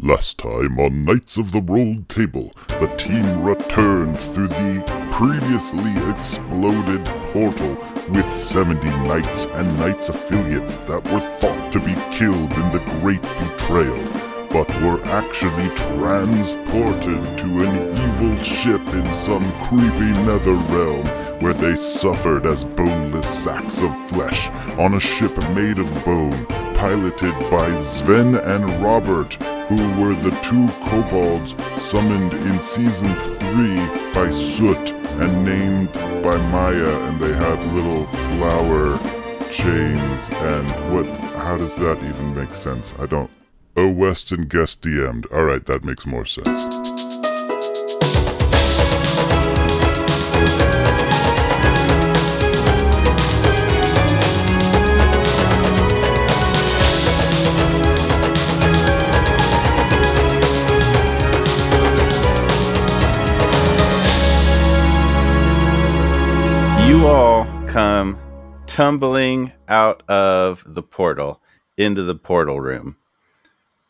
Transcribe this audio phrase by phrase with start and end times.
[0.00, 7.04] Last time on Knights of the Rolled Table, the team returned through the previously exploded
[7.32, 7.76] portal
[8.10, 13.22] with 70 knights and knights affiliates that were thought to be killed in the Great
[13.22, 13.98] Betrayal,
[14.50, 21.04] but were actually transported to an evil ship in some creepy nether realm
[21.40, 26.46] where they suffered as boneless sacks of flesh on a ship made of bone,
[26.78, 29.34] piloted by Sven and Robert,
[29.68, 37.00] who were the two kobolds summoned in season 3 by Soot and named by Maya,
[37.08, 38.96] and they had little flower
[39.50, 40.30] chains.
[40.30, 41.06] And what?
[41.42, 42.94] How does that even make sense?
[42.96, 43.30] I don't.
[43.76, 45.26] Oh, Weston guest DM'd.
[45.32, 46.97] All right, that makes more sense.
[67.78, 68.18] Come
[68.66, 71.40] tumbling out of the portal
[71.76, 72.96] into the portal room.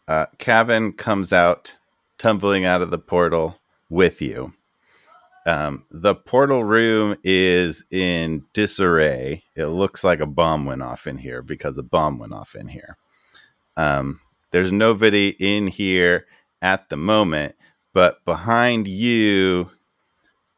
[0.07, 1.75] Uh, Kevin comes out,
[2.19, 4.53] tumbling out of the portal with you.
[5.47, 9.43] Um, the portal room is in disarray.
[9.57, 12.69] It looks like a bomb went off in here because a bomb went off in
[12.69, 12.99] here.
[13.79, 16.27] Um, there's nobody in here
[16.61, 17.55] at the moment,
[17.95, 19.71] but behind you,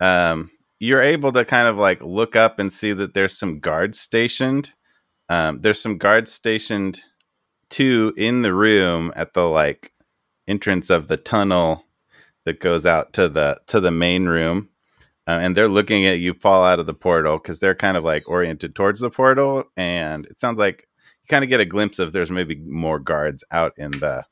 [0.01, 4.01] um, you're able to kind of like look up and see that there's some guards
[4.01, 4.73] stationed.
[5.29, 7.03] Um, there's some guards stationed
[7.69, 9.93] too in the room at the like
[10.49, 11.85] entrance of the tunnel
[12.45, 14.71] that goes out to the to the main room,
[15.29, 18.03] uh, and they're looking at you fall out of the portal because they're kind of
[18.03, 20.89] like oriented towards the portal, and it sounds like
[21.23, 24.25] you kind of get a glimpse of there's maybe more guards out in the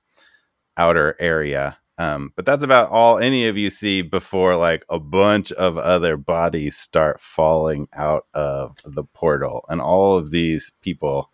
[0.78, 1.76] outer area.
[1.98, 6.16] Um, but that's about all any of you see before like a bunch of other
[6.16, 11.30] bodies start falling out of the portal, and all of these people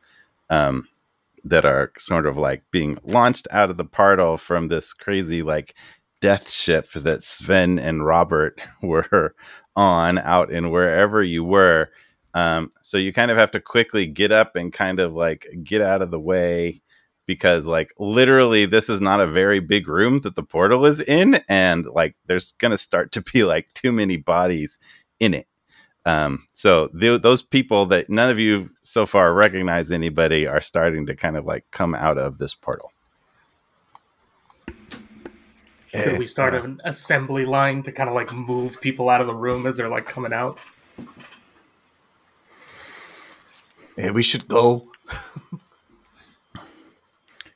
[0.49, 0.89] um,
[1.45, 5.75] that are sort of like being launched out of the portal from this crazy like
[6.21, 9.35] death ship that Sven and Robert were
[9.77, 11.91] on out in wherever you were.
[12.33, 15.83] Um, so you kind of have to quickly get up and kind of like get
[15.83, 16.81] out of the way
[17.27, 21.41] because like literally this is not a very big room that the portal is in
[21.49, 24.79] and like there's gonna start to be like too many bodies
[25.21, 25.47] in it
[26.07, 31.07] um so th- those people that none of you so far recognize anybody are starting
[31.07, 32.91] to kind of like come out of this portal
[35.95, 39.35] Should we start an assembly line to kind of like move people out of the
[39.35, 40.59] room as they're like coming out?
[43.97, 44.89] Yeah, we should go.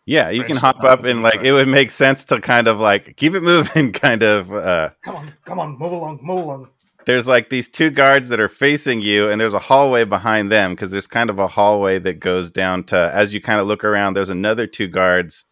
[0.08, 3.16] yeah you can hop up and like it would make sense to kind of like
[3.16, 6.70] keep it moving kind of uh Come on, come on, move along, move along.
[7.06, 10.72] there's like these two guards that are facing you and there's a hallway behind them
[10.72, 13.84] because there's kind of a hallway that goes down to as you kind of look
[13.84, 15.44] around there's another two guards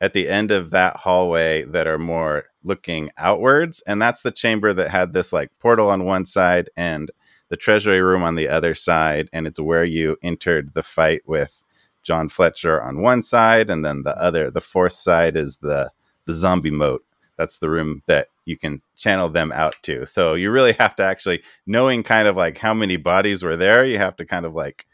[0.00, 4.72] at the end of that hallway that are more looking outwards and that's the chamber
[4.72, 7.10] that had this like portal on one side and
[7.50, 11.64] the treasury room on the other side and it's where you entered the fight with
[12.02, 15.90] john fletcher on one side and then the other the fourth side is the
[16.26, 17.04] the zombie moat
[17.36, 20.06] that's the room that you can channel them out to.
[20.06, 23.84] So you really have to actually knowing kind of like how many bodies were there,
[23.84, 24.86] you have to kind of like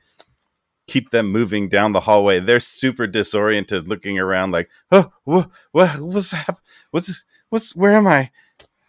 [0.86, 2.40] keep them moving down the hallway.
[2.40, 8.06] They're super disoriented looking around like, "Oh, what what what's hap- what's what's where am
[8.06, 8.30] I?"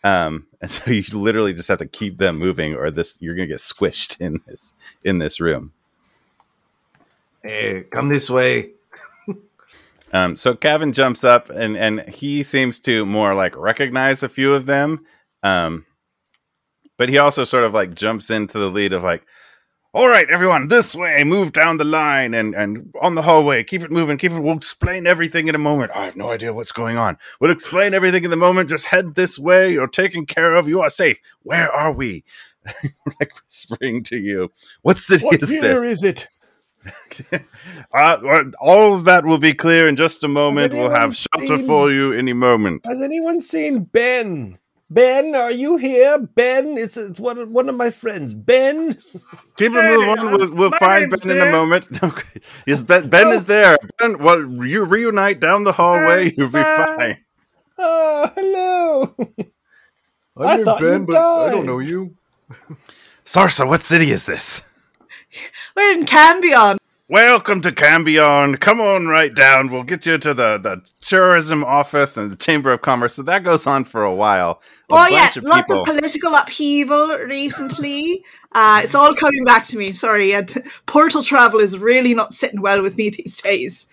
[0.04, 3.48] Um and so you literally just have to keep them moving or this you're to
[3.48, 5.74] get squished in this in this room.
[7.50, 8.74] Hey, come this way.
[10.12, 14.54] Um, so Kevin jumps up and and he seems to more like recognize a few
[14.56, 15.06] of them,
[15.44, 15.86] um,
[16.98, 19.24] but he also sort of like jumps into the lead of like,
[19.94, 23.84] "All right, everyone, this way, move down the line and and on the hallway, keep
[23.84, 24.40] it moving, keep it.
[24.40, 25.92] We'll explain everything in a moment.
[25.94, 27.18] I have no idea what's going on.
[27.40, 28.70] We'll explain everything in the moment.
[28.70, 29.74] Just head this way.
[29.74, 30.68] You're taken care of.
[30.68, 31.20] You are safe.
[31.44, 32.24] Where are we?"
[33.20, 34.52] like whispering to you,
[34.82, 36.28] "What city What is year this?" is it?
[37.94, 40.74] uh, all of that will be clear in just a moment.
[40.74, 42.86] We'll have shelter seen- for you any moment.
[42.86, 44.58] Has anyone seen Ben?
[44.92, 46.18] Ben, are you here?
[46.18, 48.34] Ben, it's, it's one, one of my friends.
[48.34, 48.94] Ben?
[49.56, 51.88] Keep it Hey, move uh, We'll, we'll find name's Ben in a moment.
[52.04, 52.40] Okay.
[52.66, 53.78] Yes, Ben, ben is there.
[54.00, 56.30] Ben, well, you reunite down the hallway.
[56.30, 56.98] Hey, You'll be Ben.
[56.98, 57.18] fine.
[57.78, 59.16] Oh, hello.
[60.38, 62.16] I'm I your thought you Ben, but I don't know you.
[63.26, 64.64] Sarsa, what city is this?
[65.80, 66.78] We're in Cambion.
[67.08, 68.60] Welcome to Cambion.
[68.60, 69.70] Come on right down.
[69.70, 73.14] We'll get you to the, the tourism office and the Chamber of Commerce.
[73.14, 74.62] So that goes on for a while.
[74.92, 78.26] A oh yeah, of lots people- of political upheaval recently.
[78.52, 79.94] Uh, it's all coming back to me.
[79.94, 83.88] Sorry, yeah, t- portal travel is really not sitting well with me these days.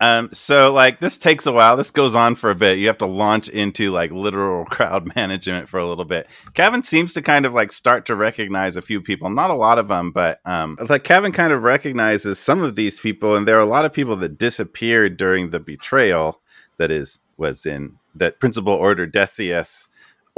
[0.00, 1.76] Um, so like this takes a while.
[1.76, 2.78] This goes on for a bit.
[2.78, 6.28] You have to launch into like literal crowd management for a little bit.
[6.54, 9.78] Kevin seems to kind of like start to recognize a few people, not a lot
[9.78, 13.56] of them, but um, like Kevin kind of recognizes some of these people, and there
[13.56, 16.40] are a lot of people that disappeared during the betrayal
[16.76, 19.87] that is was in that Principal Order Decius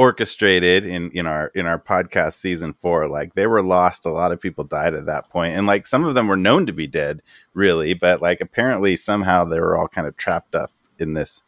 [0.00, 4.32] orchestrated in in our in our podcast season four like they were lost a lot
[4.32, 6.87] of people died at that point and like some of them were known to be
[6.87, 7.20] dead
[7.52, 11.43] really but like apparently somehow they were all kind of trapped up in this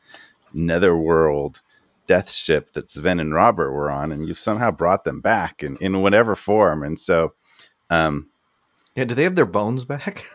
[0.53, 1.63] netherworld
[2.07, 5.79] death ship that Sven and Robert were on and you've somehow brought them back in
[5.79, 7.33] in whatever form and so
[7.89, 8.29] um
[8.95, 10.27] Yeah, do they have their bones back?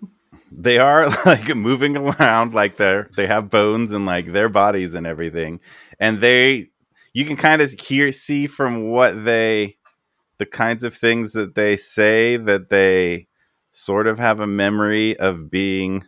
[0.50, 5.06] they are like moving around like they're they have bones and like their bodies and
[5.06, 5.60] everything
[6.00, 6.70] and they
[7.16, 9.74] you can kind of hear see from what they
[10.36, 13.26] the kinds of things that they say that they
[13.72, 16.04] sort of have a memory of being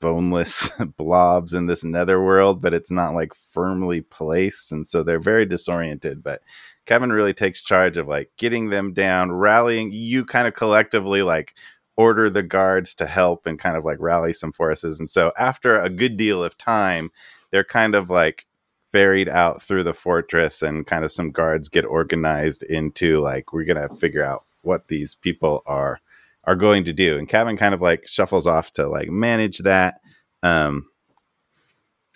[0.00, 5.44] boneless blobs in this netherworld but it's not like firmly placed and so they're very
[5.44, 6.40] disoriented but
[6.86, 11.52] kevin really takes charge of like getting them down rallying you kind of collectively like
[11.96, 14.98] order the guards to help and kind of like rally some forces.
[14.98, 17.10] And so after a good deal of time,
[17.50, 18.46] they're kind of like
[18.92, 23.64] ferried out through the fortress and kind of some guards get organized into like we're
[23.64, 26.00] to figure out what these people are
[26.44, 27.18] are going to do.
[27.18, 30.00] And Kevin kind of like shuffles off to like manage that
[30.42, 30.86] um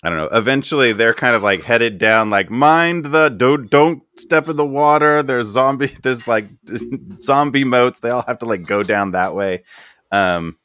[0.03, 0.39] I don't know.
[0.39, 2.31] Eventually, they're kind of like headed down.
[2.31, 5.23] Like, mind the don't don't step in the water.
[5.23, 5.87] There's zombie.
[6.03, 6.49] There's like
[7.17, 7.99] zombie moats.
[7.99, 9.65] They all have to like go down that way.
[10.13, 10.59] Um,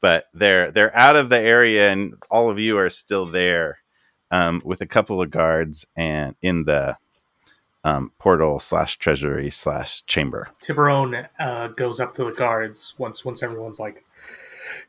[0.00, 3.78] but they're they're out of the area, and all of you are still there,
[4.30, 6.96] um, with a couple of guards and in the
[7.84, 10.48] um, portal slash treasury slash chamber.
[10.60, 14.04] Tiburon uh, goes up to the guards once once everyone's like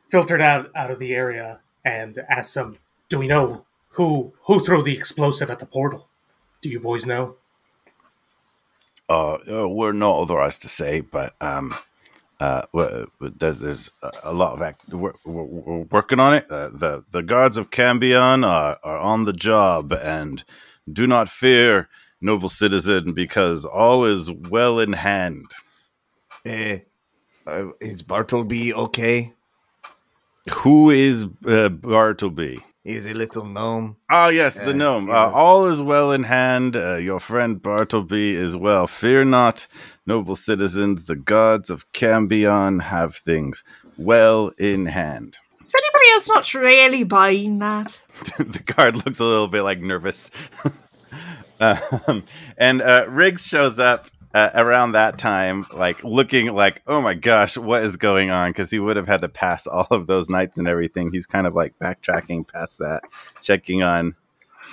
[0.08, 4.82] filtered out out of the area and asks them, "Do we know who who threw
[4.82, 6.08] the explosive at the portal?
[6.60, 7.36] Do you boys know?"
[9.08, 11.74] Uh, uh, we're not authorized to say, but um,
[12.40, 12.62] uh,
[13.20, 13.92] there's, there's
[14.22, 14.84] a lot of act.
[14.88, 16.50] We're, we're, we're working on it.
[16.50, 20.44] Uh, the the guards of Cambion are, are on the job, and
[20.90, 21.88] do not fear,
[22.20, 25.46] noble citizen, because all is well in hand.
[26.44, 26.78] Eh,
[27.46, 29.32] uh, is Bartleby okay?
[30.52, 32.60] Who is uh, Bartleby?
[32.88, 33.96] He's a little gnome.
[34.08, 35.10] Ah, yes, the Uh, gnome.
[35.10, 36.74] Uh, all is well in hand.
[36.74, 38.86] Uh, your friend Bartleby is well.
[38.86, 39.68] Fear not,
[40.06, 41.04] noble citizens.
[41.04, 43.62] The gods of Cambion have things
[43.98, 45.36] well in hand.
[45.62, 48.00] Is anybody else not really buying that?
[48.38, 50.30] the guard looks a little bit like nervous.
[51.60, 52.24] um,
[52.56, 57.56] and uh, Riggs shows up uh, around that time, like looking like, oh my gosh,
[57.56, 58.50] what is going on?
[58.50, 61.10] Because he would have had to pass all of those knights and everything.
[61.12, 63.02] He's kind of like backtracking past that,
[63.42, 64.14] checking on,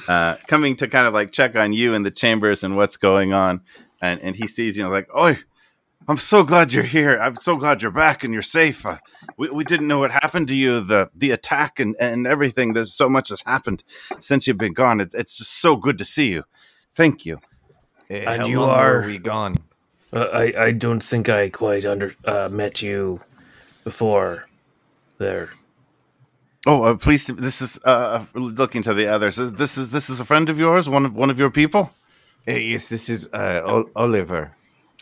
[0.07, 3.34] uh, coming to kind of like check on you in the chambers and what's going
[3.34, 3.62] on.
[4.02, 5.36] And, and he sees you know, like, oh,
[6.08, 7.18] I'm so glad you're here.
[7.19, 8.86] I'm so glad you're back and you're safe.
[8.86, 8.98] Uh,
[9.38, 12.74] we, we didn't know what happened to you, the the attack and, and everything.
[12.74, 13.84] There's so much has happened
[14.20, 15.00] since you've been gone.
[15.00, 16.44] It's, it's just so good to see you.
[16.94, 17.39] Thank you.
[18.10, 19.56] Eh, And how you long are- were we gone?
[20.14, 23.20] Uh, I I don't think I quite under uh, met you
[23.84, 24.46] before
[25.18, 25.50] there.
[26.68, 27.28] Oh, uh, please.
[27.28, 29.38] This is uh, looking to the others.
[29.38, 30.88] Is this is this is a friend of yours?
[30.90, 31.90] One of one of your people?
[32.48, 34.52] Eh, yes, this is uh, Ol- Oliver.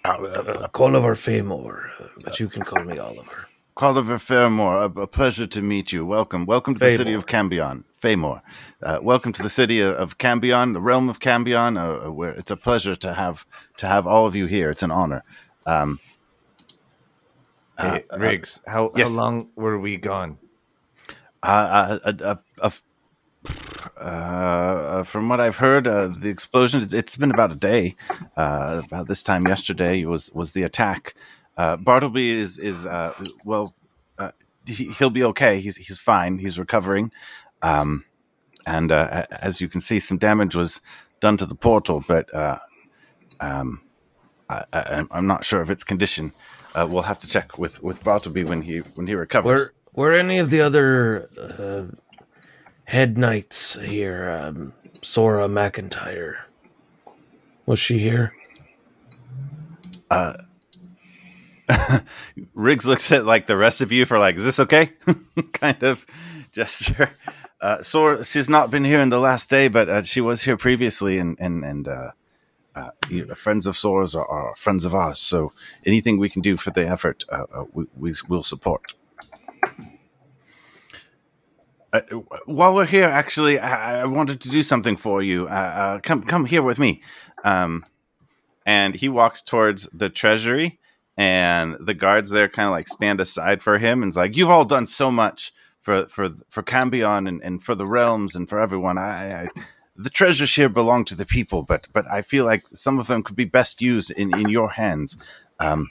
[0.05, 3.47] Uh, Oliver Famor, uh, but you can call me Oliver.
[3.77, 6.05] Oliver Fairmore, a, a pleasure to meet you.
[6.05, 7.83] Welcome, welcome to the city of Cambion.
[7.99, 8.41] Faymore,
[8.81, 11.77] uh, welcome to the city of, of Cambion, the realm of Cambion.
[11.77, 13.45] Uh, where it's a pleasure to have
[13.77, 14.69] to have all of you here.
[14.69, 15.23] It's an honor.
[15.65, 15.99] Um,
[17.79, 19.09] Eh, uh, Riggs, how, yes.
[19.09, 20.37] how long were we gone?
[21.41, 22.69] Uh, uh, uh, uh,
[23.97, 26.87] uh, uh, from what I've heard, uh, the explosion.
[26.91, 27.95] It's been about a day.
[28.37, 31.15] Uh, about this time yesterday was was the attack.
[31.57, 33.73] Uh, Bartleby is is uh, well.
[34.17, 34.31] Uh,
[34.65, 35.59] he, he'll be okay.
[35.59, 36.37] He's he's fine.
[36.39, 37.11] He's recovering.
[37.61, 38.05] Um,
[38.65, 40.81] and uh, as you can see, some damage was
[41.19, 42.57] done to the portal, but uh,
[43.39, 43.81] um,
[44.49, 46.33] I, I, I'm not sure of its condition.
[46.75, 49.59] Uh, we'll have to check with with Bartleby when he when he recovers.
[49.59, 51.85] Were were any of the other uh,
[52.85, 54.29] head knights here?
[54.31, 56.35] Um, Sora McIntyre.
[57.65, 58.33] Was she here?
[62.53, 64.91] Riggs looks at like the rest of you for like, is this okay?
[65.53, 66.05] kind of
[66.51, 67.11] gesture.
[67.61, 67.81] Uh,
[68.23, 71.37] she's not been here in the last day, but uh, she was here previously, and
[71.39, 72.11] and and uh,
[72.75, 72.89] uh,
[73.35, 75.19] friends of Sora's are, are friends of ours.
[75.19, 75.53] So
[75.85, 78.95] anything we can do for the effort, uh, uh, we, we will support.
[81.91, 82.01] Uh,
[82.45, 85.45] while we're here, actually, I, I wanted to do something for you.
[86.01, 87.01] Come, come here with me.
[87.43, 87.85] Um,
[88.65, 90.79] and he walks towards the treasury,
[91.17, 94.49] and the guards there kind of like stand aside for him, and is like, "You've
[94.49, 98.59] all done so much for for for Cambion and, and for the realms and for
[98.59, 98.97] everyone.
[98.97, 99.47] I, I
[99.95, 103.23] the treasures here belong to the people, but but I feel like some of them
[103.23, 105.17] could be best used in in your hands."
[105.59, 105.89] Um,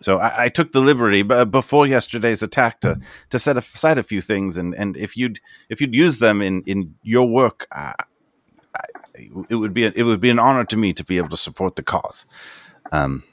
[0.00, 4.02] so I, I took the liberty, but before yesterday's attack, to to set aside a
[4.02, 7.94] few things, and, and if you'd if you'd use them in, in your work, uh,
[8.74, 8.84] I,
[9.48, 11.36] it would be a, it would be an honor to me to be able to
[11.36, 12.26] support the cause.
[12.92, 13.24] Um,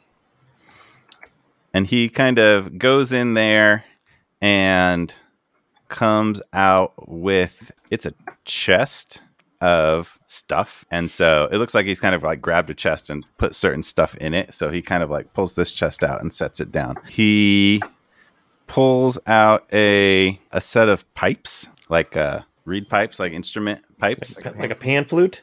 [1.73, 3.83] and he kind of goes in there
[4.41, 5.13] and
[5.87, 8.13] comes out with it's a
[8.45, 9.21] chest
[9.61, 10.85] of stuff.
[10.91, 13.81] And so it looks like he's kind of like grabbed a chest and put certain
[13.83, 14.53] stuff in it.
[14.53, 16.97] So he kind of like pulls this chest out and sets it down.
[17.07, 17.81] He
[18.67, 24.37] pulls out a a set of pipes like uh reed pipes like instrument pipes.
[24.37, 25.41] Like a, like a pan flute.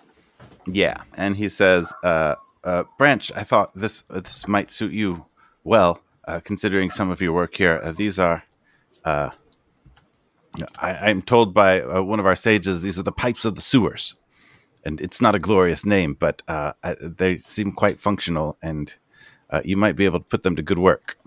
[0.66, 2.34] yeah, and he says, uh,
[2.64, 5.25] uh, "Branch, I thought this uh, this might suit you
[5.64, 7.81] well, uh, considering some of your work here.
[7.83, 8.45] Uh, these are,
[9.05, 9.31] uh,
[10.79, 13.61] I, I'm told by uh, one of our sages, these are the pipes of the
[13.61, 14.15] sewers,
[14.85, 18.95] and it's not a glorious name, but uh, I, they seem quite functional, and
[19.50, 21.19] uh, you might be able to put them to good work."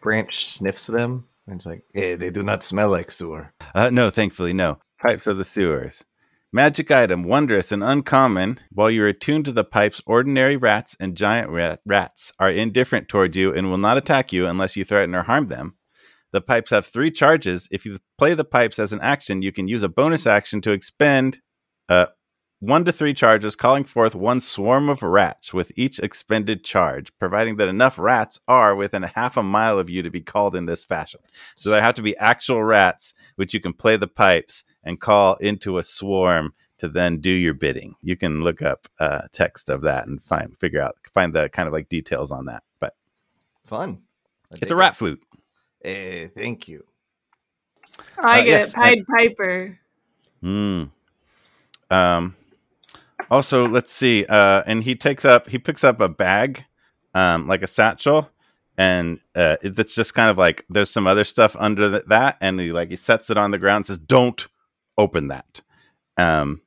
[0.00, 3.52] Branch sniffs them and it's like, eh, they do not smell like sewer.
[3.74, 4.78] Uh, no, thankfully, no.
[5.00, 6.04] Pipes of the sewers.
[6.52, 8.58] Magic item, wondrous and uncommon.
[8.72, 13.36] While you're attuned to the pipes, ordinary rats and giant rat- rats are indifferent toward
[13.36, 15.76] you and will not attack you unless you threaten or harm them.
[16.32, 17.68] The pipes have three charges.
[17.70, 20.72] If you play the pipes as an action, you can use a bonus action to
[20.72, 21.38] expend
[21.88, 22.06] uh,
[22.58, 27.58] one to three charges, calling forth one swarm of rats with each expended charge, providing
[27.58, 30.66] that enough rats are within a half a mile of you to be called in
[30.66, 31.20] this fashion.
[31.56, 35.34] So there have to be actual rats, which you can play the pipes and call
[35.36, 37.94] into a swarm to then do your bidding.
[38.02, 41.66] You can look up uh, text of that and find figure out find the kind
[41.66, 42.62] of like details on that.
[42.78, 42.94] But
[43.66, 43.98] Fun.
[44.52, 45.22] I it's a rat flute.
[45.84, 46.84] Eh, thank you.
[48.18, 48.74] I Uh, get yes, it.
[48.76, 49.78] Pied Piper.
[50.40, 50.84] Hmm.
[51.90, 52.36] Um.
[53.30, 54.24] Also, let's see.
[54.26, 56.64] Uh, and he takes up he picks up a bag,
[57.14, 58.28] um, like a satchel,
[58.78, 62.38] and uh, it, that's just kind of like there's some other stuff under th- that,
[62.40, 64.46] and he like he sets it on the ground, and says, "Don't
[65.00, 65.60] open that."
[66.16, 66.60] Um,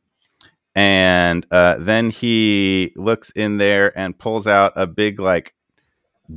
[0.76, 5.54] and uh, then he looks in there and pulls out a big like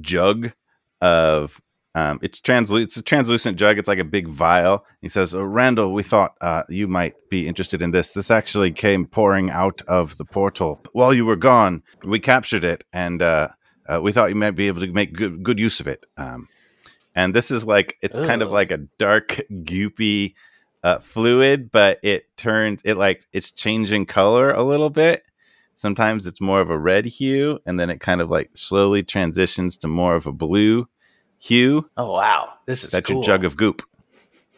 [0.01, 0.53] jug
[1.01, 1.61] of
[1.95, 3.79] um, it's translu- it's a translucent jug.
[3.79, 4.85] It's like a big vial.
[5.01, 8.13] He says, oh, "Randall, we thought uh, you might be interested in this.
[8.13, 11.83] This actually came pouring out of the portal while you were gone.
[12.05, 13.49] We captured it, and uh,
[13.89, 16.49] uh, we thought you might be able to make good good use of it." Um,
[17.15, 20.35] and this is like it's kind of like a dark, goopy
[20.83, 25.23] uh, fluid, but it turns it like it's changing color a little bit.
[25.75, 29.77] Sometimes it's more of a red hue, and then it kind of like slowly transitions
[29.79, 30.89] to more of a blue
[31.39, 31.89] hue.
[31.97, 33.17] Oh wow, this is That's cool.
[33.17, 33.83] your jug of goop.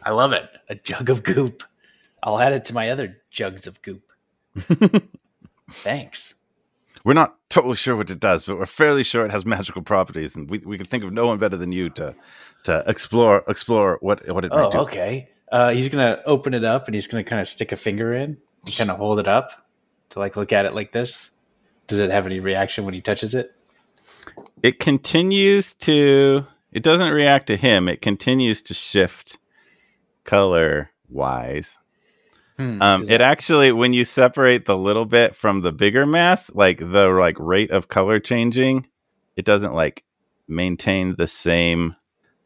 [0.03, 0.49] I love it.
[0.69, 1.63] A jug of goop.
[2.23, 4.11] I'll add it to my other jugs of goop.
[5.71, 6.35] Thanks.
[7.05, 10.35] We're not totally sure what it does, but we're fairly sure it has magical properties,
[10.35, 12.15] and we, we can think of no one better than you to
[12.65, 14.77] to explore explore what what it might Oh, do.
[14.79, 15.29] okay.
[15.51, 18.37] Uh, he's gonna open it up and he's gonna kind of stick a finger in
[18.65, 19.67] and kind of hold it up
[20.09, 21.31] to like look at it like this.
[21.87, 23.51] Does it have any reaction when he touches it?
[24.61, 26.45] It continues to.
[26.71, 27.89] It doesn't react to him.
[27.89, 29.39] It continues to shift
[30.23, 31.79] color wise.
[32.57, 36.53] Hmm, Um, it that- actually, when you separate the little bit from the bigger mass,
[36.53, 38.85] like the like rate of color changing,
[39.35, 40.03] it doesn't like
[40.47, 41.95] maintain the same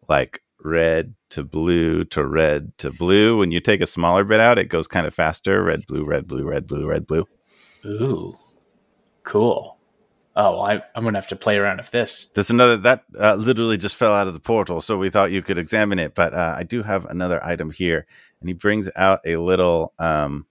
[0.08, 3.38] like red to blue to red to blue.
[3.38, 5.64] When you take a smaller bit out, it goes kind of faster.
[5.64, 7.28] Red, blue, red, blue, red, blue, red, blue.
[7.86, 8.38] Ooh,
[9.24, 9.78] cool.
[10.36, 12.30] Oh, I, I'm gonna have to play around with this.
[12.30, 15.42] There's another that uh, literally just fell out of the portal, so we thought you
[15.42, 16.14] could examine it.
[16.14, 18.06] But uh, I do have another item here,
[18.40, 20.46] and he brings out a little um,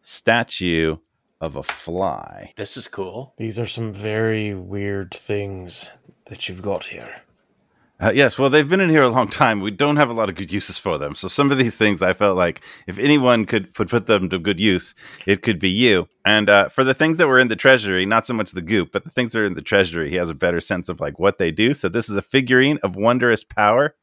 [0.00, 0.98] statue
[1.40, 2.52] of a fly.
[2.56, 3.34] This is cool.
[3.36, 5.90] These are some very weird things
[6.26, 7.22] that you've got here.
[8.02, 9.60] Uh, yes, well, they've been in here a long time.
[9.60, 11.14] We don't have a lot of good uses for them.
[11.14, 14.40] So some of these things, I felt like if anyone could put, put them to
[14.40, 14.92] good use,
[15.24, 16.08] it could be you.
[16.24, 18.90] And uh, for the things that were in the treasury, not so much the goop,
[18.90, 21.20] but the things that are in the treasury, he has a better sense of like
[21.20, 21.74] what they do.
[21.74, 23.94] So this is a figurine of wondrous power.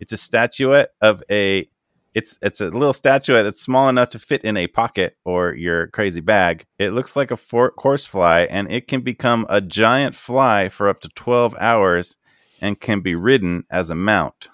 [0.00, 1.68] It's a statuette of a.
[2.14, 5.86] It's it's a little statuette that's small enough to fit in a pocket or your
[5.88, 6.64] crazy bag.
[6.78, 11.02] It looks like a for- horsefly, and it can become a giant fly for up
[11.02, 12.16] to twelve hours
[12.60, 14.48] and can be ridden as a mount.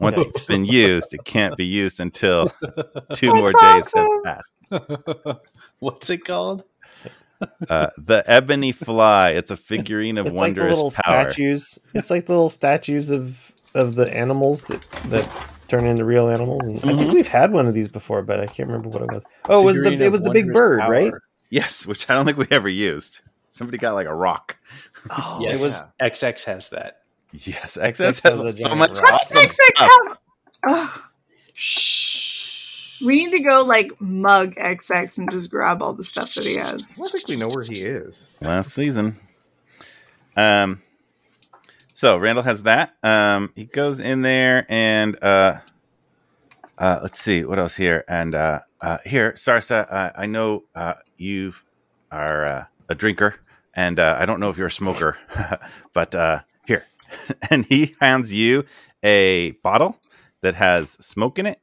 [0.00, 2.52] Once it's been used, it can't be used until
[3.14, 4.56] two more days have passed.
[5.80, 6.62] What's it called?
[7.68, 9.30] Uh, the ebony fly.
[9.30, 11.22] It's a figurine of It's like the wondrous little power.
[11.22, 11.78] statues.
[11.94, 15.28] It's like the little statues of of the animals that that
[15.68, 16.66] turn into real animals.
[16.66, 19.10] And I think we've had one of these before, but I can't remember what it
[19.12, 19.22] was.
[19.48, 20.90] Oh, it was the it was the big bird, power.
[20.90, 21.12] right?
[21.50, 23.20] Yes, which I don't think we ever used.
[23.50, 24.58] Somebody got like a rock.
[25.10, 27.00] Oh, Yes, it was- XX has that.
[27.46, 29.12] Yes, XS XS has has so much rock.
[29.14, 30.18] awesome Six, six, have-
[30.68, 31.00] Ugh.
[33.04, 36.56] We need to go like mug XX and just grab all the stuff that he
[36.56, 36.82] has.
[36.92, 38.30] I don't think we know where he is.
[38.40, 39.16] last season.
[40.36, 40.82] Um,
[41.92, 42.94] so Randall has that.
[43.04, 45.60] Um, he goes in there and uh,
[46.76, 48.04] uh, let's see what else here.
[48.08, 51.52] And uh, uh, here, Sarsa, uh, I know uh, you
[52.10, 53.36] are uh, a drinker,
[53.74, 55.16] and uh, I don't know if you're a smoker,
[55.92, 56.57] but uh, here,
[57.50, 58.64] and he hands you
[59.02, 59.96] a bottle
[60.42, 61.60] that has smoke in it.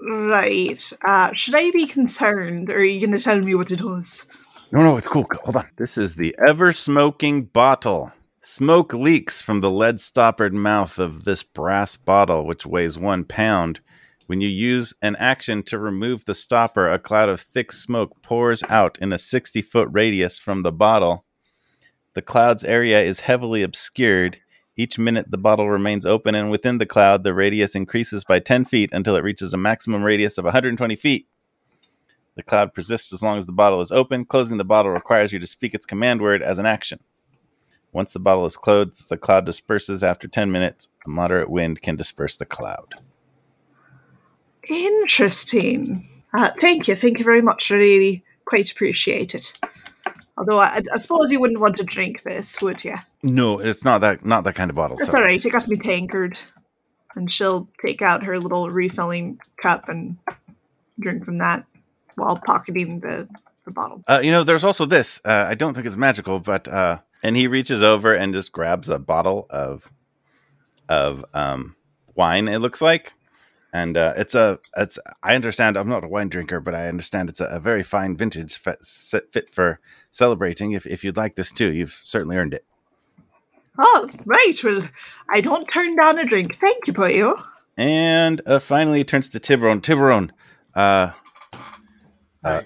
[0.00, 0.92] Right.
[1.04, 4.26] Uh, should I be concerned, or are you going to tell me what it does?
[4.72, 5.26] No, no, it's cool.
[5.44, 5.68] Hold on.
[5.76, 8.12] This is the ever smoking bottle.
[8.40, 13.80] Smoke leaks from the lead stoppered mouth of this brass bottle, which weighs one pound.
[14.28, 18.62] When you use an action to remove the stopper, a cloud of thick smoke pours
[18.68, 21.26] out in a 60 foot radius from the bottle.
[22.14, 24.40] The cloud's area is heavily obscured.
[24.76, 28.64] Each minute, the bottle remains open, and within the cloud, the radius increases by 10
[28.64, 31.28] feet until it reaches a maximum radius of 120 feet.
[32.36, 34.24] The cloud persists as long as the bottle is open.
[34.24, 37.00] Closing the bottle requires you to speak its command word as an action.
[37.92, 40.88] Once the bottle is closed, the cloud disperses after 10 minutes.
[41.06, 42.94] A moderate wind can disperse the cloud.
[44.68, 46.06] Interesting.
[46.32, 46.94] Uh, thank you.
[46.94, 47.70] Thank you very much.
[47.70, 49.58] Really quite appreciate it.
[50.40, 52.94] Although I, I suppose you wouldn't want to drink this, would you?
[53.22, 54.96] No, it's not that not that kind of bottle.
[54.96, 55.44] That's so- all right.
[55.44, 56.38] It got me tankard.
[57.14, 60.16] And she'll take out her little refilling cup and
[60.98, 61.66] drink from that
[62.14, 63.28] while pocketing the,
[63.66, 64.02] the bottle.
[64.08, 65.20] Uh, you know, there's also this.
[65.24, 68.88] Uh, I don't think it's magical, but uh, and he reaches over and just grabs
[68.88, 69.92] a bottle of
[70.88, 71.76] of um,
[72.14, 72.48] wine.
[72.48, 73.12] It looks like,
[73.72, 74.98] and uh, it's a it's.
[75.22, 75.76] I understand.
[75.76, 78.84] I'm not a wine drinker, but I understand it's a, a very fine vintage fit,
[79.32, 79.80] fit for
[80.10, 80.72] celebrating.
[80.72, 82.64] If if you'd like this too, you've certainly earned it.
[83.78, 84.62] Oh, right.
[84.62, 84.88] Well,
[85.30, 86.56] I don't turn down a drink.
[86.56, 87.42] Thank you, Poyo.
[87.76, 89.80] And uh, finally, he turns to Tiburon.
[89.80, 90.32] Tiburon,
[90.74, 91.12] uh,
[92.44, 92.62] uh,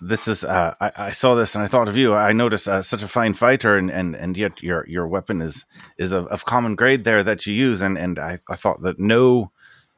[0.00, 0.44] this is.
[0.44, 2.14] Uh, I, I saw this and I thought of you.
[2.14, 5.66] I noticed uh, such a fine fighter, and, and, and yet your your weapon is
[5.98, 8.98] is of, of common grade there that you use, and and I, I thought that
[9.00, 9.50] no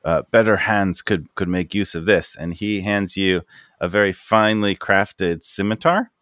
[0.06, 2.36] uh, better hands could could make use of this.
[2.36, 3.42] And he hands you
[3.80, 6.12] a very finely crafted scimitar,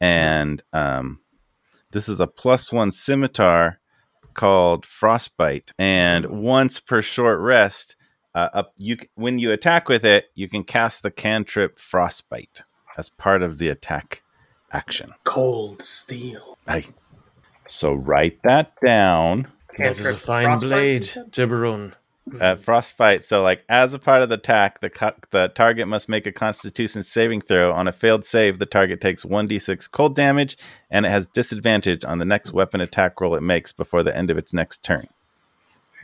[0.00, 1.20] and um,
[1.92, 3.78] this is a plus one scimitar
[4.34, 7.96] called Frostbite, and once per short rest,
[8.34, 12.64] uh, up you when you attack with it, you can cast the cantrip Frostbite
[12.96, 14.22] as part of the attack
[14.72, 15.12] action.
[15.24, 16.58] Cold steel.
[16.66, 16.84] Aye.
[17.66, 19.46] So write that down.
[19.78, 21.24] That is a fine frostbite, blade, you?
[21.30, 21.94] Tiburon.
[22.40, 23.24] Uh, frostbite.
[23.24, 26.32] So, like, as a part of the attack, the co- the target must make a
[26.32, 27.72] Constitution saving throw.
[27.72, 30.56] On a failed save, the target takes one d6 cold damage,
[30.90, 34.30] and it has disadvantage on the next weapon attack roll it makes before the end
[34.30, 35.06] of its next turn.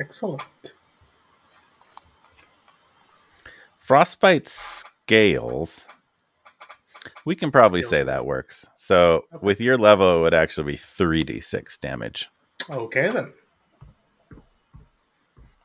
[0.00, 0.74] Excellent.
[3.78, 5.87] Frostbite scales.
[7.26, 7.90] We can probably Scales.
[7.90, 8.66] say that works.
[8.76, 12.28] So, with your level, it would actually be three d6 damage.
[12.70, 13.32] Okay then.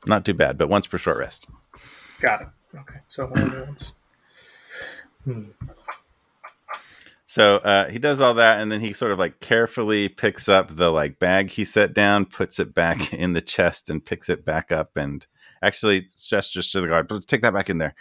[0.06, 1.48] Not too bad, but once per short rest.
[2.22, 2.48] Got it.
[2.76, 3.00] Okay.
[3.08, 3.94] So once.
[5.24, 5.44] Hmm.
[7.26, 10.70] So uh, he does all that, and then he sort of like carefully picks up
[10.70, 14.44] the like bag he set down, puts it back in the chest, and picks it
[14.44, 15.28] back up, and
[15.62, 17.94] actually gestures to the guard, take that back in there.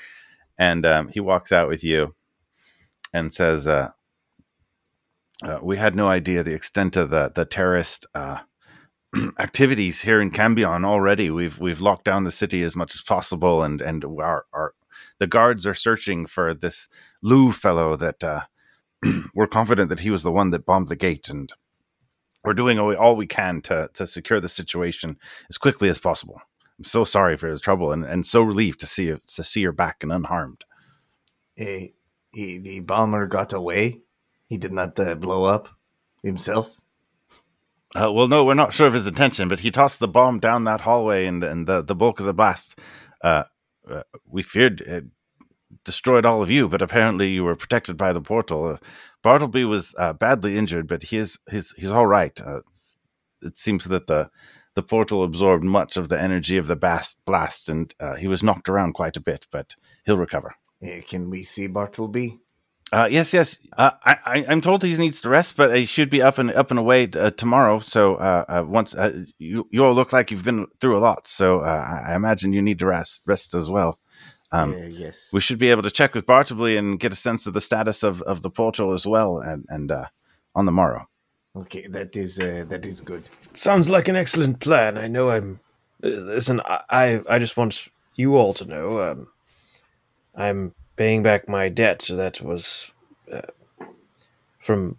[0.57, 2.15] And um, he walks out with you,
[3.13, 3.91] and says, uh,
[5.43, 8.39] uh, "We had no idea the extent of the the terrorist uh,
[9.38, 11.31] activities here in Cambion already.
[11.31, 14.75] We've we've locked down the city as much as possible, and and our our
[15.18, 16.88] the guards are searching for this
[17.23, 18.42] Lou fellow that." Uh,
[19.35, 21.53] we're confident that he was the one that bombed the gate and
[22.44, 25.18] we're doing all we can to to secure the situation
[25.51, 26.40] as quickly as possible.
[26.79, 29.64] I'm so sorry for his trouble, and, and so relieved to see you to see
[29.64, 30.64] her back and unharmed.
[31.57, 31.88] Eh,
[32.33, 34.01] he, the bomber got away.
[34.49, 35.68] He did not uh, blow up
[36.23, 36.81] himself.
[37.96, 40.64] Uh, well, no, we're not sure of his intention, but he tossed the bomb down
[40.64, 42.79] that hallway, and and the, the bulk of the blast,
[43.22, 43.44] uh,
[43.88, 45.07] uh, we feared, it
[45.85, 46.68] destroyed all of you.
[46.68, 48.66] But apparently, you were protected by the portal.
[48.66, 48.77] Uh,
[49.22, 52.38] Bartleby was uh, badly injured, but he is he's he's all right.
[52.40, 52.61] Uh,
[53.42, 54.31] it seems that the
[54.74, 58.68] the portal absorbed much of the energy of the blast, blast and he was knocked
[58.68, 59.74] around quite a bit, but
[60.05, 60.55] he'll recover.
[60.83, 62.38] Eh, can we see Bartleby?
[62.90, 63.59] Uh, yes, yes.
[63.77, 66.51] Uh, I, I, I'm told he needs to rest, but he should be up and
[66.51, 67.81] up and away uh, tomorrow.
[67.81, 71.29] So uh, uh, once uh, you you all look like you've been through a lot,
[71.29, 73.98] so uh, I imagine you need to rest rest as well.
[74.51, 75.29] Um, yes.
[75.31, 78.03] we should be able to check with Bartleby and get a sense of the status
[78.03, 80.07] of, of the portal as well, and and uh,
[80.55, 81.07] on the morrow.
[81.57, 83.24] Okay, that is uh, that is good.
[83.53, 84.96] Sounds like an excellent plan.
[84.96, 85.61] I know I'm.
[86.01, 89.29] Listen, I I, I just want you all to know um,
[90.35, 92.91] I'm paying back my debt that was
[93.33, 93.41] uh,
[94.59, 94.99] from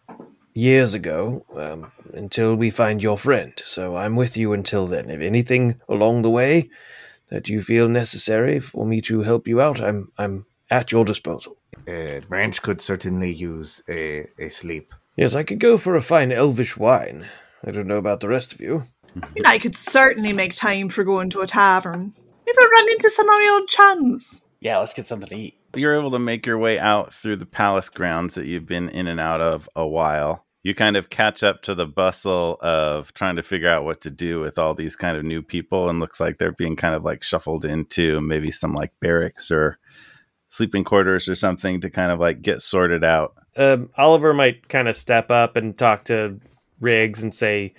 [0.54, 3.54] years ago um, until we find your friend.
[3.66, 5.10] So I'm with you until then.
[5.10, 6.70] If anything along the way
[7.28, 11.58] that you feel necessary for me to help you out, I'm I'm at your disposal.
[11.88, 14.94] Uh, Branch could certainly use a, a sleep.
[15.16, 17.28] Yes, I could go for a fine elvish wine.
[17.66, 18.84] I don't know about the rest of you.
[19.22, 22.14] I mean, I could certainly make time for going to a tavern.
[22.46, 24.42] Maybe run into some of my old chums.
[24.62, 25.59] Yeah, let's get something to eat.
[25.76, 29.08] You're able to make your way out through the palace grounds that you've been in
[29.08, 30.46] and out of a while.
[30.64, 34.10] You kind of catch up to the bustle of trying to figure out what to
[34.10, 37.04] do with all these kind of new people, and looks like they're being kind of
[37.04, 39.80] like shuffled into maybe some like barracks or
[40.50, 43.36] sleeping quarters or something to kind of like get sorted out.
[43.56, 46.40] um, Oliver might kind of step up and talk to
[46.80, 47.74] Riggs and say,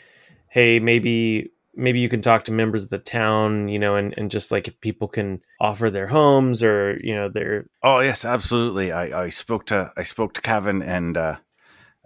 [0.49, 4.31] "Hey, maybe maybe you can talk to members of the town, you know, and, and
[4.31, 8.93] just like if people can offer their homes or you know their Oh yes, absolutely.
[8.93, 11.37] I, I spoke to I spoke to Kevin, and uh,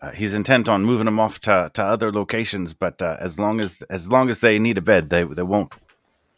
[0.01, 2.75] uh, he's intent on moving them off to, to other locations.
[2.75, 5.75] But uh, as long as as long as they need a bed, they they won't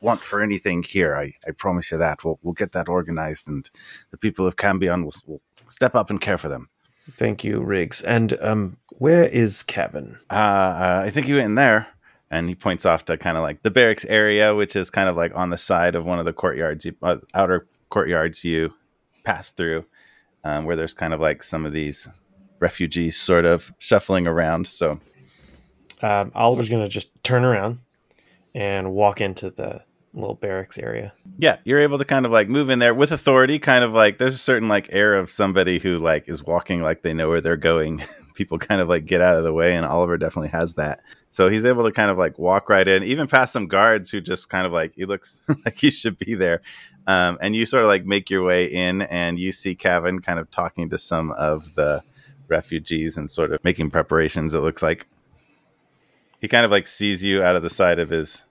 [0.00, 1.16] want for anything here.
[1.16, 2.24] I, I promise you that.
[2.24, 3.68] We'll we'll get that organized, and
[4.10, 6.68] the people of Cambion will will step up and care for them.
[7.12, 8.02] thank you, Riggs.
[8.02, 10.16] And um, where is Kevin?
[10.30, 11.88] Uh, uh, I think you went in there.
[12.30, 15.16] And he points off to kind of like the barracks area, which is kind of
[15.16, 18.74] like on the side of one of the courtyards, uh, outer courtyards you
[19.24, 19.84] pass through,
[20.42, 22.08] um, where there's kind of like some of these
[22.58, 24.66] refugees sort of shuffling around.
[24.66, 25.00] So
[26.02, 27.78] Um, Oliver's gonna just turn around
[28.54, 29.82] and walk into the
[30.16, 31.12] little barracks area.
[31.38, 33.58] yeah, you're able to kind of like move in there with authority.
[33.58, 37.02] Kind of like there's a certain like air of somebody who like is walking like
[37.02, 38.02] they know where they're going.
[38.34, 41.00] People kind of like get out of the way, and Oliver definitely has that.
[41.30, 44.20] So he's able to kind of like walk right in, even past some guards who
[44.20, 46.62] just kind of like he looks like he should be there.
[47.06, 50.38] Um, and you sort of like make your way in, and you see Kevin kind
[50.38, 52.02] of talking to some of the
[52.48, 54.54] refugees and sort of making preparations.
[54.54, 55.06] It looks like
[56.40, 58.45] he kind of like sees you out of the side of his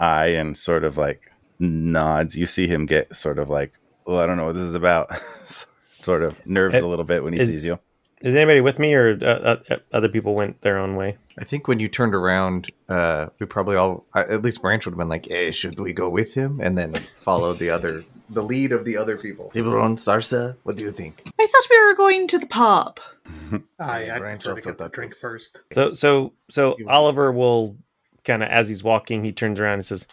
[0.00, 2.36] eye and sort of like nods.
[2.36, 5.10] You see him get sort of like, well, I don't know what this is about.
[6.02, 7.78] sort of nerves a little bit when he Is- sees you.
[8.22, 11.16] Is anybody with me, or uh, uh, other people went their own way?
[11.38, 14.92] I think when you turned around, uh, we probably all, uh, at least Branch would
[14.92, 18.42] have been like, "Hey, should we go with him?" And then follow the other, the
[18.42, 19.48] lead of the other people.
[19.54, 21.22] Tiburon, Sarsa, what do you think?
[21.40, 23.00] I thought we were going to the pub.
[23.80, 25.20] I, Yeah, I Branch prefer to get the thought drink this.
[25.22, 25.62] first.
[25.72, 27.78] So, so, so Oliver will
[28.24, 30.06] kind of, as he's walking, he turns around and says,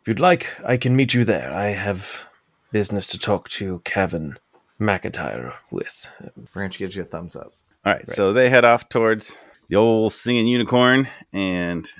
[0.00, 1.52] "If you'd like, I can meet you there.
[1.52, 2.28] I have
[2.72, 4.36] business to talk to Kevin
[4.80, 6.08] McIntyre with."
[6.52, 7.52] Branch gives you a thumbs up.
[7.84, 11.90] All right, so they head off towards the old singing unicorn, and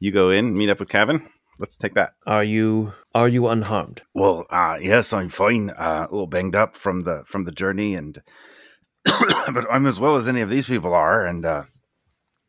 [0.00, 1.28] you go in, meet up with Kevin.
[1.60, 2.14] Let's take that.
[2.26, 4.00] Are you are you unharmed?
[4.14, 5.68] Well, uh, yes, I'm fine.
[5.70, 8.22] Uh, a little banged up from the from the journey, and
[9.04, 11.26] but I'm as well as any of these people are.
[11.26, 11.64] And uh,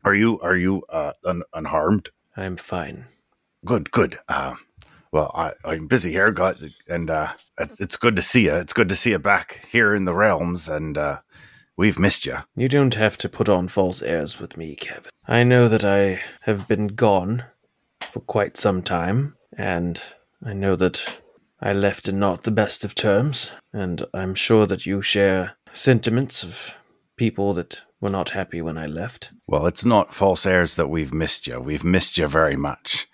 [0.03, 2.09] are you are you uh, un- unharmed?
[2.35, 3.05] I'm fine.
[3.65, 4.17] Good, good.
[4.27, 4.55] Uh,
[5.11, 7.27] well, I, I'm busy here, got, and uh,
[7.59, 8.55] it's, it's good to see you.
[8.55, 11.19] It's good to see you back here in the realms, and uh,
[11.75, 12.37] we've missed you.
[12.55, 15.11] You don't have to put on false airs with me, Kevin.
[15.27, 17.43] I know that I have been gone
[18.11, 20.01] for quite some time, and
[20.43, 21.21] I know that
[21.59, 26.43] I left in not the best of terms, and I'm sure that you share sentiments
[26.43, 26.73] of
[27.21, 29.31] people that were not happy when I left.
[29.45, 31.59] Well, it's not false airs that we've missed you.
[31.59, 33.07] We've missed you very much.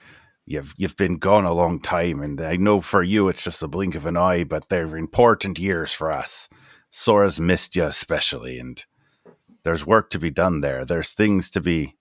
[0.45, 3.67] You've you've been gone a long time, and I know for you it's just a
[3.67, 6.47] blink of an eye, but they're important years for us.
[6.89, 8.85] Sora's missed you especially, and
[9.63, 10.85] there's work to be done there.
[10.85, 11.97] There's things to be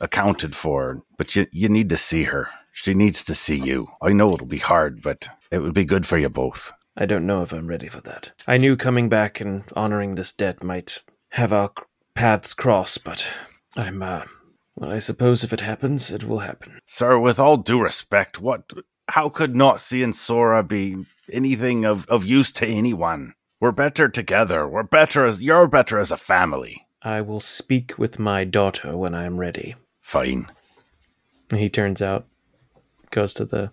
[0.00, 1.02] accounted for.
[1.18, 2.48] But you you need to see her.
[2.72, 3.88] She needs to see you.
[4.00, 6.72] I know it'll be hard, but it would be good for you both.
[6.96, 8.32] I don't know if I'm ready for that.
[8.46, 11.02] I knew coming back and honoring this debt might
[11.32, 11.70] have our
[12.14, 13.32] paths cross, but
[13.76, 14.24] I'm, uh,
[14.76, 16.78] well, I suppose if it happens, it will happen.
[16.86, 18.72] Sir, with all due respect, what
[19.08, 20.96] how could not seeing Sora be
[21.30, 23.34] anything of, of use to anyone?
[23.60, 24.66] We're better together.
[24.66, 26.86] We're better as you're better as a family.
[27.02, 29.74] I will speak with my daughter when I am ready.
[30.00, 30.50] Fine.
[31.50, 32.26] He turns out,
[33.10, 33.72] goes to the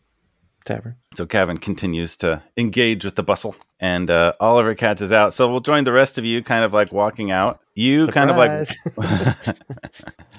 [0.65, 0.98] tavern.
[1.15, 5.33] So Kevin continues to engage with the bustle, and uh, Oliver catches out.
[5.33, 7.59] So we'll join the rest of you, kind of like walking out.
[7.75, 8.67] You kind of like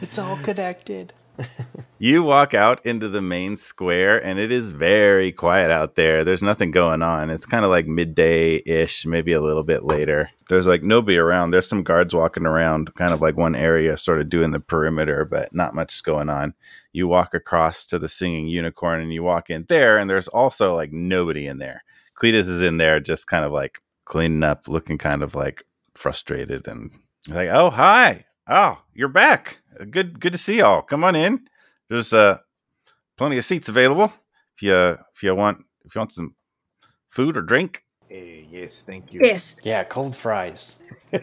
[0.03, 1.13] it's all connected.
[1.99, 6.25] you walk out into the main square, and it is very quiet out there.
[6.25, 7.31] There's nothing going on.
[7.31, 10.31] It's kind of like midday ish, maybe a little bit later.
[10.49, 11.51] There's like nobody around.
[11.51, 15.25] There's some guards walking around, kind of like one area, sort of doing the perimeter,
[15.25, 16.55] but not much going on.
[16.93, 20.75] You walk across to the singing unicorn, and you walk in there, and there's also
[20.75, 21.85] like nobody in there.
[22.21, 26.69] Cletus is in there, just kind of like cleaning up, looking kind of like frustrated,
[26.69, 26.91] and
[27.29, 29.61] like, oh hi, oh you're back.
[29.91, 30.83] Good, good to see y'all.
[30.83, 31.49] Come on in.
[31.89, 32.39] There's uh
[33.17, 34.13] plenty of seats available
[34.57, 34.75] if you
[35.15, 36.35] if you want if you want some
[37.09, 37.85] food or drink.
[38.11, 39.21] Eh, yes, thank you.
[39.23, 39.57] Yes.
[39.63, 40.75] Yeah, cold fries.
[41.13, 41.23] and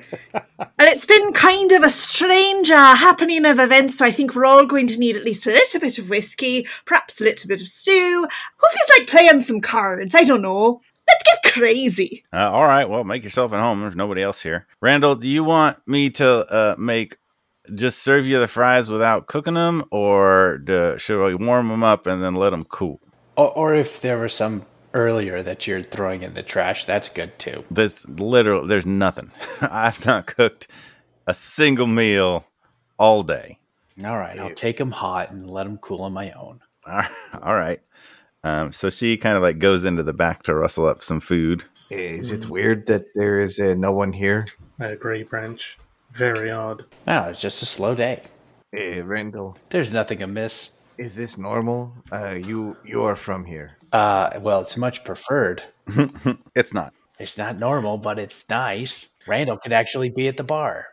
[0.80, 4.66] it's been kind of a strange uh, happening of events, so I think we're all
[4.66, 7.68] going to need at least a little bit of whiskey, perhaps a little bit of
[7.68, 8.28] stew.
[8.58, 10.16] Who feels like playing some cards?
[10.16, 10.82] I don't know.
[11.08, 12.24] Let's get crazy.
[12.32, 13.82] Uh, all right, well, make yourself at home.
[13.82, 14.66] There's nobody else here.
[14.82, 17.18] Randall, do you want me to uh, make
[17.76, 22.08] just serve you the fries without cooking them, or do, should I warm them up
[22.08, 23.02] and then let them cool?
[23.36, 27.38] Or, or if there were some earlier that you're throwing in the trash, that's good
[27.40, 27.64] too.
[27.70, 29.32] There's literally there's nothing.
[29.62, 30.68] I've not cooked
[31.26, 32.46] a single meal
[32.98, 33.60] all day.
[34.06, 36.62] All right, I'll take them hot and let them cool on my own.
[36.88, 37.82] All right.
[38.44, 41.64] Um, so she kind of like goes into the back to rustle up some food.
[41.90, 44.46] Is it weird that there is uh, no one here?
[44.80, 45.78] I agree, Branch.
[46.14, 46.86] Very odd.
[47.06, 48.24] No, it's just a slow day.
[48.74, 50.82] Eh, Randall, There's nothing amiss.
[50.98, 51.94] is this normal?
[52.12, 53.77] Uh, you you are from here.
[53.92, 55.64] Uh, well, it's much preferred.
[56.56, 56.94] It's not.
[57.20, 59.16] It's not normal, but it's nice.
[59.28, 60.88] Randall could actually be at the bar.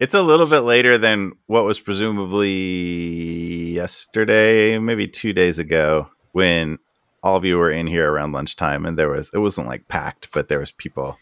[0.00, 6.78] It's a little bit later than what was presumably yesterday, maybe two days ago, when
[7.22, 10.30] all of you were in here around lunchtime, and there was it wasn't like packed,
[10.32, 11.16] but there was people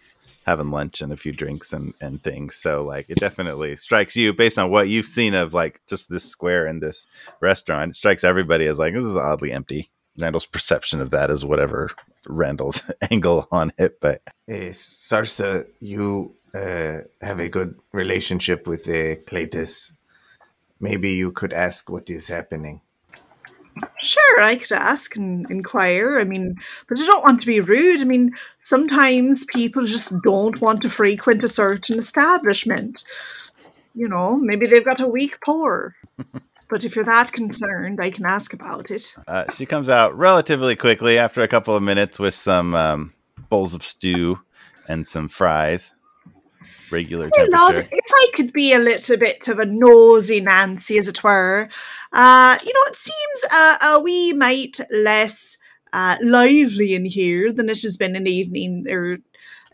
[0.46, 2.56] having lunch and a few drinks and and things.
[2.56, 6.24] So like it definitely strikes you based on what you've seen of like just this
[6.24, 7.06] square and this
[7.40, 7.90] restaurant.
[7.90, 9.90] It strikes everybody as like this is oddly empty.
[10.18, 11.90] Randall's perception of that is whatever
[12.26, 19.16] Randall's angle on it, but Eh, Sarsa, you uh, have a good relationship with uh,
[19.26, 19.92] Cletus.
[20.80, 22.80] Maybe you could ask what is happening.
[24.00, 26.18] Sure, I could ask and inquire.
[26.18, 26.56] I mean,
[26.88, 28.02] but I don't want to be rude.
[28.02, 33.04] I mean, sometimes people just don't want to frequent a certain establishment.
[33.94, 35.94] You know, maybe they've got a weak pour.
[36.72, 39.14] but if you're that concerned, I can ask about it.
[39.28, 43.12] Uh, she comes out relatively quickly after a couple of minutes with some um,
[43.50, 44.40] bowls of stew
[44.88, 45.92] and some fries,
[46.90, 51.08] regular Hey, love, if I could be a little bit of a nosy Nancy, as
[51.08, 51.68] it were,
[52.10, 55.58] uh, you know, it seems uh, a wee mite less
[55.92, 59.18] uh, lively in here than it has been in evening or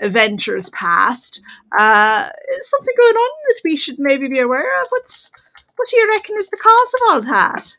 [0.01, 1.43] adventures past.
[1.79, 4.89] Uh, is something going on that we should maybe be aware of?
[4.89, 5.31] What's
[5.79, 7.77] what do you reckon is the cause of all that?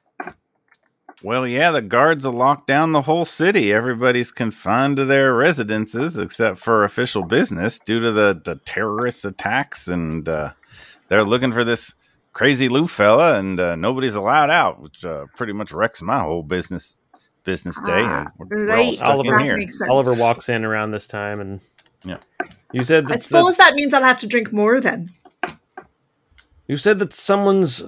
[1.21, 3.73] Well, yeah, the guards have locked down the whole city.
[3.73, 9.89] Everybody's confined to their residences except for official business due to the, the terrorist attacks,
[9.89, 10.51] and uh,
[11.09, 11.93] they're looking for this
[12.31, 16.41] crazy Lou fella, and uh, nobody's allowed out, which uh, pretty much wrecks my whole
[16.43, 16.95] business
[17.43, 18.03] business day.
[18.05, 18.93] Ah, we're, we're all right.
[18.93, 19.59] stuck Oliver here.
[19.89, 21.59] Oliver walks in around this time, and
[22.05, 22.17] Yeah.
[22.71, 25.09] you said I that, that suppose that means I'll have to drink more then.
[26.69, 27.83] You said that someone's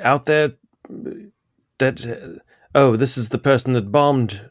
[0.00, 0.52] out there.
[1.78, 2.42] That
[2.74, 4.50] oh, this is the person that bombed,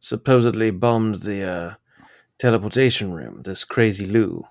[0.00, 1.74] supposedly bombed the uh,
[2.38, 3.42] teleportation room.
[3.42, 4.46] This crazy Lou,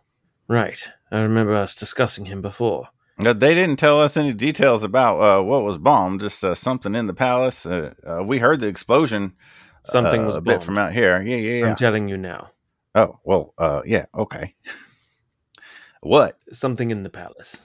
[0.48, 0.88] right?
[1.12, 2.90] I remember us discussing him before.
[3.18, 7.08] They didn't tell us any details about uh, what was bombed, just uh, something in
[7.08, 7.66] the palace.
[7.66, 9.34] Uh, uh, we heard the explosion.
[9.84, 11.22] Something uh, was a bit from out here.
[11.22, 11.70] Yeah, yeah, yeah.
[11.70, 12.50] I'm telling you now.
[12.94, 14.56] Oh, well, uh, yeah, okay.
[16.02, 16.38] what?
[16.52, 17.62] Something in the palace.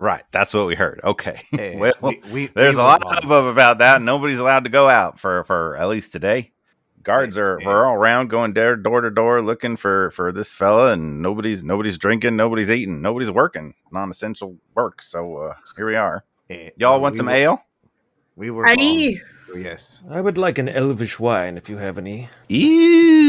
[0.00, 1.00] Right, that's what we heard.
[1.04, 1.40] Okay.
[1.58, 3.24] Eh, well, we- we- there's we a lot will of not.
[3.24, 4.00] hubbub about that.
[4.02, 6.50] Nobody's allowed to go out for, for at least today.
[7.02, 7.66] Guards Yes, are yeah.
[7.66, 11.64] we're all around going door door to door looking for for this fella, and nobody's
[11.64, 15.00] nobody's drinking, nobody's eating, nobody's working, non essential work.
[15.02, 16.24] So uh, here we are.
[16.50, 17.62] Eh, Y'all want we some were- ale?
[18.36, 18.68] We were.
[18.68, 18.76] Aye.
[18.76, 19.64] bombed.
[19.64, 20.02] Yes.
[20.10, 22.28] I would like an elvish wine if you have any.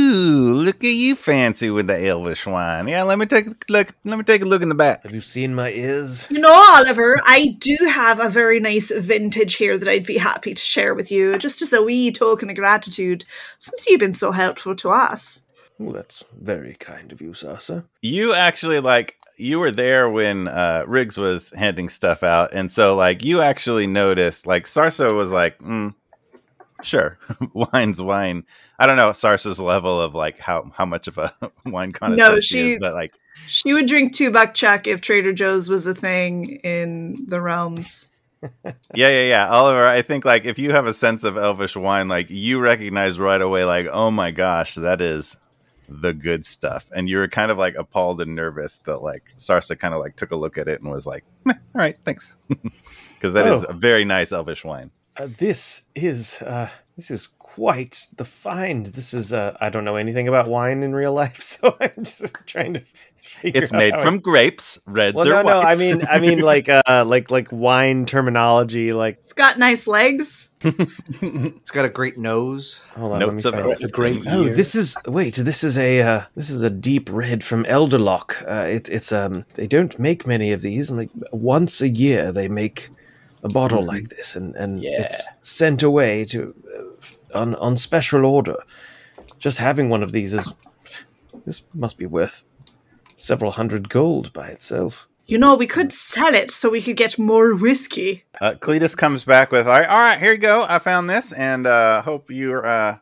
[0.02, 0.54] Ew!
[0.54, 2.88] Look at you, fancy with the Elvish wine.
[2.88, 3.94] Yeah, let me take a look.
[4.04, 5.04] Let me take a look in the back.
[5.04, 6.28] Have you seen my ears?
[6.32, 10.54] You know, Oliver, I do have a very nice vintage here that I'd be happy
[10.54, 13.26] to share with you, just as a wee token of gratitude,
[13.60, 15.44] since you've been so helpful to us.
[15.80, 17.86] Oh, that's very kind of you, Sasa.
[18.02, 22.96] You actually like you were there when uh, Riggs was handing stuff out, and so
[22.96, 24.48] like you actually noticed.
[24.48, 25.94] Like Sarsa was like, mm,
[26.84, 27.18] "Sure,
[27.54, 28.44] wine's wine."
[28.80, 31.34] I don't know Sarsa's level of like how how much of a
[31.66, 33.16] wine connoisseur she, she- is, but like
[33.48, 38.10] She would drink two buck chuck if Trader Joe's was a thing in the realms.
[38.66, 39.50] yeah, yeah, yeah.
[39.50, 43.20] Oliver, I think like if you have a sense of elvish wine, like you recognize
[43.20, 45.38] right away, like, oh my gosh, that is
[45.88, 46.90] the good stuff.
[46.96, 50.16] And you were kind of like appalled and nervous that like Sarsa kind of like
[50.16, 52.36] took a look at it and was like, all right, thanks.
[53.16, 53.68] Because that is Oh.
[53.70, 54.90] a very nice elvish wine.
[55.18, 58.88] Uh, this is uh, this is quite the find.
[58.88, 62.34] This is uh, I don't know anything about wine in real life, so I'm just
[62.46, 62.84] trying to.
[63.24, 65.60] Figure It's out made how from grapes, reds Well, or no, no.
[65.62, 68.94] I mean, I mean, like, uh, like, like wine terminology.
[68.94, 70.52] Like, It's got nice legs.
[70.64, 72.82] It's got a great nose.
[72.96, 73.92] hold on, notes of me find elf it.
[73.92, 74.26] great.
[74.28, 74.54] Oh, year.
[74.54, 75.36] this is wait.
[75.36, 78.44] This is a uh, this is a deep red from Elderlock.
[78.48, 82.32] Uh, it, it's um they don't make many of these, and like once a year
[82.32, 82.90] they make
[83.44, 85.04] a bottle like this, and and Yeah.
[85.04, 86.54] it's sent away to
[87.34, 88.58] uh, on on special order.
[89.40, 90.54] Just having one of these is
[91.46, 92.44] this must be worth
[93.16, 95.08] several hundred gold by itself.
[95.28, 98.26] You know, we could sell it so we could get more whiskey.
[98.42, 100.66] Uh, Cletus comes back with, all right, all right, here you go.
[100.68, 102.98] I found this, and uh, hope you're, uh,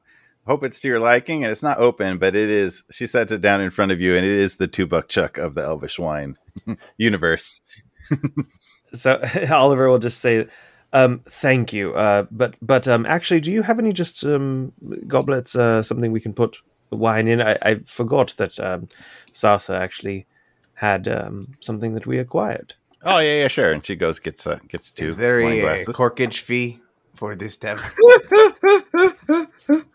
[0.45, 1.43] hope it's to your liking.
[1.43, 2.83] And it's not open, but it is.
[2.91, 5.37] She sets it down in front of you, and it is the two buck chuck
[5.39, 6.37] of the Elvish wine
[6.97, 7.61] universe.
[8.93, 9.21] So
[9.51, 10.47] Oliver will just say,
[10.93, 14.71] um, "Thank you, uh, but but um, actually, do you have any just um,
[15.07, 15.55] goblets?
[15.55, 16.57] Uh, something we can put
[16.91, 17.41] wine in?
[17.41, 18.87] I, I forgot that um,
[19.31, 20.25] Sarsa actually
[20.73, 22.73] had um, something that we acquired.
[23.03, 23.71] Oh yeah, yeah, sure.
[23.71, 25.95] And she goes gets uh, gets two Is there wine a, glasses.
[25.95, 26.79] corkage fee
[27.15, 27.91] for this tavern?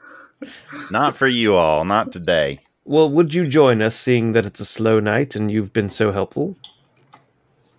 [0.90, 2.60] Not for you all, not today.
[2.84, 6.12] Well, would you join us, seeing that it's a slow night and you've been so
[6.12, 6.56] helpful?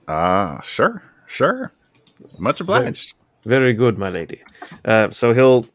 [0.08, 1.72] Uh sure, sure.
[2.38, 3.14] Much obliged.
[3.46, 4.42] Very good, my lady.
[4.84, 5.66] Uh, so he'll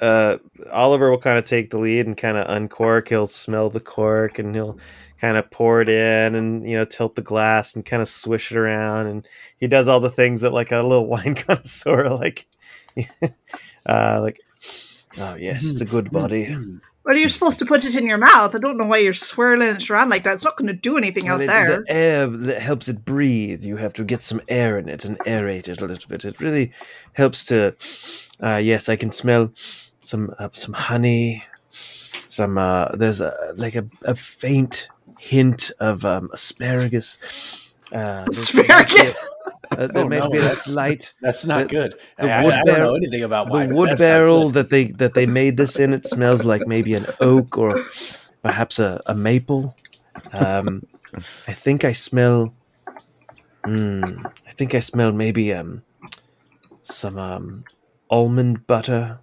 [0.00, 0.38] uh,
[0.72, 3.08] Oliver will kind of take the lead and kind of uncork.
[3.08, 4.78] He'll smell the cork and he'll
[5.20, 8.50] kind of pour it in and you know tilt the glass and kind of swish
[8.50, 9.06] it around.
[9.06, 9.26] And
[9.58, 12.46] he does all the things that like a little wine connoisseur like.
[13.86, 14.40] uh, like,
[15.20, 16.54] oh yes, it's a good body.
[17.08, 18.54] But you're supposed to put it in your mouth.
[18.54, 20.34] I don't know why you're swirling it around like that.
[20.34, 21.80] It's not going to do anything out it- there.
[21.80, 23.64] The air that helps it breathe.
[23.64, 26.26] You have to get some air in it and aerate it a little bit.
[26.26, 26.70] It really
[27.14, 27.74] helps to.
[28.42, 29.50] Uh, yes, I can smell
[30.02, 31.44] some uh, some honey.
[31.70, 37.72] Some uh, there's a like a, a faint hint of um, asparagus.
[37.90, 39.28] Uh, Asparagus.
[39.78, 41.94] Uh, there Oh, may no, be a that's- slight That's not The- good.
[42.18, 43.68] the I, wood I, I don't barrel- know anything about wine.
[43.68, 45.94] but wood barrel that they that they made this in.
[45.94, 47.70] It smells like maybe an oak or
[48.42, 49.76] perhaps a, a maple.
[50.32, 50.82] Um,
[51.46, 52.52] I think I smell.
[53.64, 55.82] Mm, I think I smell maybe um
[56.82, 57.64] some um
[58.10, 59.20] almond butter.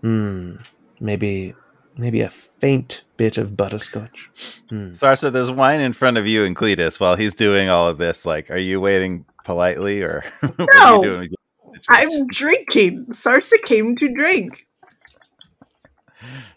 [0.00, 0.56] Hmm.
[1.00, 1.54] Maybe
[1.96, 4.30] maybe a faint bit of butterscotch.
[4.70, 4.90] Hmm.
[4.90, 8.26] Sarsa, there's wine in front of you and Cletus while he's doing all of this.
[8.26, 10.96] Like, are you waiting politely or what are No.
[10.96, 11.20] you doing?
[11.20, 12.20] with your situation?
[12.20, 13.06] I'm drinking.
[13.10, 14.66] Sarsa came to drink.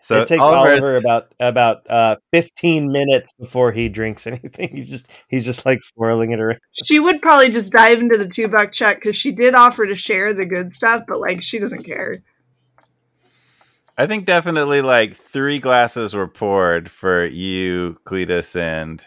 [0.02, 4.76] so it takes Oliver, Oliver about about uh, fifteen minutes before he drinks anything.
[4.76, 6.60] He's just he's just like swirling it around.
[6.86, 9.96] She would probably just dive into the two buck check because she did offer to
[9.96, 12.20] share the good stuff, but like she doesn't care.
[13.98, 19.04] I think definitely like three glasses were poured for you, Cletus, and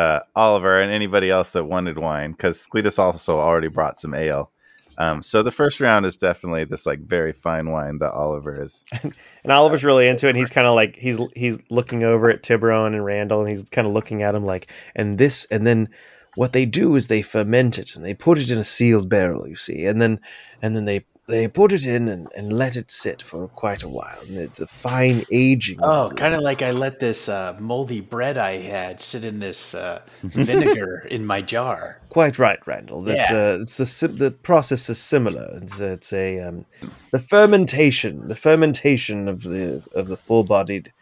[0.00, 4.50] uh, Oliver, and anybody else that wanted wine, because Cletus also already brought some ale.
[4.96, 8.84] Um, so the first round is definitely this like very fine wine that Oliver is.
[9.42, 10.30] And Oliver's really into it.
[10.30, 13.62] And he's kind of like he's he's looking over at Tiburon and Randall, and he's
[13.70, 15.88] kind of looking at him like, and this, and then
[16.34, 19.48] what they do is they ferment it and they put it in a sealed barrel,
[19.48, 20.20] you see, and then
[20.62, 23.88] and then they they put it in and, and let it sit for quite a
[23.88, 25.78] while, and it's a fine aging.
[25.82, 29.74] Oh, kind of like I let this uh, moldy bread I had sit in this
[29.74, 31.98] uh, vinegar in my jar.
[32.08, 33.02] Quite right, Randall.
[33.02, 33.36] That's Yeah.
[33.36, 35.48] uh, it's the the process is similar.
[35.62, 36.66] It's, it's a um,
[37.12, 40.92] the fermentation, the fermentation of the of the full bodied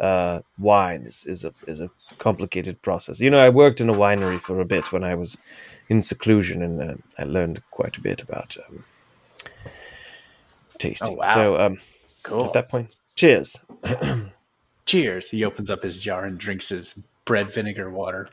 [0.00, 3.20] uh, wine is, is a is a complicated process.
[3.20, 5.38] You know, I worked in a winery for a bit when I was
[5.88, 8.84] in seclusion, and uh, I learned quite a bit about um,
[10.82, 11.08] tasting.
[11.08, 11.34] Oh, wow.
[11.34, 11.78] So um,
[12.24, 12.44] Cool.
[12.46, 13.56] at that point, cheers.
[14.86, 15.30] Cheers.
[15.30, 18.28] He opens up his jar and drinks his bread vinegar water.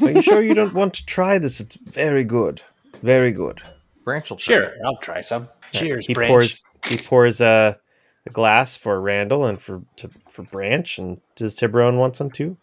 [0.00, 1.60] Are you sure you don't want to try this?
[1.60, 2.62] It's very good,
[3.02, 3.62] very good.
[4.04, 4.54] Branch will try.
[4.54, 5.48] Sure, I'll try some.
[5.72, 6.28] Cheers, he Branch.
[6.30, 7.78] pours he pours a,
[8.26, 10.98] a glass for Randall and for to, for Branch.
[10.98, 12.56] And does Tiburon want some too?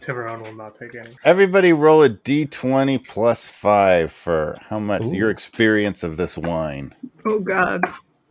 [0.00, 1.10] Tiburon will not take any.
[1.24, 5.14] Everybody roll a d20 plus five for how much Ooh.
[5.14, 6.94] your experience of this wine.
[7.26, 7.80] Oh god.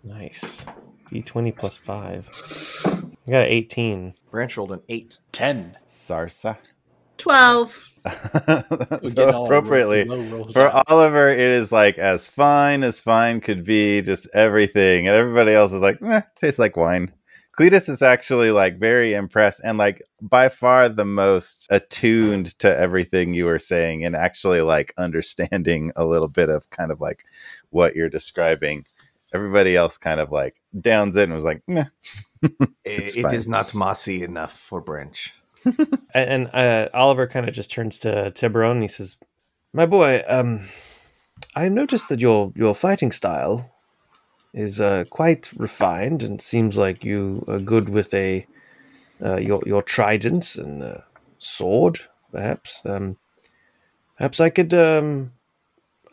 [0.07, 0.65] Nice.
[1.09, 2.29] D twenty plus five.
[2.85, 4.13] I got an eighteen.
[4.31, 5.19] Branch rolled an eight.
[5.31, 5.77] Ten.
[5.85, 6.57] Sarsa.
[7.17, 7.93] 12.
[8.07, 10.05] So get all appropriately
[10.53, 10.85] for out.
[10.87, 15.73] Oliver, it is like as fine as fine could be, just everything, and everybody else
[15.73, 17.11] is like, eh, tastes like wine.
[17.57, 23.33] Cletus is actually like very impressed and like by far the most attuned to everything
[23.33, 27.25] you were saying and actually like understanding a little bit of kind of like
[27.71, 28.85] what you're describing.
[29.33, 31.85] Everybody else kind of like downs it and was like, meh.
[32.97, 33.33] It's It fine.
[33.33, 35.33] is not mossy enough for Branch.
[36.13, 39.17] And, and uh, Oliver kind of just turns to Tiburon and he says,
[39.73, 40.67] "My boy, um,
[41.55, 43.73] I noticed that your your fighting style
[44.53, 48.47] is uh, quite refined and seems like you are good with a
[49.23, 50.99] uh, your your trident and uh,
[51.39, 51.99] sword,
[52.31, 52.81] perhaps.
[52.85, 53.17] Um,
[54.17, 54.73] perhaps I could.
[54.73, 55.33] Um,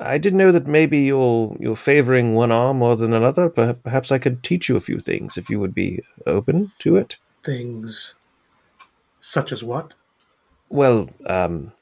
[0.00, 3.48] I didn't know that maybe you're you're favoring one arm more than another.
[3.48, 6.96] Perhaps, perhaps I could teach you a few things if you would be open to
[6.96, 7.16] it.
[7.44, 8.14] Things
[9.20, 9.94] such as what?
[10.68, 11.72] Well, um,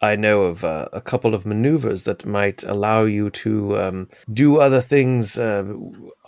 [0.00, 4.58] I know of uh, a couple of maneuvers that might allow you to um, do
[4.58, 5.64] other things uh,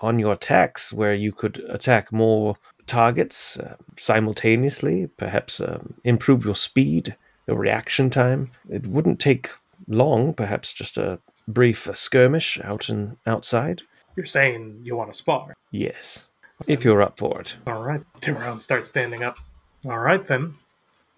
[0.00, 2.54] on your attacks, where you could attack more
[2.86, 7.16] targets uh, simultaneously, perhaps um, improve your speed,
[7.46, 8.50] your reaction time.
[8.68, 9.50] It wouldn't take
[9.90, 13.82] long, perhaps just a brief uh, skirmish out and outside.
[14.16, 15.54] You're saying you want to spar.
[15.70, 16.26] Yes,
[16.66, 17.56] if you're up for it.
[17.66, 18.02] All right.
[18.20, 19.38] Tiburon starts standing up.
[19.84, 20.54] All right, then.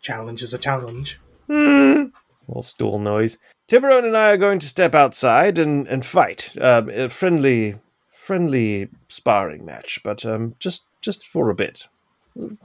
[0.01, 1.21] Challenge is a challenge.
[1.49, 3.39] little stool noise.
[3.69, 6.55] Tiburon and I are going to step outside and, and fight.
[6.61, 7.77] Um, a friendly,
[8.09, 11.89] friendly sparring match, but um, just just for a bit.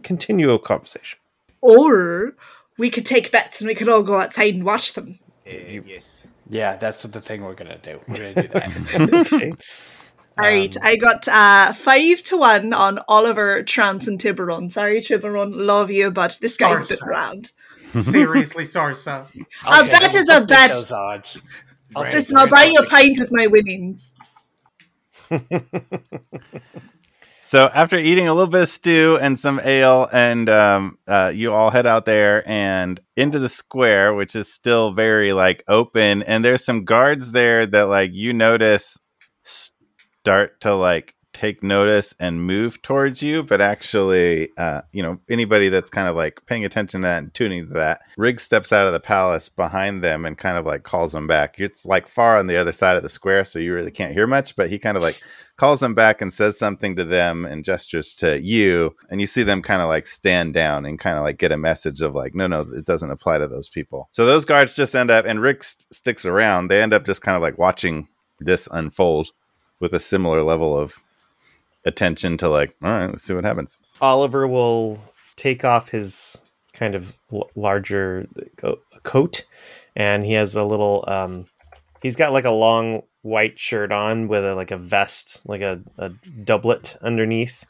[0.04, 1.20] Continue our conversation.
[1.62, 2.36] Or
[2.78, 5.20] we could take bets and we could all go outside and watch them.
[5.48, 6.28] Uh, yes.
[6.50, 8.00] Yeah, that's the thing we're gonna do.
[8.08, 9.32] We're gonna do that.
[9.34, 9.52] Okay.
[10.40, 14.70] All right, I got uh, five to one on Oliver, Trance, and Tiburon.
[14.70, 17.08] Sorry, Tiburon, love you, but this guy's been Sarsa.
[17.08, 17.52] around.
[18.00, 19.26] Seriously, Sarsa.
[19.64, 20.70] I'll A bet is a I'll take bet.
[20.70, 21.42] Those odds.
[21.96, 22.12] I'll Right.
[22.12, 24.14] take Listen, I'll those buy you a pint with my winnings.
[27.48, 31.54] So after eating a little bit of stew and some ale, and um, uh, you
[31.54, 36.44] all head out there and into the square, which is still very like open, and
[36.44, 38.98] there's some guards there that like you notice
[39.44, 45.70] start to like take notice and move towards you, but actually, uh, you know, anybody
[45.70, 48.88] that's kind of like paying attention to that and tuning to that, Riggs steps out
[48.88, 51.60] of the palace behind them and kind of like calls them back.
[51.60, 54.26] It's like far on the other side of the square, so you really can't hear
[54.26, 55.22] much, but he kind of like
[55.58, 59.42] calls them back and says something to them and gestures to you and you see
[59.44, 62.36] them kind of like stand down and kind of like get a message of like
[62.36, 65.42] no no it doesn't apply to those people so those guards just end up and
[65.42, 68.08] rick st- sticks around they end up just kind of like watching
[68.40, 69.32] this unfold
[69.80, 71.02] with a similar level of
[71.86, 75.02] attention to like all right let's see what happens Oliver will
[75.38, 76.42] take off his
[76.78, 77.18] kind of
[77.56, 79.46] larger co- coat,
[79.96, 81.04] and he has a little.
[81.08, 81.46] Um,
[82.02, 85.82] he's got like a long white shirt on with a like a vest, like a,
[85.98, 86.10] a
[86.44, 87.66] doublet underneath.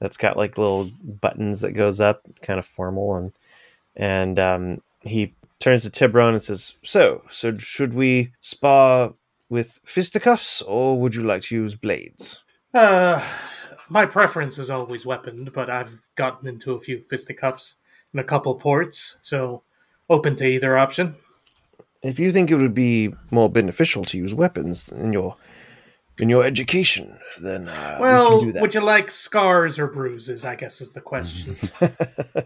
[0.00, 3.32] That's got like little buttons that goes up, kind of formal, and
[3.96, 9.14] and um, he turns to Tiburon and says, "So, so should we spar
[9.48, 12.42] with fisticuffs, or would you like to use blades?"
[12.76, 13.22] Uh,
[13.88, 17.76] my preference is always weaponed, but I've gotten into a few fisticuffs
[18.12, 19.62] in a couple ports, so
[20.10, 21.14] open to either option.
[22.02, 25.36] if you think it would be more beneficial to use weapons in your
[26.18, 28.60] in your education, then uh, we well, can do that.
[28.60, 30.44] would you like scars or bruises?
[30.44, 31.56] I guess is the question.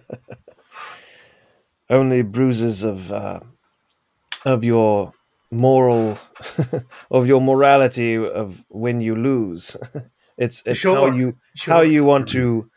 [1.91, 3.41] Only bruises of uh,
[4.45, 5.12] of your
[5.51, 6.18] moral
[7.11, 9.76] of your morality of when you lose.
[10.41, 11.74] it's it's how you sure.
[11.74, 12.68] how you want to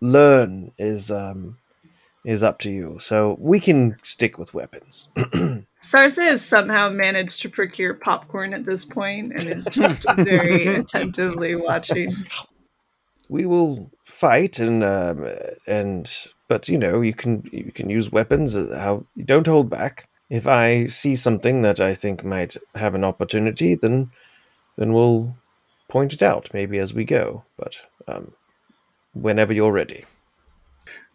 [0.00, 1.58] learn is um
[2.24, 2.98] is up to you.
[2.98, 5.08] So we can stick with weapons.
[5.16, 11.56] Sarsa has somehow managed to procure popcorn at this point and is just very attentively
[11.56, 12.12] watching.
[13.30, 15.26] we will fight and um,
[15.66, 16.12] and
[16.48, 18.56] but you know, you can you can use weapons.
[18.56, 20.08] uh, How you don't hold back.
[20.28, 24.10] If I see something that I think might have an opportunity, then
[24.76, 25.34] then we'll
[25.90, 27.44] point it out maybe as we go.
[27.58, 28.32] But um,
[29.12, 30.04] whenever you're ready.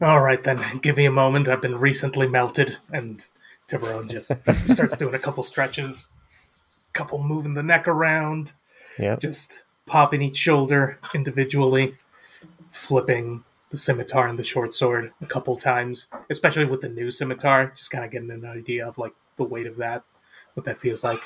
[0.02, 0.62] All right, then.
[0.82, 1.48] Give me a moment.
[1.48, 3.28] I've been recently melted, and
[3.68, 4.32] Tiburon just
[4.68, 6.12] starts doing a couple stretches,
[6.94, 8.54] couple moving the neck around,
[9.00, 9.16] Yeah.
[9.18, 11.96] just popping each shoulder individually,
[12.72, 17.74] flipping the scimitar and the short sword a couple times, especially with the new scimitar.
[17.76, 20.04] Just kind of getting an idea of like the weight of that,
[20.54, 21.20] what that feels like.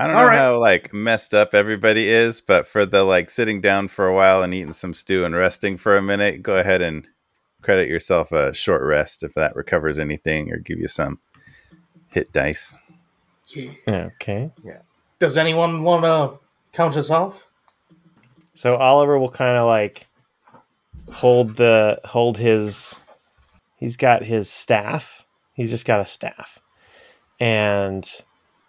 [0.00, 0.38] I don't All know right.
[0.38, 4.42] how like messed up everybody is, but for the like sitting down for a while
[4.42, 7.06] and eating some stew and resting for a minute, go ahead and
[7.60, 11.18] credit yourself a short rest if that recovers anything or give you some
[12.08, 12.74] hit dice.
[13.48, 13.72] Yeah.
[13.86, 14.50] Okay.
[15.18, 16.40] Does anyone want to
[16.72, 17.44] count us off?
[18.54, 20.06] So Oliver will kind of like
[21.12, 23.02] hold the hold his
[23.76, 25.26] he's got his staff.
[25.52, 26.58] He's just got a staff.
[27.38, 28.10] And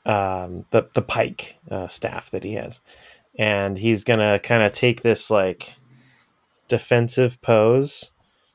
[0.06, 2.82] um the the pike uh, staff that he has.
[3.38, 5.74] And he's going to kind of take this like
[6.68, 8.12] defensive pose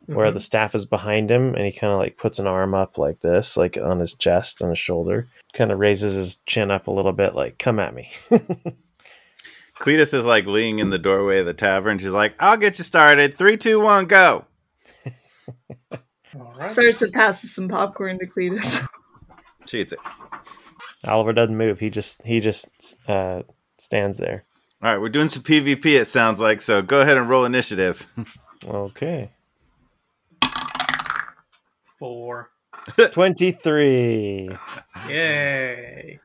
[0.07, 2.97] where the staff is behind him and he kind of like puts an arm up
[2.97, 6.87] like this like on his chest on his shoulder kind of raises his chin up
[6.87, 8.09] a little bit like come at me
[9.79, 11.99] Cletus is like leaning in the doorway of the tavern.
[11.99, 13.37] She's like, I'll get you started.
[13.37, 14.47] Three, two, one, go.
[15.93, 15.99] All
[16.59, 16.71] right.
[16.71, 18.87] Sarsa passes some popcorn to Cletus.
[19.67, 19.99] She eats it.
[21.07, 22.69] Oliver doesn't move he just he just
[23.09, 23.43] uh
[23.79, 24.45] stands there
[24.83, 26.61] All right, we're doing some PvP, it sounds like.
[26.61, 28.07] So go ahead and roll initiative.
[28.67, 29.31] okay
[31.99, 32.51] Four.
[33.13, 34.51] 23
[35.09, 36.21] Yay.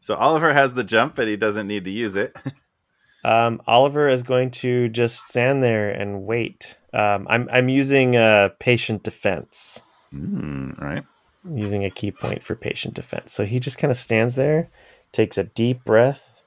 [0.00, 2.36] So Oliver has the jump, but he doesn't need to use it.
[3.24, 8.48] um oliver is going to just stand there and wait um i'm i'm using uh
[8.58, 9.82] patient defense
[10.14, 11.04] Mm, all right.
[11.44, 14.70] I'm using a ki point for patient defense so he just kind of stands there
[15.12, 16.42] takes a deep breath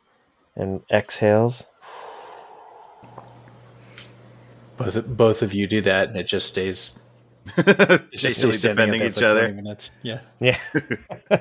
[0.55, 1.67] and exhales
[4.77, 6.99] Both both of you do that, and it just stays.
[7.57, 7.65] It
[8.11, 9.51] just Basically stays defending each other.
[9.51, 9.91] Minutes.
[10.01, 10.21] Yeah.
[10.39, 10.57] yeah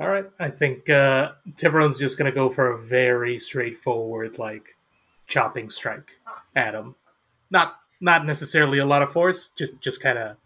[0.00, 0.26] All right.
[0.38, 4.76] I think uh, Tiburon's just going to go for a very straightforward, like,
[5.26, 6.18] chopping strike
[6.54, 6.96] at him.
[7.50, 10.36] Not not necessarily a lot of force, just just kind of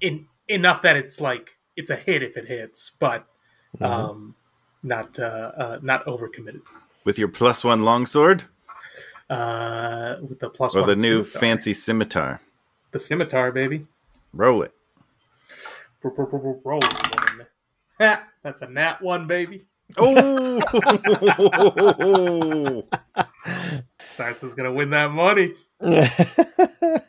[0.00, 3.26] in enough that it's like it's a hit if it hits, but
[3.80, 4.34] um,
[4.82, 6.62] not uh, uh, not overcommitted.
[7.04, 8.44] With your plus one longsword
[9.30, 11.40] Uh, with the plus or one the new scimitar.
[11.40, 12.40] fancy scimitar.
[12.92, 13.86] the scimitar, baby.
[14.32, 14.72] Roll it.
[16.02, 17.46] Roll one.
[18.00, 19.66] Ha, that's a nat one, baby.
[19.98, 20.60] Oh!
[24.08, 25.52] Sarsa's gonna win that money.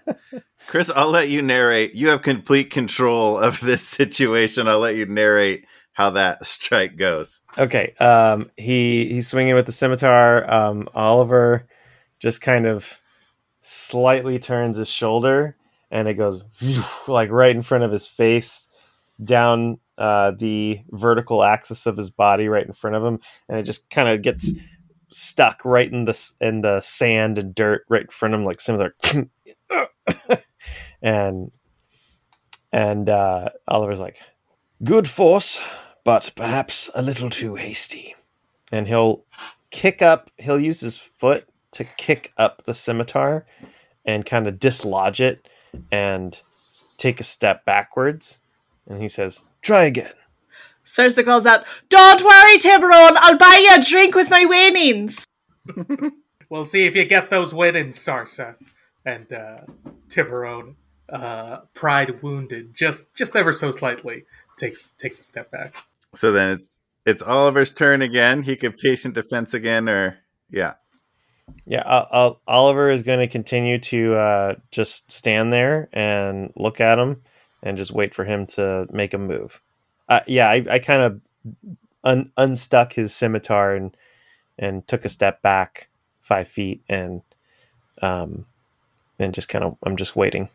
[0.68, 1.96] Chris, I'll let you narrate.
[1.96, 4.68] You have complete control of this situation.
[4.68, 7.42] I'll let you narrate how that strike goes.
[7.58, 7.94] Okay.
[8.00, 10.50] Um, he he's swinging with the scimitar.
[10.52, 11.68] Um, Oliver
[12.20, 13.02] just kind of
[13.62, 15.56] slightly turns his shoulder,
[15.90, 16.44] and it goes
[17.08, 18.70] like right in front of his face,
[19.24, 23.20] down uh, the vertical axis of his body, right in front of him,
[23.50, 24.52] and it just kind of gets
[25.10, 28.62] stuck right in the in the sand and dirt right in front of him, like
[28.62, 28.96] scimitar,
[31.02, 31.52] and
[32.72, 34.20] and uh, Oliver's like,
[34.84, 35.64] "Good force."
[36.08, 38.16] but perhaps a little too hasty.
[38.72, 39.26] And he'll
[39.72, 43.46] kick up, he'll use his foot to kick up the scimitar
[44.06, 45.50] and kind of dislodge it
[45.92, 46.42] and
[46.98, 48.40] take a step backwards.
[48.88, 50.14] And he says, Try again.
[50.88, 55.26] Sarsa calls out, Don't worry, Tiburon, I'll buy you a drink with my winnings.
[56.50, 58.56] We'll see if you get those winnings, Sarsa.
[59.06, 59.62] And uh,
[60.10, 60.76] Tiburon,
[61.10, 64.26] uh, pride wounded, just just ever so slightly,
[64.58, 65.76] takes takes a step back.
[66.16, 66.72] So then it's
[67.06, 68.44] it's Oliver's turn again.
[68.44, 70.18] He could patient defense again, or
[70.50, 70.74] yeah.
[71.66, 76.82] Yeah, I'll, I'll, Oliver is going to continue to uh, just stand there and look
[76.82, 77.22] at him
[77.64, 79.62] and just wait for him to make a move.
[80.10, 81.22] Uh, yeah, I, I kind of
[82.04, 83.96] un- unstuck his scimitar and
[84.58, 85.90] and took a step back
[86.22, 87.22] five feet and
[88.02, 88.46] um
[89.20, 90.50] and just kind of I'm just waiting.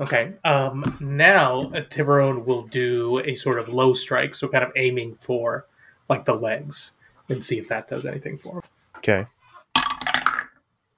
[0.00, 0.32] Okay.
[0.44, 5.66] Um, now Tiburon will do a sort of low strike, so kind of aiming for
[6.08, 6.92] like the legs,
[7.28, 8.62] and see if that does anything for him.
[8.96, 9.26] Okay.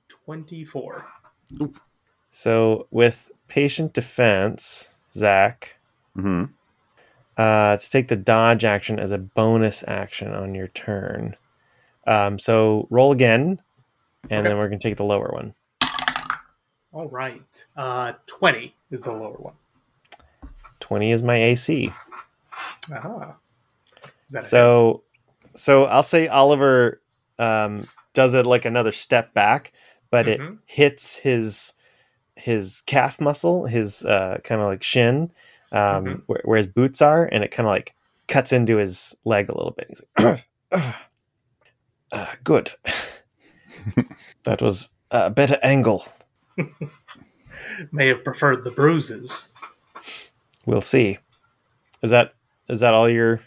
[0.09, 1.07] Twenty four.
[2.31, 5.77] So with patient defense, Zach,
[6.15, 6.45] hmm
[7.37, 11.37] uh, to take the dodge action as a bonus action on your turn.
[12.07, 13.61] Um, so roll again,
[14.31, 14.49] and Okay.
[14.49, 15.55] then we're gonna take the lower one.
[16.93, 17.67] All right.
[17.77, 19.55] Uh, 20 is the lower one.
[20.81, 21.91] 20 is my AC.
[22.93, 23.37] Aha.
[24.29, 24.47] Is that a hit?
[24.49, 25.03] So,
[25.55, 27.01] so I'll say Oliver
[27.39, 29.73] um, does it like another step back,
[30.11, 30.59] but it Mhm.
[30.67, 31.73] hits his
[32.37, 35.31] his calf muscle, his uh, kind of like shin,
[35.77, 36.23] um, Mhm.
[36.27, 37.95] where, where his boots are, and it kind of like
[38.29, 39.87] cuts into his leg a little bit.
[39.89, 40.47] He's like,
[42.13, 42.71] uh, "Good,
[44.45, 46.05] that was a better angle.
[47.93, 49.53] May have preferred the bruises.
[50.67, 51.19] We'll see."
[52.03, 52.35] Is that
[52.69, 53.41] is that all your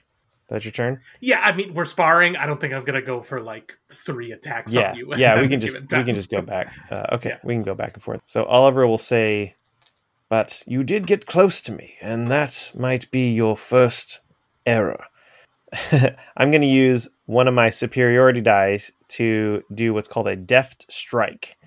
[0.47, 1.01] that's your turn?
[1.19, 2.35] Yeah, I mean, we're sparring.
[2.35, 5.13] I don't think I'm going to go for like three attacks yeah, on you.
[5.17, 6.73] yeah, we can just we can just go back.
[6.89, 7.37] Uh, okay, Yeah.
[7.43, 8.21] we can go back and forth.
[8.25, 9.55] So Oliver will say,
[10.29, 14.21] "But you did get close to me, and that might be your first
[14.65, 15.05] error."
[16.37, 20.91] I'm going to use one of my superiority dice to do what's called a deft
[20.91, 21.57] strike,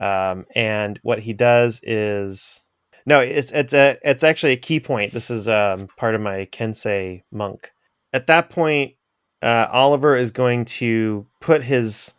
[0.00, 2.62] um, and what he does is
[3.08, 5.12] no, it's it's a it's actually a ki point.
[5.12, 7.72] This is um, part of my Kensei monk.
[8.12, 8.96] At that point,
[9.40, 12.12] uh, Oliver is going to put his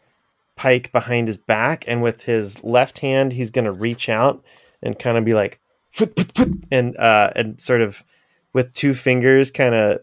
[0.55, 4.43] pike behind his back, and with his left hand, he's going to reach out
[4.81, 5.59] and kind of be like,
[6.71, 8.03] and uh, and sort of
[8.53, 9.99] with two fingers, kind of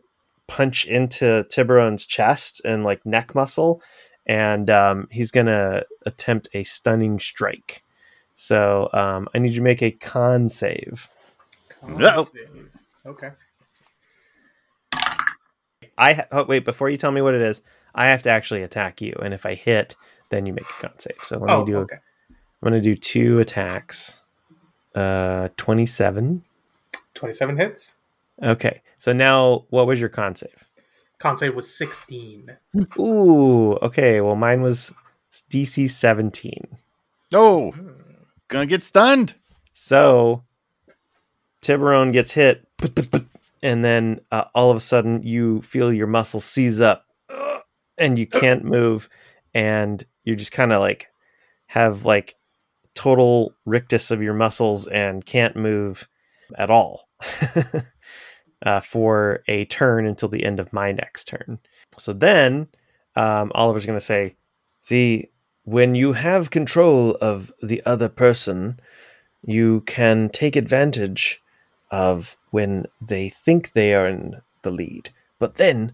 [0.46, 3.82] punch into Tiburon's chest and like neck muscle,
[4.26, 7.82] and um, he's going to attempt a stunning strike.
[8.34, 11.08] So um, I need you to make a con save.
[11.80, 12.24] Con Uh-oh.
[12.24, 12.70] save.
[13.06, 13.30] Okay.
[15.98, 17.62] I ha- oh, wait before you tell me what it is.
[17.94, 19.96] I have to actually attack you, and if I hit,
[20.30, 21.16] then you make a con save.
[21.22, 21.78] So let Oh, me do.
[21.78, 21.96] okay.
[22.28, 24.22] I'm going to do two attacks.
[24.96, 26.42] Uh, 27.
[27.14, 27.96] 27 hits.
[28.42, 28.80] Okay.
[28.98, 30.64] So now, what was your con save?
[31.18, 32.56] Con save was 16.
[32.98, 33.74] Ooh.
[33.82, 34.20] Okay.
[34.20, 34.92] Well, mine was
[35.50, 36.66] DC 17.
[37.34, 37.74] Oh,
[38.48, 39.34] gonna get stunned.
[39.72, 40.44] So
[41.60, 42.66] Tiburon gets hit,
[43.62, 47.06] and then uh, all of a sudden you feel your muscles seize up,
[47.98, 49.08] and you can't move,
[49.54, 51.10] and you just kind of like
[51.66, 52.36] have like
[52.96, 56.08] total rictus of your muscles and can't move
[56.56, 57.08] at all
[58.62, 61.58] uh, for a turn until the end of my next turn.
[61.98, 62.68] So then
[63.14, 64.36] um, Oliver's going to say,
[64.80, 65.30] "See,
[65.64, 68.80] when you have control of the other person."
[69.46, 71.40] you can take advantage
[71.90, 75.10] of when they think they are in the lead.
[75.38, 75.92] But then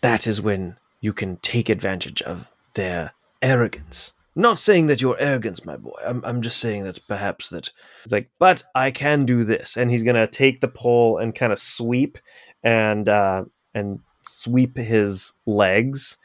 [0.00, 4.14] that is when you can take advantage of their arrogance.
[4.36, 5.96] Not saying that you're arrogance, my boy.
[6.04, 7.70] I'm, I'm just saying that perhaps that
[8.02, 9.76] it's like, but I can do this.
[9.76, 12.18] And he's gonna take the pole and kind of sweep
[12.62, 16.16] and uh, and sweep his legs.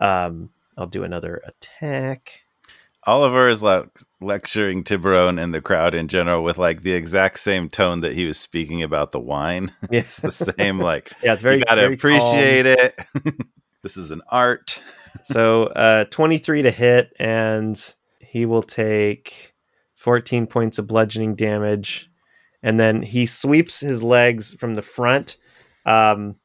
[0.00, 2.42] Um, I'll do another attack.
[3.04, 3.88] Oliver is like
[4.20, 8.26] lecturing Tiburon and the crowd in general with like the exact same tone that he
[8.26, 9.72] was speaking about the wine.
[9.90, 12.12] It's It's the same, like yeah, it's very you gotta very calm.
[12.12, 13.00] appreciate it.
[13.82, 14.82] this is an art.
[15.22, 19.54] So uh 23 to hit and he will take
[19.96, 22.10] 14 points of bludgeoning damage.
[22.62, 25.36] And then he sweeps his legs from the front
[25.86, 26.36] um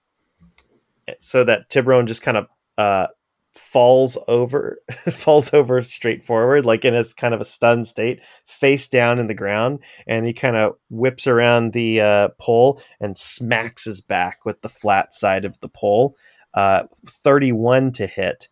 [1.19, 2.47] so that Tiburon just kind of
[2.77, 3.07] uh
[3.55, 4.79] falls over
[5.11, 9.27] falls over straight forward like in a kind of a stunned state face down in
[9.27, 9.79] the ground.
[10.07, 14.69] And he kind of whips around the uh, pole and smacks his back with the
[14.69, 16.15] flat side of the pole.
[16.53, 18.47] Uh, 31 to hit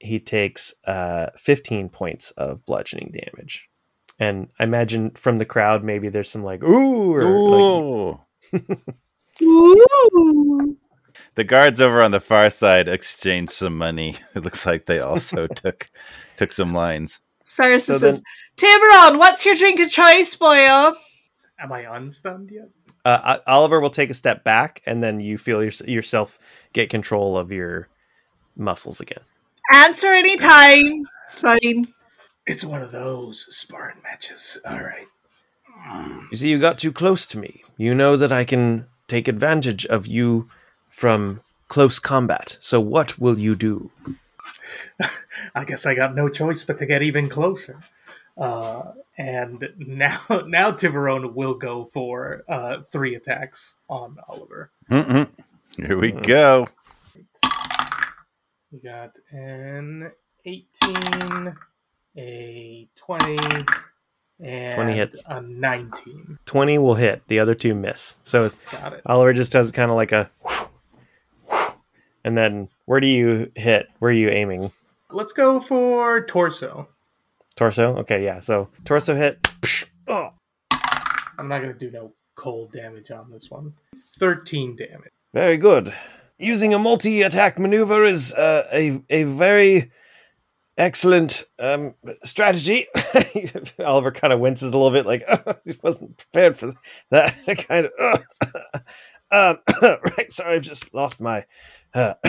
[0.00, 3.68] he takes uh, 15 points of bludgeoning damage
[4.18, 8.20] and i imagine from the crowd maybe there's some like ooh or like,
[8.52, 8.80] Ooh.
[9.42, 10.76] Ooh.
[11.34, 14.16] The guards over on the far side exchanged some money.
[14.34, 15.88] It looks like they also took
[16.36, 17.20] took some lines.
[17.44, 18.22] Sarsa says, then-
[18.56, 20.94] Tiburon, what's your drink of choice, boyo?
[21.58, 22.68] Am I unstunned yet?
[23.04, 26.38] uh, oliver will take a step back and then you feel your, yourself
[26.74, 27.88] get control of your
[28.56, 29.22] muscles again
[29.72, 31.02] Answer any time.
[31.26, 31.88] It's fine.
[32.46, 34.58] It's one of those sparring matches.
[34.66, 35.06] All right.
[36.30, 37.62] You see, you got too close to me.
[37.76, 40.48] You know that I can take advantage of you
[40.88, 42.58] from close combat.
[42.60, 43.90] So what will you do?
[45.54, 47.80] I guess I got no choice but to get even closer.
[48.36, 54.70] Uh, and now, now Tiburon will go for uh, three attacks on Oliver.
[54.90, 55.28] Mm-mm.
[55.76, 56.68] Here we go.
[58.72, 60.12] We got an
[60.44, 61.56] 18,
[62.16, 63.38] a 20,
[64.40, 65.24] and 20 hits.
[65.26, 66.38] a 19.
[66.46, 67.22] 20 will hit.
[67.26, 68.16] The other two miss.
[68.22, 68.50] So.
[69.06, 70.30] Oliver just does kind of like a
[72.24, 73.88] and then where do you hit?
[73.98, 74.72] Where are you aiming?
[75.10, 76.88] Let's go for torso.
[77.56, 77.96] Torso.
[77.98, 78.40] Okay, yeah.
[78.40, 79.46] So torso hit.
[80.06, 80.30] Oh,
[81.38, 83.74] I'm not gonna do no cold damage on this one.
[83.94, 85.10] Thirteen damage.
[85.32, 85.92] very good.
[86.40, 89.90] Using a multi-attack maneuver is uh, a a very
[90.80, 92.86] excellent um, strategy.
[93.84, 96.72] Oliver kind of winces a little bit, like oh, he wasn't prepared for
[97.10, 97.34] that
[97.68, 98.24] kind of.
[99.30, 99.58] um,
[100.16, 101.44] right, sorry, I've just lost my.
[101.92, 102.14] Uh,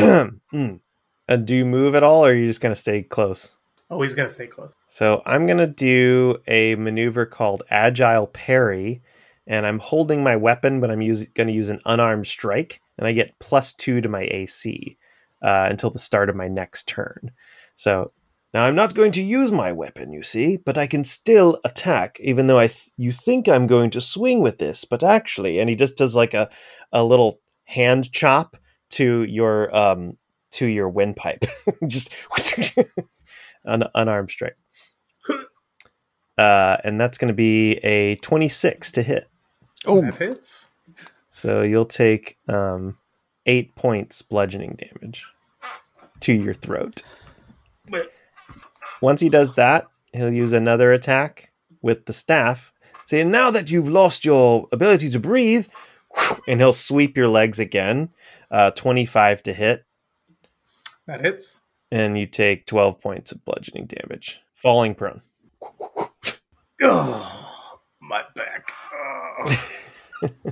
[0.54, 0.80] mm.
[1.28, 3.56] And do you move at all, or are you just gonna stay close?
[3.90, 4.74] Oh, he's gonna stay close.
[4.88, 9.02] So I'm gonna do a maneuver called Agile Parry,
[9.48, 11.00] and I'm holding my weapon, but I'm
[11.34, 14.96] gonna use an unarmed strike, and I get plus two to my AC
[15.42, 17.32] uh, until the start of my next turn.
[17.76, 18.12] So
[18.54, 22.20] now I'm not going to use my weapon, you see, but I can still attack,
[22.22, 25.68] even though I th- you think I'm going to swing with this, but actually, and
[25.68, 26.50] he just does like a
[26.92, 28.56] a little hand chop
[28.92, 30.18] to your um
[30.52, 31.46] to your windpipe,
[31.88, 32.14] just
[33.66, 34.58] an unarmed strike.
[36.38, 39.28] Uh, and that's going to be a 26 to hit.
[39.86, 40.70] Oh, That hits.
[41.32, 42.98] So you'll take um,
[43.46, 45.26] eight points bludgeoning damage
[46.22, 47.02] to your throat.
[47.90, 48.12] But
[49.02, 51.52] Once he does that, he'll use another attack
[51.82, 52.72] with the staff,
[53.06, 55.68] saying, Now that you've lost your ability to breathe,
[56.48, 58.10] and he'll sweep your legs again.
[58.52, 59.86] Uh, 25 to hit,
[61.08, 61.62] that hits.
[61.90, 65.22] and you take 12 points of bludgeoning damage, falling prone.
[66.82, 67.50] Oh,
[68.02, 68.74] my back.
[68.94, 69.78] Oh.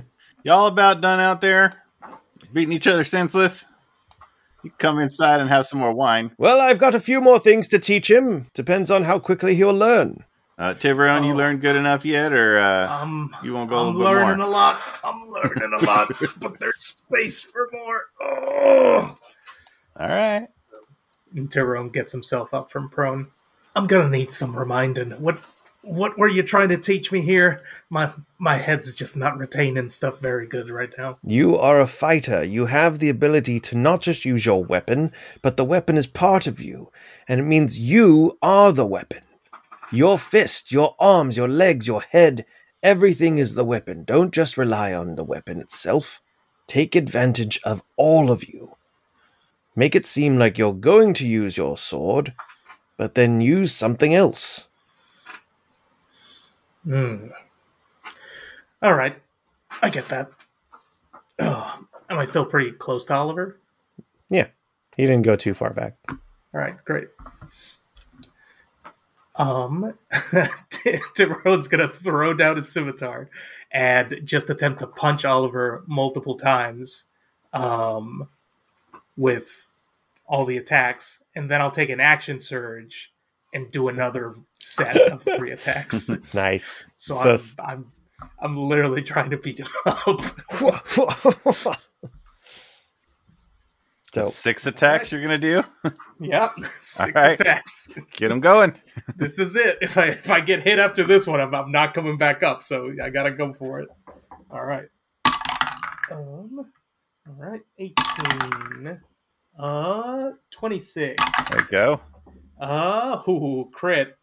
[0.42, 1.72] Y'all about done out there?
[2.52, 3.66] Beating each other senseless?
[4.62, 6.32] You come inside and have some more wine.
[6.38, 8.46] Well, I've got a few more things to teach him.
[8.54, 10.24] Depends on how quickly he'll learn.
[10.58, 11.36] Uh, Tiburon, you Oh.
[11.36, 14.38] learned good enough yet, or uh, Um, you won't go a I'm little bit learning
[14.38, 14.46] more?
[14.46, 14.80] a lot.
[15.02, 18.02] I'm learning a lot, but there's space for more.
[18.20, 19.16] Oh.
[19.98, 20.48] All right.
[21.34, 23.28] And Tiburon gets himself up from prone.
[23.74, 25.12] I'm gonna need some reminding.
[25.12, 25.40] What
[25.82, 27.62] what were you trying to teach me here?
[27.88, 31.18] My my head's just not retaining stuff very good right now.
[31.24, 32.44] You are a fighter.
[32.44, 35.12] You have the ability to not just use your weapon,
[35.42, 36.90] but the weapon is part of you.
[37.28, 39.22] And it means you are the weapon.
[39.90, 42.44] Your fist, your arms, your legs, your head,
[42.82, 44.04] everything is the weapon.
[44.04, 46.20] Don't just rely on the weapon itself.
[46.66, 48.76] Take advantage of all of you.
[49.74, 52.34] Make it seem like you're going to use your sword,
[52.96, 54.68] but then use something else.
[56.84, 57.28] Hmm.
[58.82, 59.20] All right,
[59.82, 60.30] I get that.
[61.38, 63.58] Oh, am I still pretty close to Oliver?
[64.28, 64.48] Yeah,
[64.96, 65.96] he didn't go too far back.
[66.08, 66.16] All
[66.52, 67.08] right, great.
[69.36, 69.94] Um,
[71.14, 73.30] Tiburon's gonna throw down his scimitar
[73.70, 77.04] and just attempt to punch Oliver multiple times,
[77.52, 78.28] um,
[79.16, 79.68] with
[80.26, 83.12] all the attacks, and then I'll take an action surge
[83.52, 86.10] and do another set of three attacks.
[86.34, 86.84] Nice.
[86.96, 87.92] So, So I'm, s- I'm
[88.38, 90.20] I'm literally trying to beat him up.
[94.12, 95.62] so Six attacks you're gonna do?
[96.20, 97.40] yep, six All right.
[97.40, 97.88] attacks.
[98.12, 98.74] Get them going.
[99.16, 99.78] this is it.
[99.80, 102.62] If I if I get hit after this one, I'm, I'm not coming back up.
[102.62, 103.88] So I gotta go for it.
[104.50, 104.88] All right.
[106.10, 106.66] Um.
[107.28, 107.60] All right.
[107.78, 109.00] Eighteen.
[109.58, 110.32] Uh.
[110.50, 111.22] Twenty six.
[111.50, 112.00] There you go.
[112.60, 113.22] Uh.
[113.28, 113.68] Ooh.
[113.72, 114.16] Crit.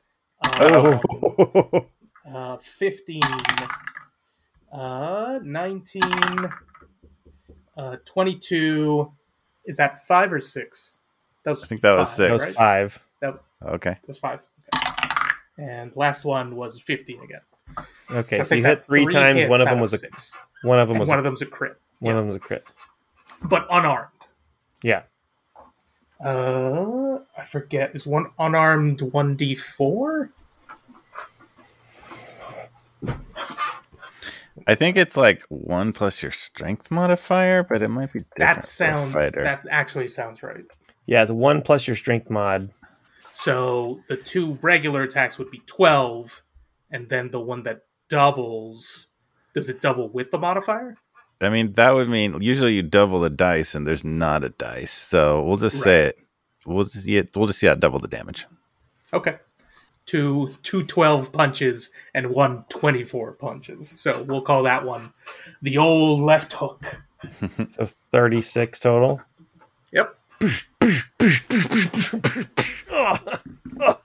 [0.46, 1.86] Uh, Oh.
[2.32, 2.58] uh.
[2.58, 3.22] Fifteen.
[4.72, 5.40] Uh.
[5.44, 6.04] Nineteen.
[7.76, 7.98] Uh.
[8.06, 9.12] Twenty-two.
[9.66, 10.98] Is that five or six?
[11.44, 12.28] That was I think that was five, six.
[12.28, 12.54] that was right?
[12.56, 13.06] five.
[13.22, 13.98] That Okay.
[14.08, 14.46] was five.
[14.76, 14.94] Okay.
[15.58, 17.42] And last one was fifteen again.
[18.12, 19.46] Okay, I so you hit that's three times.
[19.48, 20.38] One of them was a six.
[20.64, 22.38] one of them And was one a, of them's a crit, one of them was
[22.38, 22.64] a crit.
[23.44, 24.10] but unarmed.
[24.84, 25.04] Yeah.
[26.20, 27.96] Uh, I forget.
[27.96, 30.32] Is one unarmed one d four?
[34.66, 38.38] I think it's like one plus your strength modifier, but it might be different.
[38.38, 39.14] That sounds.
[39.14, 39.44] fighter.
[39.44, 40.66] That actually sounds right.
[41.06, 42.72] Yeah, it's one plus your strength mod.
[43.32, 46.44] So the two regular attacks would be twelve,
[46.92, 49.08] and then the one that doubles.
[49.54, 50.98] Does it double with the modifier?
[51.40, 54.92] I mean, that would mean usually you double the dice, and there's not a dice.
[54.92, 56.20] So we'll just say it.
[56.66, 57.30] We'll just see it.
[57.36, 58.48] We'll just see how double the damage.
[59.14, 59.38] Okay.
[60.06, 63.88] Two two 12 punches and one 24 punches.
[63.88, 65.14] So we'll call that one
[65.62, 67.02] the old left hook.
[67.70, 69.20] So thirty six total.
[69.92, 70.16] Yep.
[72.92, 72.92] Oh,
[73.82, 74.00] oh,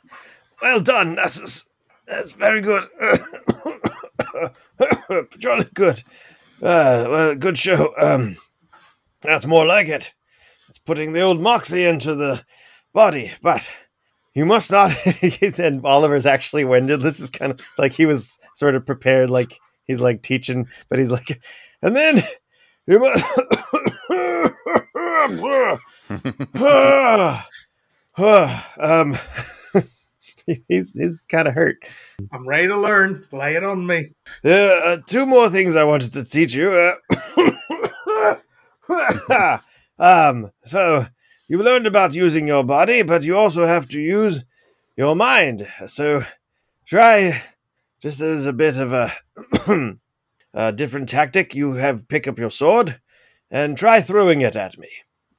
[0.63, 1.15] well done.
[1.17, 1.69] That's
[2.07, 2.85] that's very good.
[5.39, 6.03] Jolly good.
[6.63, 7.93] Uh, well, good show.
[7.99, 8.37] Um,
[9.21, 10.15] that's more like it.
[10.69, 12.45] It's putting the old moxie into the
[12.93, 13.69] body, but
[14.35, 14.97] you must not.
[15.59, 17.01] and Oliver's actually winded.
[17.01, 20.99] This is kind of like he was sort of prepared, like he's like teaching, but
[20.99, 21.43] he's like,
[21.83, 22.23] and then
[22.87, 23.25] you must.
[28.79, 29.17] um,
[30.69, 31.77] he's he's kind of hurt.
[32.33, 33.27] I'm ready to learn.
[33.33, 34.15] Lay it on me.
[34.45, 36.71] Uh, uh, two more things I wanted to teach you.
[37.39, 38.37] Uh,
[39.99, 41.07] um, so
[41.49, 44.45] you've learned about using your body, but you also have to use
[44.97, 45.67] your mind.
[45.87, 46.25] So
[46.87, 47.43] try,
[48.01, 49.13] just as a bit of a,
[50.55, 53.01] a different tactic, you have pick up your sword
[53.51, 54.89] and try throwing it at me.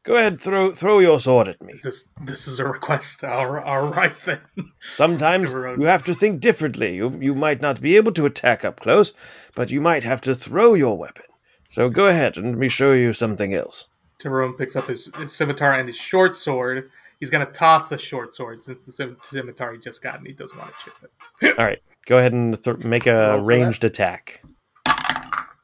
[0.04, 1.72] Go ahead, throw throw your sword at me.
[1.72, 3.24] Is this this is a request?
[3.24, 4.40] All, all right then.
[4.82, 6.96] Sometimes you have to think differently.
[6.96, 9.14] You you might not be able to attack up close,
[9.56, 11.26] but you might have to throw your weapon.
[11.70, 13.88] So go ahead and let me show you something else.
[14.20, 16.90] Tiburon picks up his, his scimitar and his short sword.
[17.20, 20.58] He's gonna toss the short sword since the scimitar he just got and he doesn't
[20.58, 21.58] want to chip it.
[21.58, 24.44] All right, go ahead and th- make a ranged attack.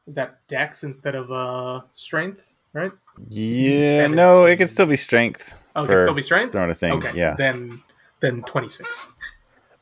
[0.08, 2.56] Is that dex instead of uh strength?
[2.72, 2.92] Right?
[3.30, 5.54] Yeah, no, it could still be strength.
[5.76, 6.52] Oh, it for can still be strength.
[6.54, 6.94] throwing a thing.
[6.94, 7.36] Okay, Yeah.
[7.38, 7.84] Then
[8.22, 9.14] then twenty six.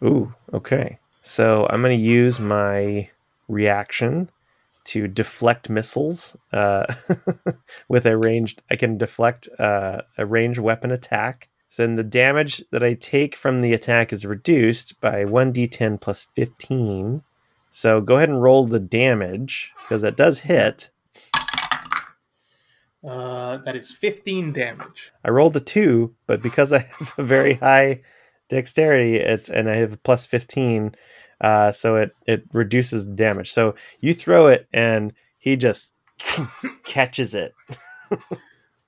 [0.03, 0.99] Ooh, okay.
[1.21, 3.09] So I'm going to use my
[3.47, 4.29] reaction
[4.85, 6.85] to deflect missiles uh,
[7.89, 8.61] with a ranged.
[8.71, 11.49] I can deflect uh, a range weapon attack.
[11.69, 16.27] So then the damage that I take from the attack is reduced by 1d10 plus
[16.35, 17.23] 15.
[17.69, 20.89] So go ahead and roll the damage because that does hit.
[23.03, 25.11] Uh, that is fifteen damage.
[25.23, 28.01] I rolled a two, but because I have a very high
[28.49, 30.95] dexterity, it's and I have a plus fifteen,
[31.41, 33.51] uh, so it it reduces the damage.
[33.51, 35.93] So you throw it, and he just
[36.83, 37.53] catches it.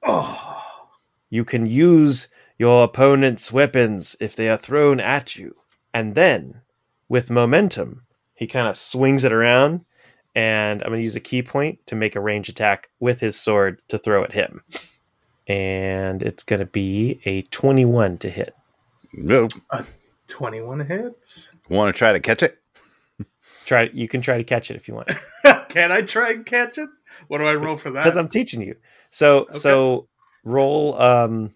[0.03, 0.64] Oh,
[1.30, 5.55] You can use your opponent's weapons if they are thrown at you,
[5.93, 6.62] and then
[7.07, 9.86] with momentum, he kind of swings it around.
[10.36, 13.39] And I'm going to use a ki point to make a range attack with his
[13.39, 14.63] sword to throw at him.
[15.47, 18.53] And it's going to be a 21 to hit.
[19.13, 19.51] Nope.
[20.27, 21.53] twenty one hits.
[21.69, 22.57] Want to try to catch it?
[23.65, 25.09] Try you can try to catch it if you want.
[25.69, 26.89] Can I try and catch it?
[27.27, 28.03] What do I roll for that?
[28.03, 28.75] Because I'm teaching you.
[29.09, 30.07] So so
[30.43, 31.53] roll um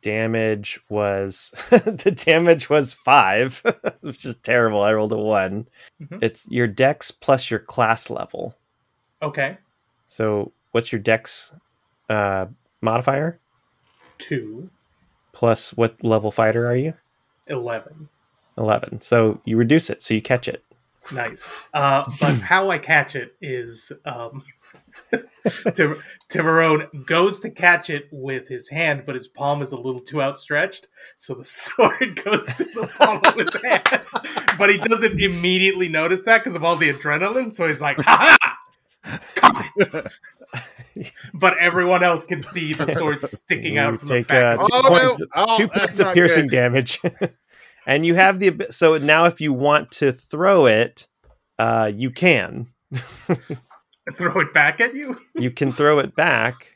[0.00, 3.62] damage was the damage was five,
[4.00, 4.82] which is terrible.
[4.82, 5.68] I rolled a one.
[6.02, 6.22] Mhm.
[6.22, 8.54] It's your dex plus your class level.
[9.20, 9.58] okay,
[10.06, 11.54] So what's your dex
[12.08, 12.46] uh
[12.80, 13.38] modifier?
[14.18, 14.70] two.
[15.32, 16.94] Plus what level fighter are you?
[17.48, 18.08] 11.
[18.58, 19.00] 11.
[19.00, 20.62] So you reduce it, so you catch it.
[21.12, 21.58] Nice.
[21.74, 24.44] Uh, but how I catch it is um,
[25.74, 30.00] Tim- Tiburon goes to catch it with his hand, but his palm is a little
[30.00, 33.82] too outstretched, so the sword goes to the palm of his hand.
[34.58, 38.36] But he doesn't immediately notice that because of all the adrenaline, so he's like, ha
[38.40, 38.58] ha!
[39.76, 40.12] It!
[41.34, 44.58] but everyone else can see the sword sticking out from take the back.
[44.58, 44.88] uh, of two Oh, no.
[45.08, 46.56] points, Oh, two points of piercing good.
[46.56, 47.00] damage,
[47.86, 51.08] and you have the so now if you want to throw it,
[51.58, 52.68] uh, you can.
[54.14, 55.18] throw it back at you.
[55.34, 56.68] You can throw it back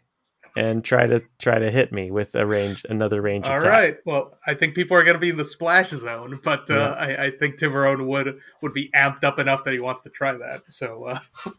[0.56, 3.70] and try to try to hit me with a range another range All attack.
[3.70, 3.96] right.
[4.06, 7.16] Well, I think people are going to be in the splash zone, but uh, Yeah.
[7.22, 10.32] I, I think Tiburon would would be amped up enough that he wants to try
[10.32, 10.62] that.
[10.68, 11.18] So uh,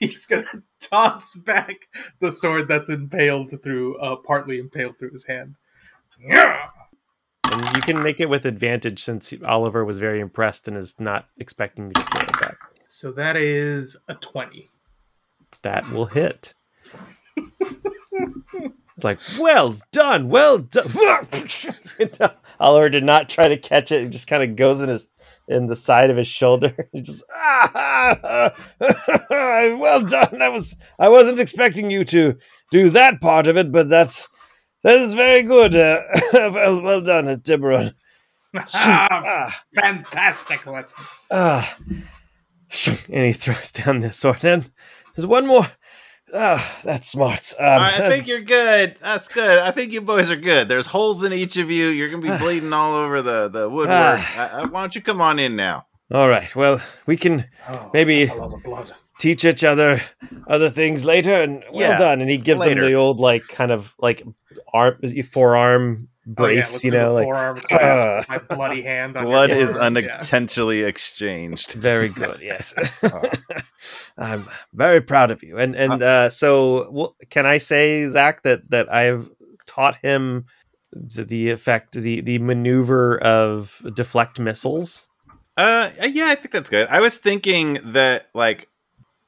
[0.00, 5.26] he's going to toss back the sword that's impaled through, uh, partly impaled through his
[5.26, 5.54] hand.
[6.20, 6.66] Yeah.
[7.52, 11.28] And you can make it with advantage since Oliver was very impressed and is not
[11.38, 12.56] expecting you to throw it back.
[12.88, 14.68] So that is a twenty.
[15.62, 16.54] That will hit.
[17.36, 20.86] It's like, well done, well done.
[22.60, 24.04] Oliver did not try to catch it.
[24.04, 25.08] It just kind of goes in his
[25.48, 26.74] in the side of his shoulder.
[26.92, 28.52] He just ah,
[29.30, 30.42] well done.
[30.42, 32.36] I was I wasn't expecting you to
[32.70, 34.28] do that part of it, but that's
[34.82, 35.74] that is very good.
[35.76, 36.02] Uh,
[36.32, 37.92] well, well done, uh, Tiburon.
[38.54, 41.04] Ah, Fantastic lesson.
[41.30, 41.76] ah.
[43.08, 44.44] And he throws down the sword.
[44.44, 44.70] And
[45.20, 45.66] there's one more.
[46.32, 47.52] Ah, that's smart.
[47.58, 48.96] Um, I think you're good.
[49.00, 49.58] That's good.
[49.58, 50.68] I think you boys are good.
[50.68, 51.86] There's holes in each of you.
[51.88, 53.88] You're gonna be bleeding all over the the woodwork.
[53.98, 54.54] Ah.
[54.56, 55.86] I, I, why don't you come on in now?
[56.12, 56.54] All right.
[56.56, 58.92] Well, we can Oh, Maybe- that's a lot of blood.
[59.18, 60.00] teach each other
[60.48, 61.32] other things later.
[61.42, 62.20] And well Yeah, done.
[62.20, 62.82] And he gives later.
[62.84, 64.22] him the old like kind of like
[64.72, 66.84] arm forearm Oh, yeah, brace.
[66.84, 69.16] you know, like forearm clasp my bloody hand.
[69.16, 69.96] On Blood is forearm.
[69.96, 70.10] Yeah.
[70.10, 71.72] unintentionally exchanged.
[71.72, 72.40] very good.
[72.42, 72.74] Yes,
[74.18, 75.58] I'm very proud of you.
[75.58, 79.30] And and uh, so, well, can I say, Zach, that that I've
[79.66, 80.44] taught him
[80.92, 85.06] the, the effect, the the maneuver of deflect missiles.
[85.56, 86.86] Uh, yeah, I think that's good.
[86.88, 88.68] I was thinking that like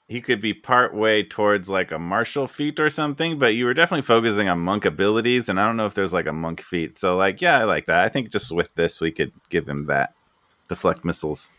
[0.09, 3.75] he could be part way towards like a martial feat or something, but you were
[3.75, 6.97] definitely focusing on monk abilities, and I don't know if there's like a monk feat.
[6.99, 8.05] So like, yeah, I like that.
[8.05, 10.13] I think just with this, we could give him that
[10.69, 11.51] deflect missiles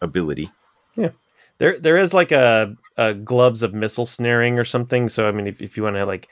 [0.00, 0.48] ability.
[0.96, 1.10] Yeah,
[1.58, 5.08] there there is like a, a gloves of missile snaring or something.
[5.08, 6.28] So I mean, if, if you want to like,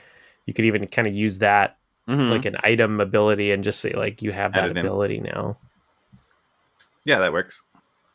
[0.47, 2.31] you could even kind of use that Mhm.
[2.31, 4.79] like an item ability and just say like you have that it in.
[4.79, 5.57] ability now.
[7.07, 7.63] yeah, that works.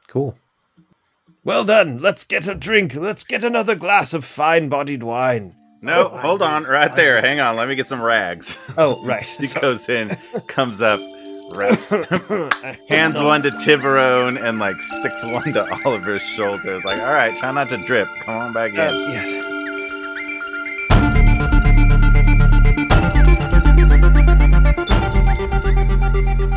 [0.07, 0.38] Cool.
[1.44, 2.00] Well done.
[2.02, 2.96] Let's get a drink.
[2.96, 5.56] Let's get another glass of fine bodied wine.
[5.82, 7.18] No, Oh, hold on, right there.
[7.18, 7.30] agree.
[7.30, 8.60] Hang on, let me get some rags.
[8.78, 9.26] Oh, right.
[9.40, 10.10] he goes in,
[10.48, 11.00] comes up,
[11.56, 11.90] wraps,
[12.90, 16.84] hands one to Tiburon, and like sticks one to Oliver's shoulders.
[16.84, 18.10] Like, all right, try not to drip.
[18.24, 18.80] Come on back in.
[18.80, 19.32] Uh, yes.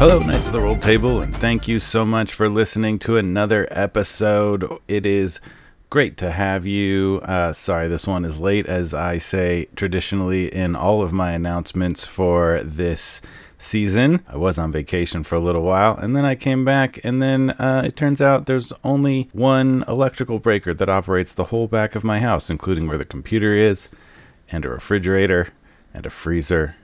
[0.04, 3.68] Hello, Knights of the Roll Table, and thank you so much for listening to another
[3.70, 4.80] episode.
[4.88, 5.40] It is
[5.90, 7.20] great to have you.
[7.22, 12.04] Uh, sorry, this one is late, as I say traditionally in all of my announcements
[12.04, 13.22] for this
[13.56, 14.24] season.
[14.26, 17.50] I was on vacation for a little while, and then I came back, and then
[17.50, 22.02] uh, it turns out there's only one electrical breaker that operates the whole back of
[22.02, 23.88] my house, including where the computer is,
[24.50, 25.50] and a refrigerator,
[25.94, 26.74] and a freezer,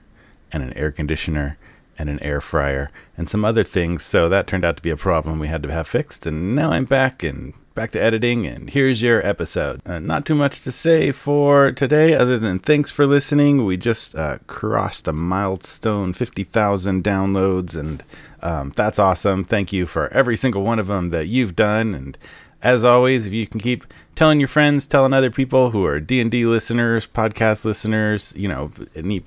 [0.53, 1.57] and an air conditioner
[1.99, 4.03] and an air fryer and some other things.
[4.03, 6.25] So that turned out to be a problem we had to have fixed.
[6.25, 8.47] And now I'm back and back to editing.
[8.47, 9.81] And here's your episode.
[9.85, 13.65] Uh, not too much to say for today, other than thanks for listening.
[13.65, 18.03] We just uh, crossed a milestone 50,000 downloads, and
[18.41, 19.43] um, that's awesome.
[19.43, 21.93] Thank you for every single one of them that you've done.
[21.93, 22.17] And
[22.61, 23.85] as always, if you can keep
[24.15, 29.23] telling your friends, telling other people who are D&D listeners, podcast listeners, you know, any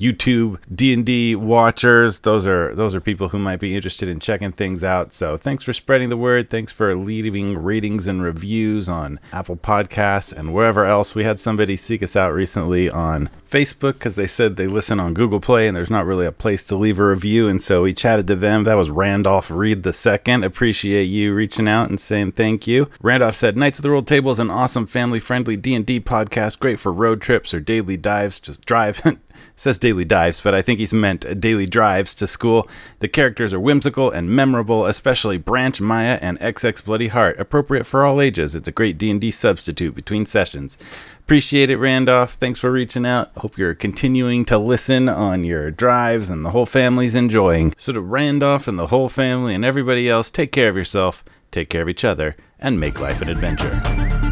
[0.00, 2.20] YouTube D&D watchers.
[2.20, 5.12] Those are those are people who might be interested in checking things out.
[5.12, 6.48] So thanks for spreading the word.
[6.48, 11.14] Thanks for leaving ratings and reviews on Apple Podcasts and wherever else.
[11.14, 15.12] We had somebody seek us out recently on Facebook because they said they listen on
[15.12, 17.48] Google Play and there's not really a place to leave a review.
[17.48, 18.64] And so we chatted to them.
[18.64, 20.44] That was Randolph Reed the second.
[20.44, 22.88] Appreciate you reaching out and saying thank you.
[23.02, 26.92] Randolph said Knights of the Roll Table is an awesome family-friendly D&D podcast, great for
[26.92, 28.40] road trips or daily dives.
[28.40, 29.00] Just drive.
[29.60, 32.66] says daily dives, but I think he's meant daily drives to school.
[33.00, 37.38] The characters are whimsical and memorable, especially Branch, Maya, and XX Bloody Heart.
[37.38, 38.54] Appropriate for all ages.
[38.54, 40.78] It's a great D&D substitute between sessions.
[41.20, 42.32] Appreciate it, Randolph.
[42.32, 43.32] Thanks for reaching out.
[43.36, 47.74] Hope you're continuing to listen on your drives and the whole family's enjoying.
[47.76, 51.68] So to Randolph and the whole family and everybody else, take care of yourself, take
[51.68, 54.29] care of each other, and make life an adventure.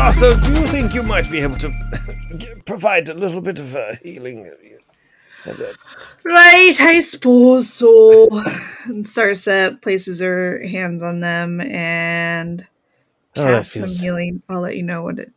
[0.00, 1.70] Sarsa, do you think you might be able to
[2.64, 4.50] provide a little bit of uh, healing?
[6.24, 8.28] Right, I suppose so.
[8.86, 12.66] And Sarsa places her hands on them and
[13.36, 14.42] Oh, casts some healing.
[14.48, 15.32] I'll let you know what it.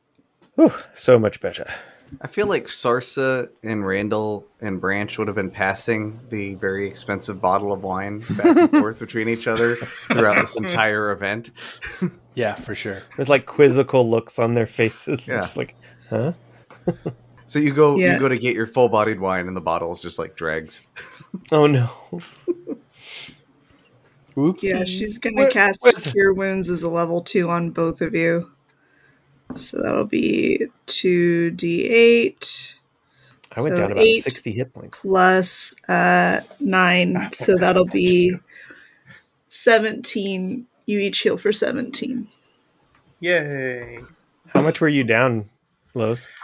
[0.55, 1.65] Whew, so much better.
[2.21, 7.41] I feel like Sarsa and Randall and Branch would have been passing the very expensive
[7.41, 9.75] bottle of wine back and forth between each other
[10.11, 11.51] throughout this entire event.
[12.35, 13.03] Yeah, for sure.
[13.19, 15.27] With like quizzical looks on their faces.
[15.27, 15.41] Yeah.
[15.41, 15.75] Just like,
[16.09, 16.33] huh?
[17.45, 18.13] So you go Yeah.
[18.15, 20.87] you go to get your full bodied wine and the bottle is just like dregs.
[21.51, 21.87] Oh no.
[24.35, 24.63] Oops.
[24.63, 28.15] Yeah, she's gonna Where- cast where's- Cure Wounds as a level two on both of
[28.15, 28.51] you.
[29.55, 32.75] So that'll be two d eight
[33.55, 34.99] I went So down about 60 hit points.
[34.99, 37.29] plus uh nine.
[37.31, 38.35] So that'll be
[39.47, 40.65] seventeen.
[40.85, 42.27] You each heal for seventeen.
[43.19, 43.99] Yay.
[44.47, 45.49] How much were you down,
[45.93, 46.27] Lowe's?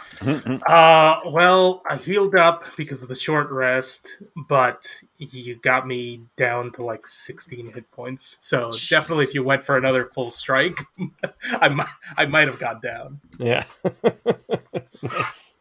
[0.68, 6.72] Uh, well, I healed up because of the short rest, but you got me down
[6.72, 8.36] to like 16 hit points.
[8.42, 10.78] So definitely, if you went for another full strike,
[11.52, 11.88] I might,
[12.18, 13.20] I might have got down.
[13.38, 13.64] Yeah.
[15.02, 15.56] nice.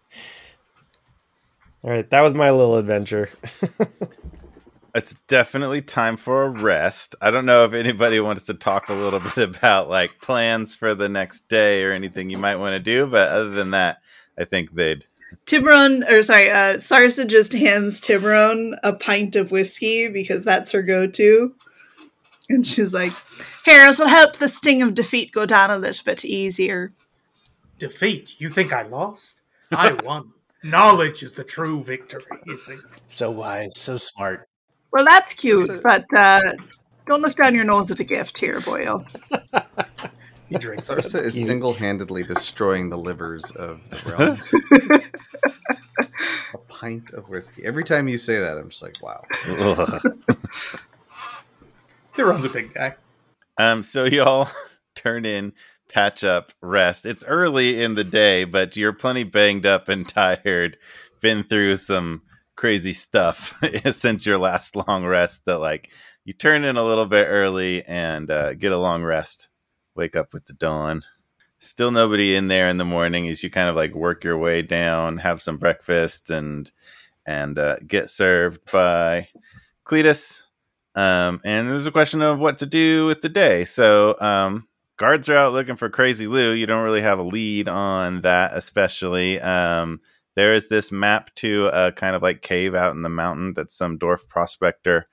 [1.81, 3.29] All right, that was my little adventure.
[4.95, 7.15] It's definitely time for a rest.
[7.21, 10.95] I don't know if anybody wants to talk a little bit about like plans for
[10.95, 14.01] the next day or anything you might want to do, but other than that,
[14.37, 15.05] I think they'd
[15.45, 20.81] Tiburon, or sorry, uh, Sarsa just hands Tiburon a pint of whiskey because that's her
[20.81, 21.53] go-to,
[22.49, 23.13] and she's like,
[23.65, 26.93] "Here, it'll help the sting of defeat go down a little bit easier."
[27.77, 28.41] Defeat?
[28.41, 29.41] You think I lost?
[29.71, 30.33] I won.
[30.63, 32.77] Knowledge is the true victory, you see.
[33.07, 34.48] So wise, so smart.
[34.91, 36.53] Well, that's cute, but uh,
[37.05, 39.05] don't look down your nose at a gift here, boyo.
[40.49, 40.89] He drinks.
[40.89, 44.41] Sarsa is single-handedly destroying the livers of the
[44.89, 45.01] realm.
[46.53, 47.63] a pint of whiskey.
[47.63, 49.21] Every time you say that, I'm just like, wow.
[52.13, 52.95] Tiburon's a big guy.
[53.59, 54.49] Um, so y'all
[54.95, 55.53] turn in,
[55.87, 57.05] patch up, rest.
[57.05, 60.77] It's early in the day, but you're plenty banged up and tired.
[61.21, 62.23] Been through some
[62.59, 63.57] crazy stuff
[63.93, 65.45] since your last long rest.
[65.45, 65.91] That like
[66.25, 69.49] you turn in a little bit early and uh, get a long rest.
[69.95, 71.03] Wake up with the dawn.
[71.57, 74.61] Still nobody in there in the morning as you kind of like work your way
[74.61, 76.69] down, have some breakfast, and
[77.25, 79.29] and uh, get served by
[79.85, 80.43] Cletus.
[80.95, 83.63] Um, and there's a question of what to do with the day.
[83.63, 86.51] So um, guards are out looking for Crazy Lou.
[86.51, 89.39] You don't really have a lead on that, especially.
[89.39, 90.01] Um,
[90.39, 93.69] there is this map to a kind of like cave out in the mountain that
[93.69, 95.05] some dwarf prospector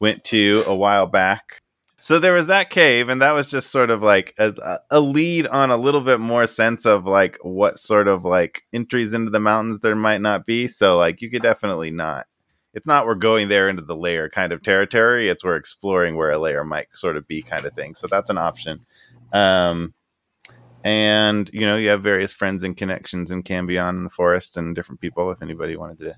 [0.00, 1.60] went to a while back.
[2.00, 5.46] So there was that cave, and that was just sort of like a, a lead
[5.46, 9.38] on a little bit more sense of like what sort of like entries into the
[9.38, 10.66] mountains there might not be.
[10.66, 12.26] So like you could definitely not.
[12.74, 15.28] It's not we're going there into the lair kind of territory.
[15.28, 17.94] It's we're exploring where a lair might sort of be kind of thing.
[17.94, 18.80] So that's an option.
[19.32, 19.94] Um,
[20.84, 24.74] and you know you have various friends and connections in Cambion and the forest and
[24.74, 25.30] different people.
[25.30, 26.16] If anybody wanted to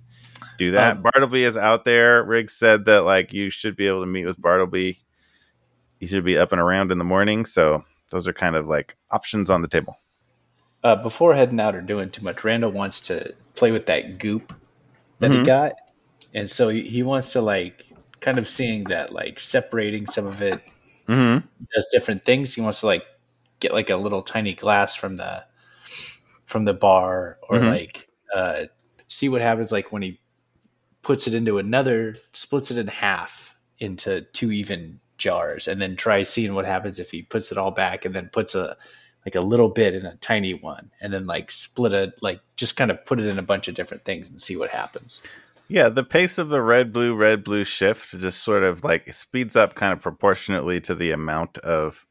[0.58, 2.22] do that, Um, Bartleby is out there.
[2.24, 4.98] Riggs said that like you should be able to meet with Bartleby.
[6.00, 7.44] He should be up and around in the morning.
[7.44, 9.96] So those are kind of like options on the table.
[10.82, 14.52] Uh, before heading out or doing too much, Randall wants to play with that goop
[15.20, 15.46] that he Mhm.
[15.46, 15.72] got,
[16.34, 17.84] and so he, he wants to like
[18.20, 20.60] kind of seeing that like separating some of it
[21.08, 21.46] Mm-hmm.
[21.74, 22.54] does different things.
[22.54, 23.04] He wants to like
[23.64, 25.44] get like a little tiny glass from the
[26.44, 27.68] from the bar or Mhm.
[27.68, 28.64] like uh
[29.08, 30.20] see what happens like when he
[31.02, 36.22] puts it into another splits it in half into two even jars and then try
[36.22, 38.76] seeing what happens if he puts it all back and then puts a
[39.24, 42.76] like a little bit in a tiny one and then like split it like just
[42.76, 45.22] kind of put it in a bunch of different things and see what happens
[45.68, 49.56] Yeah, the pace of the red blue red blue shift just sort of like speeds
[49.56, 52.06] up kind of proportionately to the amount of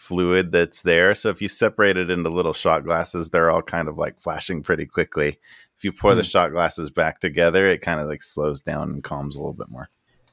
[0.00, 1.14] fluid that's there.
[1.14, 4.62] So if you separate it into little shot glasses, they're all kind of like flashing
[4.62, 5.38] pretty quickly.
[5.76, 9.04] If you pour the shot glasses back together, it kind of like slows down and
[9.04, 9.88] calms a little bit more.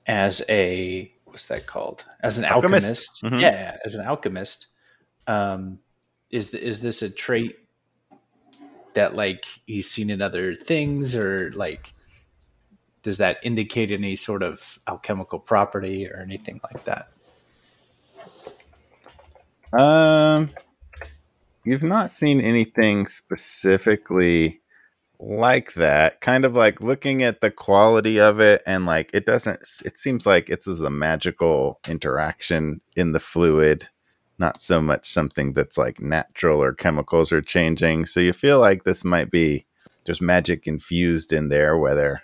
[0.07, 3.21] as a what's that called as an Alchemist.
[3.21, 3.41] alchemist, Mhm.
[3.41, 4.67] yeah as an alchemist
[5.27, 5.79] um
[6.31, 7.57] is th- is this a trait
[8.93, 11.93] that like he's seen in other things or like
[13.03, 17.09] does that indicate any sort of alchemical property or anything like that
[19.73, 20.51] Um,
[21.63, 24.61] you've not seen anything specifically
[25.19, 26.21] like that.
[26.21, 29.59] Kind of like looking at the quality of it, and like it doesn't.
[29.83, 33.89] It seems like it's as a magical interaction in the fluid,
[34.39, 38.05] not so much something that's like natural or chemicals are changing.
[38.05, 39.65] So you feel like this might be
[40.05, 41.77] just magic infused in there.
[41.77, 42.21] Whether,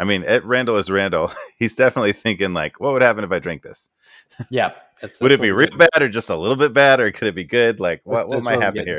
[0.00, 1.30] I mean, it, Randall is Randall.
[1.58, 3.88] He's definitely thinking like, what would happen if I drink this?
[4.50, 7.10] yeah that's, Would that's it be real bad or just a little bit bad, or
[7.10, 7.80] could it be good?
[7.80, 8.98] Like, what, what might happen here?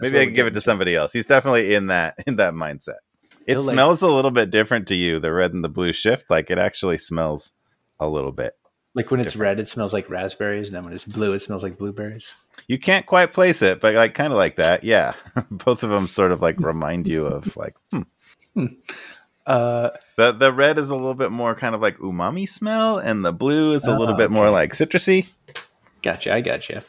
[0.00, 1.12] Maybe I can give it getting to somebody else.
[1.12, 3.00] He's definitely in that in that mindset.
[3.46, 5.92] It He'll, like- smells a little bit different to you, the red and the blue
[5.92, 6.30] shift.
[6.30, 7.52] Like it actually smells
[8.00, 8.54] a little bit.
[8.94, 11.62] like when it's red it smells like raspberries and then when it's blue it smells
[11.62, 14.84] like blueberries You can't quite place it, but like kind of like that.
[14.84, 15.14] Yeah,
[15.50, 18.66] both of them sort of like remind you of like hmm.
[19.46, 23.24] Uh the the red is a little bit more kind of like umami smell, and
[23.24, 24.52] the blue is a little Oh, bit more okay.
[24.52, 25.26] like citrusy.
[26.02, 26.82] Gotcha, I gotcha.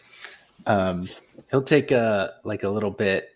[0.66, 1.08] Um,
[1.52, 3.34] he'll take a like a little bit,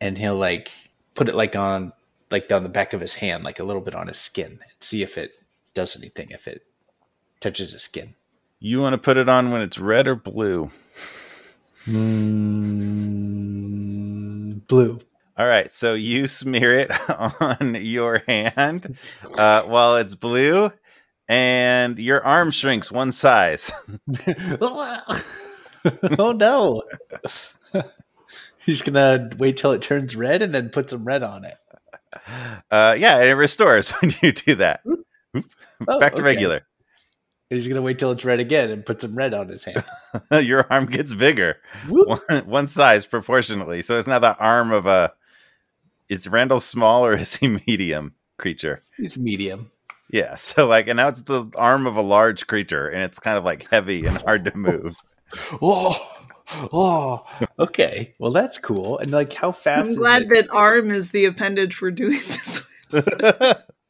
[0.00, 0.70] and he'll like
[1.14, 1.92] put it like on
[2.30, 4.72] like down the back of his hand, like a little bit on his skin, and
[4.80, 5.32] see if it
[5.74, 6.28] does anything.
[6.30, 6.62] If it
[7.40, 8.14] touches his skin.
[8.60, 10.70] You want to put it on when it's red or blue?
[13.24, 15.00] Mm, blue.
[15.36, 18.96] All right, so you smear it on your hand
[19.36, 20.70] uh, while it's blue,
[21.28, 23.72] and your arm shrinks one size.
[26.18, 26.82] oh no!
[28.64, 31.56] He's gonna wait till it turns red and then put some red on it.
[32.70, 34.82] Uh, yeah, and it restores when you do that.
[34.86, 36.22] Oh, Back to okay.
[36.22, 36.60] regular.
[37.50, 39.84] He's gonna wait till it's red again and put some red on his hand.
[40.46, 41.56] your arm gets bigger,
[41.88, 43.82] one, one size proportionately.
[43.82, 45.12] So it's now the arm of a.
[46.08, 48.82] Is Randall small or is he medium creature?
[48.96, 49.70] He's medium.
[50.10, 53.36] Yeah, so like, and now it's the arm of a large creature, and it's kind
[53.36, 54.58] of like heavy and hard to oh.
[54.58, 54.96] move.
[55.60, 56.24] Oh,
[56.72, 57.26] oh,
[57.58, 58.14] okay.
[58.18, 58.98] Well, that's cool.
[58.98, 59.86] And like, how fast?
[59.86, 60.28] I'm is glad it?
[60.28, 62.62] that arm is the appendage for doing this.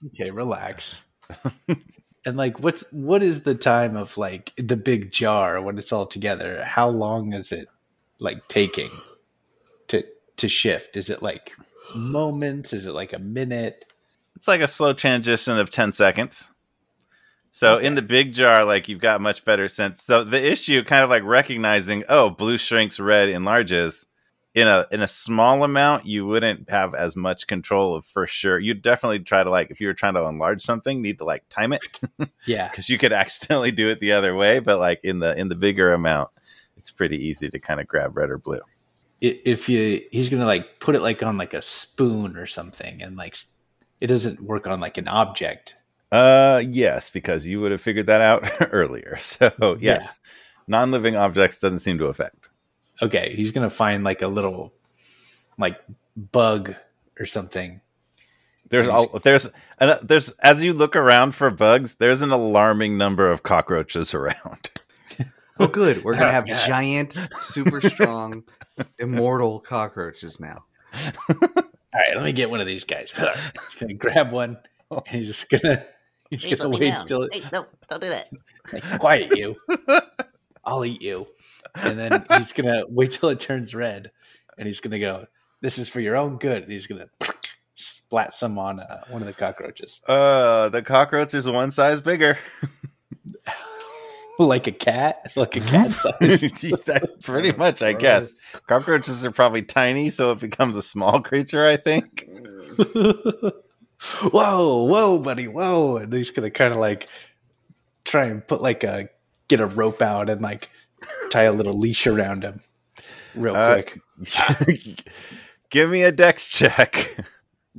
[0.07, 1.12] Okay, relax.
[2.24, 6.07] and like, what's what is the time of like the big jar when it's all
[6.07, 6.65] together?
[6.65, 7.69] How long is it
[8.19, 8.91] like taking
[9.89, 10.97] to to shift?
[10.97, 11.55] Is it like
[11.94, 12.73] moments?
[12.73, 13.85] Is it like a minute?
[14.36, 16.51] It's like a slow transition of 10 seconds.
[17.52, 20.02] So in the big jar, like you've got much better sense.
[20.02, 24.06] So the issue, kind of like recognizing, oh, blue shrinks, red enlarges.
[24.55, 28.56] In a in a small amount, you wouldn't have as much control of for sure.
[28.59, 31.48] You'd definitely try to like if you were trying to enlarge something, need to like
[31.48, 31.98] time it
[32.47, 32.69] Yeah.
[32.69, 34.61] because you could accidentally do it the other way.
[34.61, 36.31] But like in the in the bigger amount,
[36.77, 38.61] it's pretty easy to kind of grab red or blue.
[39.27, 43.17] If you he's gonna like put it like on like a spoon or something, and
[43.17, 43.37] like
[44.01, 45.77] it doesn't work on like an object.
[46.13, 49.17] Uh, yes, because you would have figured that out earlier.
[49.21, 50.21] So yes,
[50.67, 52.51] non-living objects doesn't seem to affect.
[53.03, 54.73] Okay, he's gonna find like a little
[55.59, 55.81] like
[56.17, 56.75] bug
[57.19, 57.81] or something.
[58.71, 63.31] There's all there's and there's as you look around for bugs, there's an alarming number
[63.31, 64.71] of cockroaches around.
[65.59, 66.02] Oh, good.
[66.05, 66.66] We're gonna have God.
[66.66, 68.44] giant, super strong,
[68.98, 70.64] immortal cockroaches now.
[71.28, 71.36] All
[71.94, 73.12] right, let me get one of these guys.
[73.64, 74.59] he's gonna grab one,
[74.90, 75.85] and he's just gonna
[76.31, 77.06] he's Please gonna wait down.
[77.06, 78.28] till it Hey, no, don't do that.
[78.72, 79.56] like, quiet you.
[80.64, 81.26] I'll eat you.
[81.76, 84.10] And then he's gonna wait till it turns red,
[84.59, 85.26] and he's gonna go.
[85.60, 86.62] This is for your own good.
[86.64, 87.06] And he's gonna
[87.74, 92.39] splat some on uh, one of the cockroaches, Uh, the cockroach is one size bigger.
[94.39, 96.52] like a cat, like a cat size.
[96.86, 98.43] That- Pretty much, I guess.
[98.66, 101.65] Cockroaches are probably tiny, so it becomes a small creature.
[101.66, 102.28] I think.
[104.23, 105.97] whoa, whoa, buddy, whoa!
[105.97, 107.09] And he's gonna kind of like
[108.05, 109.09] try and put like a
[109.48, 110.69] get a rope out and like
[111.31, 112.61] tie a little leash around him,
[113.35, 114.01] real Uh, quick.
[115.70, 117.16] Give me a dex check.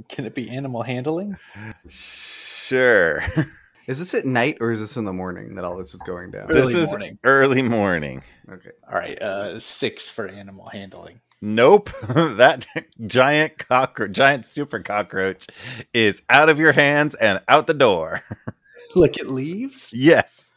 [0.09, 1.37] Can it be animal handling?
[1.87, 3.23] Sure.
[3.87, 6.31] Is this at night or is this in the morning that all this is going
[6.31, 6.49] down?
[6.49, 7.19] Early this is morning.
[7.23, 8.23] early morning.
[8.51, 8.71] Okay.
[8.91, 11.21] All right, uh, six for animal handling.
[11.39, 11.91] Nope.
[12.09, 12.65] that
[13.05, 15.45] giant cockroach, giant super cockroach
[15.93, 18.21] is out of your hands and out the door.
[18.93, 19.91] Like it leaves?
[19.93, 20.55] yes.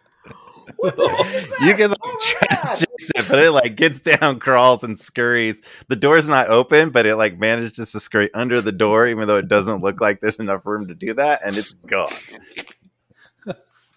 [0.82, 5.62] you can like, try to chase it, but it like gets down, crawls, and scurries.
[5.88, 9.38] The door's not open, but it like manages to scurry under the door, even though
[9.38, 12.10] it doesn't look like there's enough room to do that, and it's gone.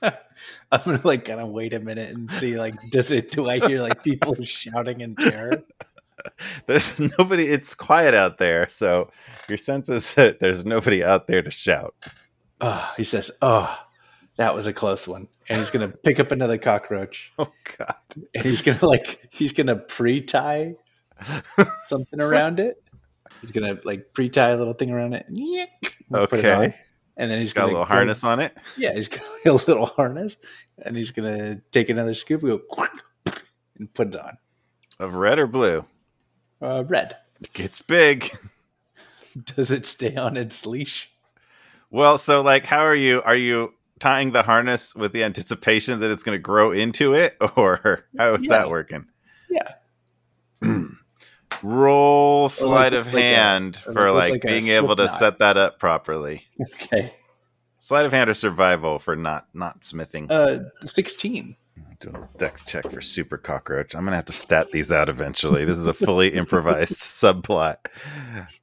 [0.72, 3.60] I'm gonna like kind of wait a minute and see like does it do I
[3.60, 5.64] hear like people shouting in terror?
[6.68, 7.46] There's nobody.
[7.46, 9.10] It's quiet out there, so
[9.50, 11.96] your sense is that there's nobody out there to shout.
[12.60, 13.86] Oh, he says, "Oh,
[14.38, 17.96] that was a close one." And he's gonna pick up another cockroach Oh God.
[18.36, 20.76] and he's gonna like he's gonna pre-tie
[21.86, 22.84] something around it.
[23.42, 25.26] He's gonna like pre-tie a little thing around it.
[26.12, 26.66] put it on.
[26.66, 26.76] Okay.
[27.18, 28.58] And then he's Got a little go- harness on it.
[28.78, 30.38] Yeah, he's got a little harness,
[30.84, 32.88] and he's gonna take another scoop, and go
[33.78, 34.38] and put it on.
[35.00, 35.86] Of red or blue?
[36.62, 37.16] Uh, red.
[37.42, 38.30] It gets big.
[39.56, 41.10] Does it stay on its leash?
[41.90, 43.22] Well, so like, how are you?
[43.24, 47.36] Are you tying the harness with the anticipation that it's going to grow into it,
[47.56, 48.50] or how is Yeah.
[48.60, 49.06] that working?
[49.50, 49.74] Yeah.
[51.64, 55.12] Roll sleight of like hand or for like like being able to knot.
[55.12, 56.44] set that up properly.
[56.62, 57.14] Okay.
[57.80, 60.32] Sleight of hand or survival for not not smithing.
[60.32, 61.56] Uh, sixteen.
[62.00, 63.94] Do a dex check for super cockroach.
[63.96, 65.66] I'm gonna have to stat these out eventually.
[65.66, 67.78] This is a fully improvised subplot.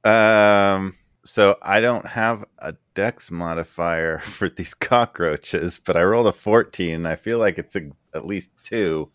[0.05, 6.33] Um, so I don't have a dex modifier for these cockroaches, but I rolled a
[6.33, 7.05] 14.
[7.05, 9.09] I feel like it's ex- at least two.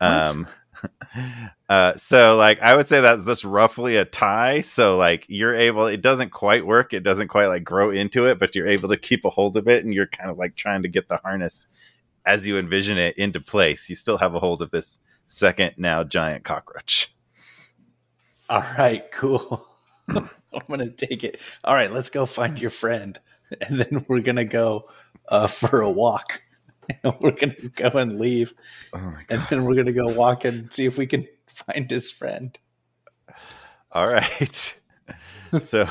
[0.00, 0.46] Um,
[1.68, 4.60] uh, so like I would say that's just roughly a tie.
[4.60, 6.92] So like you're able, it doesn't quite work.
[6.92, 9.68] It doesn't quite like grow into it, but you're able to keep a hold of
[9.68, 11.66] it, and you're kind of like trying to get the harness
[12.26, 13.88] as you envision it into place.
[13.88, 17.14] You still have a hold of this second now giant cockroach.
[18.48, 19.66] All right, cool.
[20.08, 20.28] I'm
[20.68, 21.40] gonna take it.
[21.64, 23.18] All right, let's go find your friend,
[23.60, 24.88] and then we're gonna go
[25.28, 26.42] uh, for a walk.
[27.02, 28.52] And we're gonna go and leave,
[28.94, 32.10] Oh my and then we're gonna go walk and see if we can find his
[32.10, 32.58] friend.
[33.92, 34.80] All right.
[35.60, 35.88] so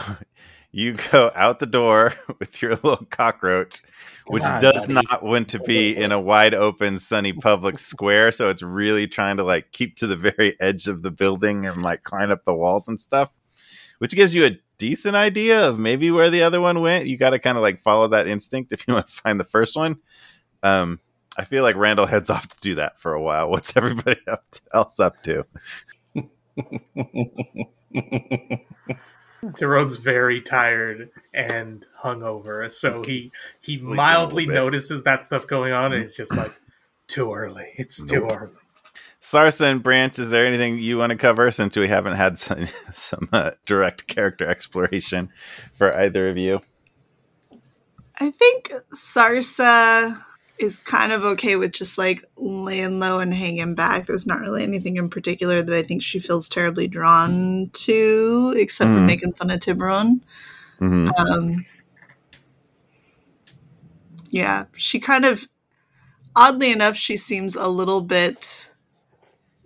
[0.73, 3.81] you go out the door with your little cockroach,
[4.27, 4.93] which does buddy.
[5.09, 8.31] not want to be in a wide open, sunny public square.
[8.31, 11.81] So it's really trying to like keep to the very edge of the building and
[11.81, 13.31] like climb up the walls and stuff,
[13.99, 17.05] which gives you a decent idea of maybe where the other one went.
[17.05, 19.45] You got to kind of like follow that instinct if you want to find the
[19.45, 19.97] first one.
[20.63, 20.99] Um,
[21.37, 23.49] I feel like Randall heads off to do that for a while.
[23.49, 24.19] What's everybody
[24.73, 25.45] else up to?
[29.55, 33.31] Tiburon's very tired and hungover, so he
[33.61, 36.53] he Sleeping a mildly notices that stuff going on, and he's just like,
[37.07, 37.73] "Too early.
[37.75, 38.53] It's too early."
[39.19, 42.67] Sarsa and Branch, is there anything you want to cover since we haven't had some,
[42.91, 45.29] some uh, direct character exploration
[45.73, 46.59] for either of you?
[48.19, 50.23] I think Sarsa
[50.59, 54.05] is kind of okay with just like laying low and hanging back.
[54.05, 58.91] There's not really anything in particular that I think she feels terribly drawn to, except
[58.91, 59.05] for Mm.
[59.07, 60.21] making fun of Tiburon.
[60.79, 61.65] hmm Um,
[64.29, 65.47] yeah, she kind of,
[66.35, 68.69] oddly enough, she seems a little bit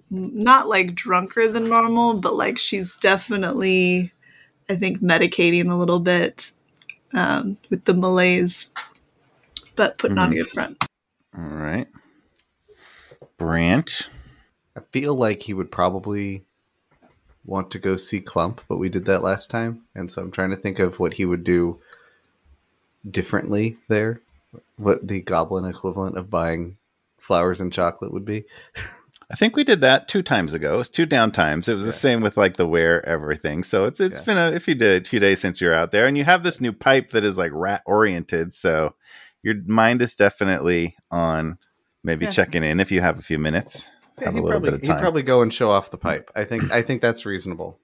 [0.10, 4.14] not like drunker than normal, but like she's definitely,
[4.70, 6.52] I think, medicating a little bit
[7.14, 8.70] um, with the malaise,
[9.78, 10.42] but putting on mm-hmm.
[10.42, 10.84] a good front.
[11.38, 11.88] All right.
[13.38, 14.10] Branch.
[14.76, 16.44] I feel like he would probably
[17.46, 20.50] want to go see Clump, but we did that last time, and so I'm trying
[20.50, 21.80] to think of what he would do
[23.10, 24.20] differently there.
[24.76, 26.78] What the goblin equivalent of buying
[27.18, 28.46] flowers and chocolate would be.
[29.30, 30.76] I think we did that two times ago.
[30.76, 31.68] It was two down times.
[31.68, 33.64] It was the same with like the wear everything.
[33.64, 34.24] So it's it's Yeah.
[34.24, 36.44] been a if you did a few days since you're out there, and you have
[36.44, 38.54] this new pipe that is like rat oriented.
[38.54, 38.96] So
[39.44, 41.58] your mind is definitely on
[42.04, 42.32] maybe Yeah.
[42.32, 43.90] checking in if you have a few minutes.
[44.20, 46.32] Yeah, have a little probably bit of he'd probably go and show off the pipe.
[46.36, 47.80] I think I think that's reasonable.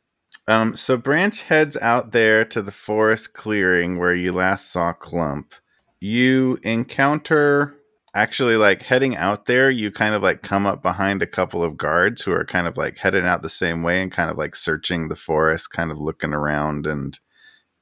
[0.47, 5.53] Um, so Branch heads out there to the forest clearing where you last saw Clump.
[6.01, 7.75] You encounter
[8.15, 11.77] actually like heading out there, you kind of like come up behind a couple of
[11.77, 14.55] guards who are kind of like heading out the same way and kind of like
[14.55, 17.19] searching the forest, kind of looking around and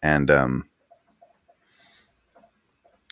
[0.03, 0.65] and um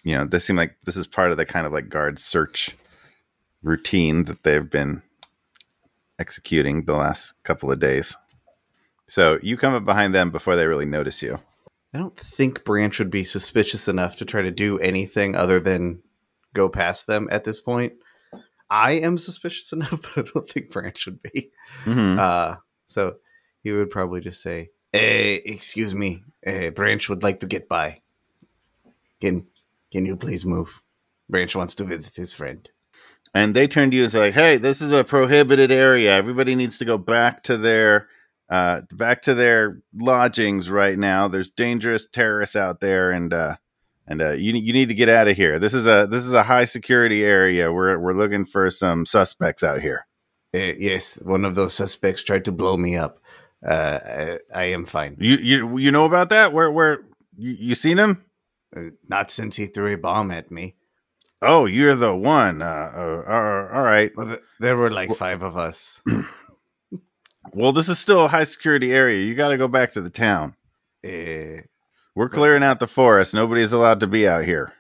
[0.04, 2.76] you know, this seem like this is part of the kind of like guard search
[3.62, 5.02] routine that they've been
[6.18, 8.16] executing the last couple of days.
[9.08, 11.40] So you come up behind them before they really notice you.
[11.94, 16.04] I don't think Branch would be suspicious enough to try to do anything other than
[16.54, 17.94] go past them at this point.
[18.70, 21.52] I am suspicious enough, but I don't think Branch would be.
[21.86, 22.20] Mm-hmm.
[22.20, 22.56] Uh,
[22.86, 23.16] so
[23.64, 28.02] he would probably just say, "Hey, excuse me, uh, Branch would like to get by.
[29.20, 29.48] Can
[29.92, 30.82] can you please move?
[31.30, 32.70] Branch wants to visit his friend."
[33.34, 36.16] And they turn to you and say, like, "Hey, this is a prohibited area.
[36.16, 38.08] Everybody needs to go back to their
[38.50, 41.28] uh, back to their lodgings right now.
[41.28, 43.56] There's dangerous terrorists out there, and uh,
[44.08, 45.60] and uh, you you need to get out of here.
[45.60, 47.72] This is a this is a high security area.
[47.72, 50.08] We're we're looking for some suspects out here."
[50.54, 53.20] Uh, yes, one of those suspects tried to blow me up.
[53.64, 55.16] Uh, I, I am fine.
[55.20, 56.52] You you you know about that?
[56.54, 57.06] Where where
[57.38, 58.24] you, you seen him?
[58.76, 60.76] Uh, not since he threw a bomb at me.
[61.42, 62.62] Oh, you're the one.
[62.62, 64.12] Uh, uh, uh, all right.
[64.16, 66.02] Well, th- there were like five of us.
[67.54, 69.26] Well, this is still a high security area.
[69.26, 70.56] You got to go back to the town.
[71.04, 71.64] Uh,
[72.14, 73.34] We're clearing out the forest.
[73.34, 74.74] Nobody's allowed to be out here.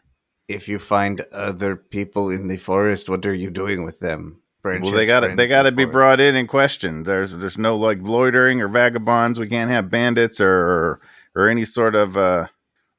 [0.47, 4.41] if you find other people in the forest, what are you doing with them?
[4.61, 5.93] Branch well, they got to they got to be forest.
[5.93, 7.05] brought in and questioned.
[7.05, 9.39] There's there's no like loitering or vagabonds.
[9.39, 10.99] We can't have bandits or or,
[11.33, 12.47] or any sort of uh,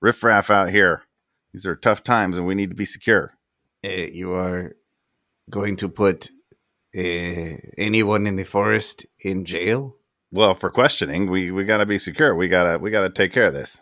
[0.00, 1.02] riffraff out here.
[1.52, 3.34] These are tough times, and we need to be secure.
[3.84, 4.76] Uh, you are
[5.48, 6.30] going to put
[6.96, 9.96] uh, anyone in the forest in jail?
[10.32, 12.34] Well, for questioning, we we got to be secure.
[12.34, 13.80] We gotta we gotta take care of this.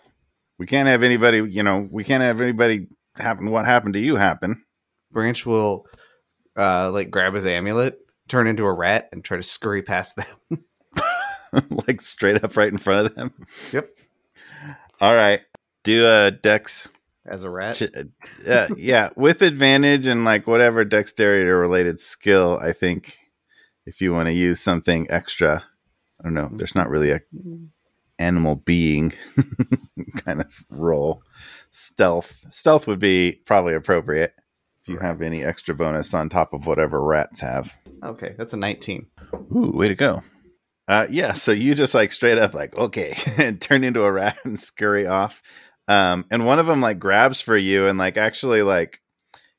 [0.59, 1.39] We can't have anybody.
[1.39, 3.51] You know, we can't have anybody happen.
[3.51, 4.65] What happened to you happen?
[5.11, 5.87] Branch will
[6.57, 10.65] uh, like grab his amulet, turn into a rat, and try to scurry past them.
[11.87, 13.33] like straight up right in front of them.
[13.73, 13.89] Yep.
[15.01, 15.41] All right.
[15.89, 16.87] Do a dex
[17.25, 17.81] As a rat,
[18.47, 23.17] uh, yeah, with advantage and like whatever dexterity or related skill, I think
[23.87, 25.65] if you want to use something extra,
[26.21, 27.21] I don't know, there's not really a
[28.19, 29.15] animal being
[30.17, 31.23] kind of roll.
[31.71, 32.45] Stealth.
[32.51, 34.35] Stealth would be probably appropriate
[34.83, 37.75] if you have any extra bonus on top of whatever rats have.
[38.03, 39.07] okay, that's a nineteen.
[39.57, 40.23] Ooh, way to go.
[40.87, 44.37] Uh, yeah, so you just like straight up like okay, and turn into a rat
[44.45, 45.43] and scurry off.
[45.89, 49.01] Um, and one of them like grabs for you and like actually like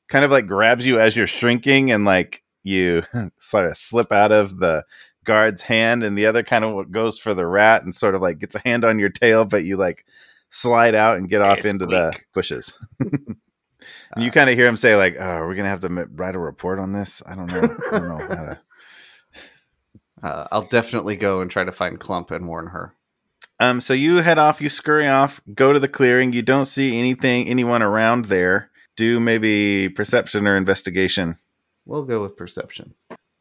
[0.08, 3.02] kind of like grabs you as you're shrinking and like you
[3.38, 4.84] sort of slip out of the
[5.24, 8.38] guard's hand and the other kind of goes for the rat and sort of like
[8.38, 10.06] gets a hand on your tail, but you like
[10.50, 12.78] slide out and get off into the bushes.
[14.14, 16.34] And you kind of hear him say like, "Oh, we're gonna have to m- write
[16.34, 17.76] a report on this." I don't know.
[17.92, 18.60] I don't know how to.
[20.22, 22.94] Uh, I'll definitely go and try to find Clump and warn her.
[23.60, 26.32] Um, so you head off, you scurry off, go to the clearing.
[26.32, 28.70] You don't see anything, anyone around there.
[28.96, 31.38] Do maybe perception or investigation.
[31.84, 32.94] We'll go with perception.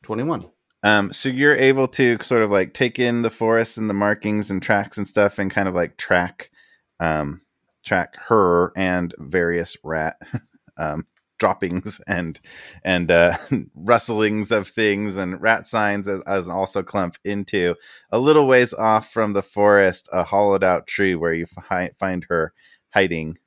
[0.04, 0.50] Twenty-one.
[0.84, 4.52] Um, so you're able to sort of like take in the forest and the markings
[4.52, 6.52] and tracks and stuff, and kind of like track,
[7.00, 7.42] um,
[7.84, 10.18] track her and various rat,
[10.78, 11.06] um,
[11.40, 12.40] droppings and
[12.84, 13.38] and uh,
[13.76, 17.76] rustlings of things and rat signs as, as also clump into
[18.12, 22.26] a little ways off from the forest, a hollowed out tree where you fi- find
[22.30, 22.54] her
[22.94, 23.38] hiding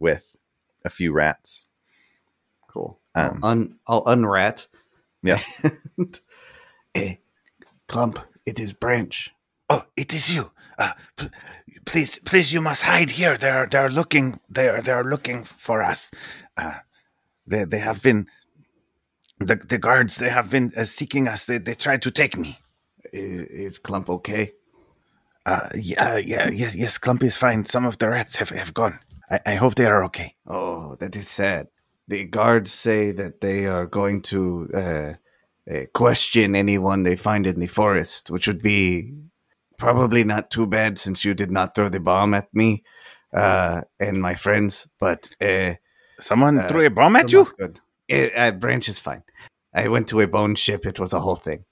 [0.00, 0.36] with
[0.84, 1.64] a few rats.
[2.70, 3.00] Cool.
[3.14, 4.66] Um, I'll, un, I'll unrat.
[5.22, 5.42] Yeah.
[5.98, 6.20] And,
[6.94, 7.16] eh,
[7.88, 9.30] Clump, it is Branch.
[9.70, 10.52] Oh, it is you.
[10.78, 11.28] Uh, p-
[11.86, 13.36] please, please, you must hide here.
[13.38, 14.40] They are, they are looking.
[14.50, 16.10] They are, they are looking for us.
[16.56, 16.76] Uh,
[17.46, 18.26] they, they have been.
[19.40, 20.16] The, the guards.
[20.16, 21.46] They have been uh, seeking us.
[21.46, 22.58] They, they tried to take me.
[23.12, 24.52] Is, Clump okay?
[25.44, 26.98] Uh, yeah, yeah, yes, yes.
[26.98, 27.64] Clump is fine.
[27.64, 29.00] Some of the rats have, have gone.
[29.30, 30.36] I, I hope they are okay.
[30.46, 31.68] Oh, that is sad.
[32.08, 35.14] The guards say that they are going to uh,
[35.72, 39.12] uh, question anyone they find in the forest, which would be
[39.78, 42.84] probably not too bad since you did not throw the bomb at me
[43.32, 44.86] uh, and my friends.
[45.00, 45.74] But uh,
[46.22, 47.44] Someone Uh, threw a bomb at you.
[47.58, 47.80] Good.
[48.08, 49.22] It, uh, Branch is fine.
[49.74, 50.86] I went to a bone ship.
[50.86, 51.64] It was a whole thing.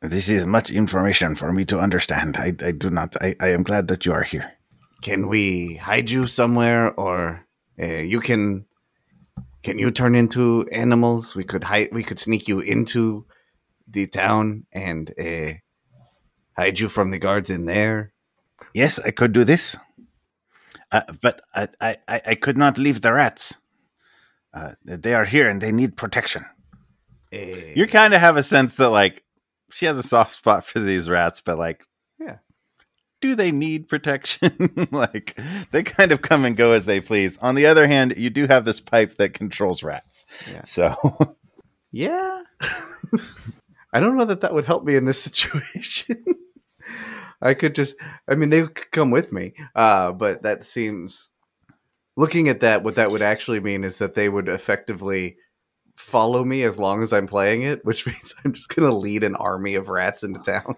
[0.00, 2.36] This is much information for me to understand.
[2.36, 3.16] I, I do not.
[3.20, 4.52] I, I am glad that you are here.
[5.02, 7.44] Can we hide you somewhere, or
[7.78, 8.64] uh, you can?
[9.62, 11.34] Can you turn into animals?
[11.34, 11.88] We could hide.
[11.92, 13.26] We could sneak you into
[13.88, 15.54] the town and uh,
[16.56, 18.12] hide you from the guards in there.
[18.72, 19.76] Yes, I could do this,
[20.92, 23.58] uh, but I, I I could not leave the rats.
[24.54, 26.44] Uh, they are here and they need protection.
[27.32, 27.36] Uh,
[27.74, 29.22] You kind of have a sense that like
[29.72, 31.84] she has a soft spot for these rats, but like,
[32.18, 32.38] Yeah.
[33.20, 34.88] do they need protection?
[34.90, 35.38] like
[35.70, 37.36] they kind of come and go as they please.
[37.38, 40.64] On the other hand, you do have this pipe that controls rats, Yeah.
[40.64, 40.96] so
[41.92, 42.42] yeah.
[43.92, 46.16] I don't know that that would help me in this situation.
[47.40, 47.96] I could just.
[48.28, 51.28] I mean, they could come with me, uh, but that seems.
[52.18, 55.36] Looking at that, what that would actually mean is that they would effectively
[55.96, 59.22] follow me as long as I'm playing it, which means I'm just going to lead
[59.22, 60.74] an army of rats into town.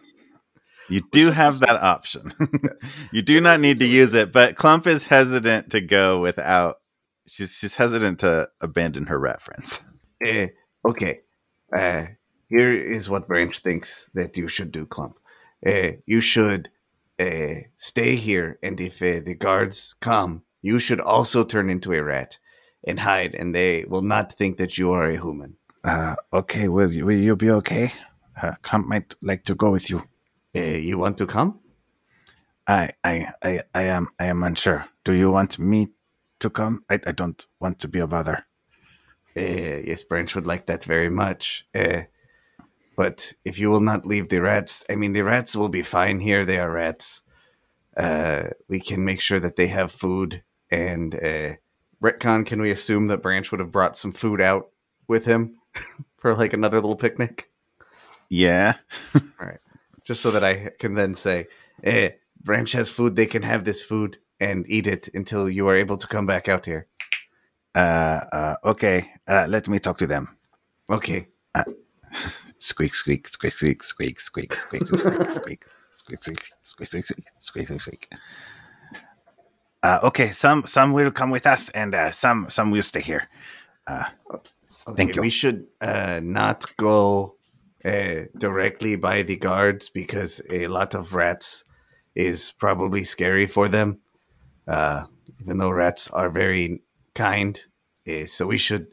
[0.90, 2.34] you do have that option.
[3.10, 6.76] you do not need to use it, but Clump is hesitant to go without.
[7.26, 9.80] She's she's hesitant to abandon her rat friends.
[10.22, 10.48] Eh,
[10.86, 11.20] okay.
[11.74, 12.04] Uh,
[12.48, 15.14] here is what Branch thinks that you should do, Clump.
[15.66, 16.68] Uh, you should
[17.18, 22.02] uh, stay here, and if uh, the guards come, you should also turn into a
[22.02, 22.38] rat
[22.86, 25.56] and hide, and they will not think that you are a human.
[25.84, 27.92] Uh, okay, will you, will you be okay?
[28.40, 30.04] Uh, Clump might like to go with you.
[30.54, 31.60] Uh, you want to come?
[32.66, 34.86] I, I, I, I am, I am unsure.
[35.04, 35.88] Do you want me
[36.40, 36.84] to come?
[36.90, 38.46] I, I don't want to be a bother.
[39.36, 41.66] Uh, yes, Branch would like that very much.
[41.74, 42.02] Uh,
[42.96, 46.20] but if you will not leave the rats, I mean, the rats will be fine
[46.20, 46.44] here.
[46.44, 47.22] They are rats.
[47.96, 50.42] Uh, we can make sure that they have food.
[50.70, 51.54] And uh,
[52.02, 54.70] retcon, can we assume that Branch would have brought some food out
[55.08, 55.56] with him
[56.16, 57.50] for like another little picnic?
[58.28, 58.74] Yeah.
[59.40, 59.58] Right.
[60.04, 61.48] Just so that I can then say,
[61.82, 62.10] eh,
[62.40, 63.16] Branch has food.
[63.16, 66.48] They can have this food and eat it until you are able to come back
[66.48, 66.86] out here.
[67.74, 69.12] Uh, uh, okay.
[69.28, 70.36] Uh, let me talk to them.
[70.90, 71.28] Okay.
[72.58, 76.18] Squeak, squeak, squeak, squeak, squeak, squeak, squeak, squeak, squeak, squeak, squeak,
[76.62, 77.04] squeak, squeak,
[77.40, 78.08] squeak, squeak, squeak.
[79.82, 83.28] Uh, okay, some some will come with us, and uh, some some will stay here.
[84.86, 85.22] Okay, Thank you.
[85.22, 87.36] We should uh, not go
[87.84, 91.64] uh, directly by the guards because a lot of rats
[92.14, 93.98] is probably scary for them.
[94.66, 95.04] Uh,
[95.40, 96.82] even though rats are very
[97.14, 97.60] kind,
[98.08, 98.88] uh, so we should.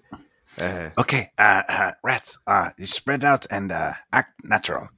[0.59, 4.89] Uh, Okay, uh, uh, rats, uh, spread out and uh, act natural.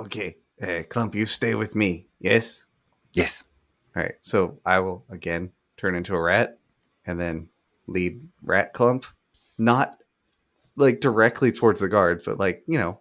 [0.00, 2.08] okay, uh, Clump, you stay with me.
[2.20, 2.64] Yes.
[3.12, 3.44] Yes.
[3.98, 4.14] All right.
[4.22, 6.58] So I will again turn into a rat,
[7.04, 7.48] and then
[7.88, 9.04] lead Rat Clump,
[9.58, 9.96] not
[10.76, 13.00] like directly towards the guards, but like you know,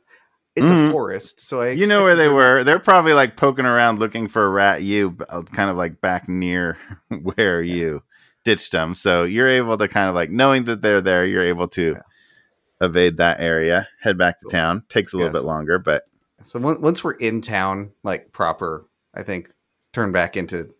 [0.55, 0.87] it's Mhm.
[0.87, 2.63] a forest, so I You know where they were.
[2.63, 6.27] They're probably like poking around looking for a rat you, uh, kind of like back
[6.27, 6.77] near
[7.35, 8.01] where you
[8.43, 8.95] ditched them.
[8.95, 12.01] So you're able to kind of like knowing that they're there, you're able to Yeah.
[12.81, 14.51] evade that area, head back to Cool.
[14.51, 14.83] town.
[14.89, 15.43] Takes a little Yes.
[15.43, 16.05] bit longer, but
[16.43, 19.51] So once we're in town, like proper, I think
[19.93, 20.73] turn back into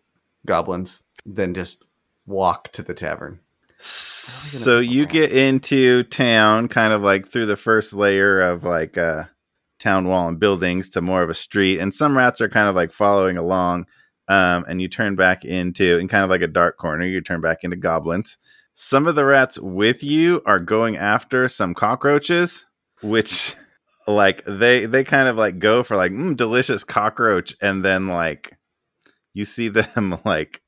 [0.48, 1.84] goblins, then just
[2.26, 3.38] walk to the tavern.
[3.78, 9.24] So you get into town kind of like through the first layer of like uh
[9.78, 12.74] town wall and buildings to more of a street and some rats are kind of
[12.74, 13.86] like following along
[14.26, 17.40] um and you turn back into in kind of like a dark corner you turn
[17.40, 18.36] back into goblins.
[18.74, 22.66] Some of the rats with you are going after some cockroaches
[23.00, 23.54] which
[24.08, 28.57] like they they kind of like go for like mm, delicious cockroach and then like
[29.38, 30.62] you see them like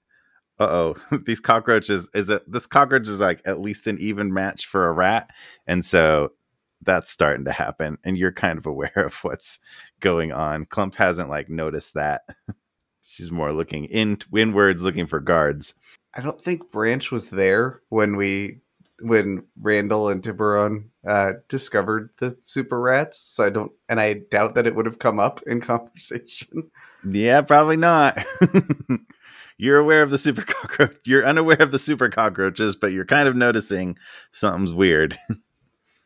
[0.61, 4.67] uh oh, these cockroaches is it this cockroach is like at least an even match
[4.67, 5.31] for a rat,
[5.67, 6.33] and so
[6.83, 9.59] that's starting to happen, and you're kind of aware of what's
[9.99, 10.67] going on.
[10.67, 12.23] Clump hasn't like noticed that.
[13.03, 15.75] She's more looking in inwards, looking for guards.
[16.15, 18.61] I don't think Branch was there when we
[19.01, 23.19] when Randall and Tiburon uh, discovered the super rats.
[23.19, 26.71] So I don't, and I doubt that it would have come up in conversation.
[27.09, 28.23] Yeah, probably not.
[29.59, 30.99] you're aware of the super cockroach.
[31.05, 33.97] You're unaware of the super cockroaches, but you're kind of noticing
[34.31, 35.17] something's weird.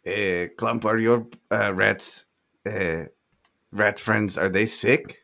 [0.06, 2.26] Uh, Clump, are your uh, rats,
[2.66, 3.04] uh,
[3.72, 5.20] rat friends, are they sick?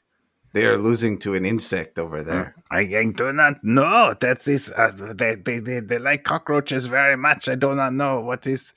[0.52, 2.56] They are losing to an insect over there.
[2.72, 4.14] I, I do not know.
[4.20, 7.48] That is, uh, they, they, they, they like cockroaches very much.
[7.48, 8.72] I do not know what is.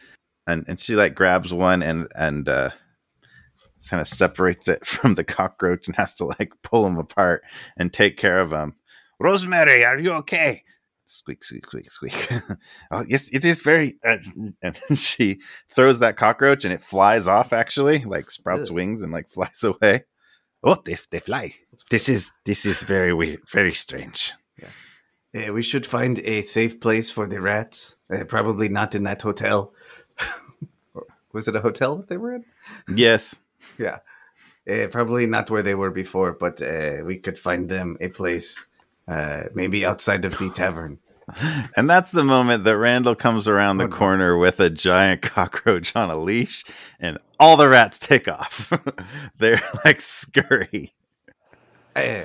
[0.47, 2.69] And and she like grabs one and and uh
[3.89, 7.43] kind of separates it from the cockroach and has to like pull them apart
[7.77, 8.75] and take care of them.
[9.19, 10.63] Rosemary, are you okay?
[11.07, 12.41] Squeak, squeak, squeak, squeak.
[12.91, 13.97] oh, yes, it is very.
[14.03, 14.17] Uh,
[14.63, 15.39] and she
[15.69, 17.53] throws that cockroach and it flies off.
[17.53, 18.75] Actually, like sprouts Ugh.
[18.75, 20.05] wings and like flies away.
[20.63, 21.53] Oh, they, they fly.
[21.91, 24.33] This is this is very weird, very strange.
[25.33, 27.95] Yeah, we should find a safe place for the rats.
[28.13, 29.73] Uh, probably not in that hotel.
[31.33, 32.45] Was it a hotel that they were in?
[32.93, 33.35] Yes,
[33.77, 33.99] Yeah.
[34.69, 38.65] Uh, probably not where they were before, but uh, we could find them a place,
[39.09, 40.99] uh, maybe outside of the tavern.
[41.75, 43.95] and that's the moment that Randall comes around the Oh, no.
[43.95, 46.63] corner with a giant cockroach on a leash,
[46.99, 48.71] and all the rats take off.
[49.37, 50.93] They're like scurry.
[51.95, 52.23] Uh,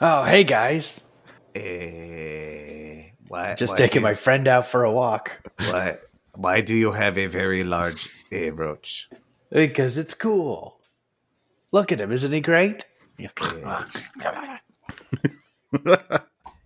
[0.00, 1.00] Oh, hey guys.
[1.54, 1.60] uh,
[3.28, 5.40] why, Just why taking do- my friend out for a walk.
[5.70, 5.96] Why,
[6.36, 9.08] why do you have a very large uh, roach?
[9.50, 10.80] Because it's cool.
[11.72, 12.84] Look at him, isn't he great?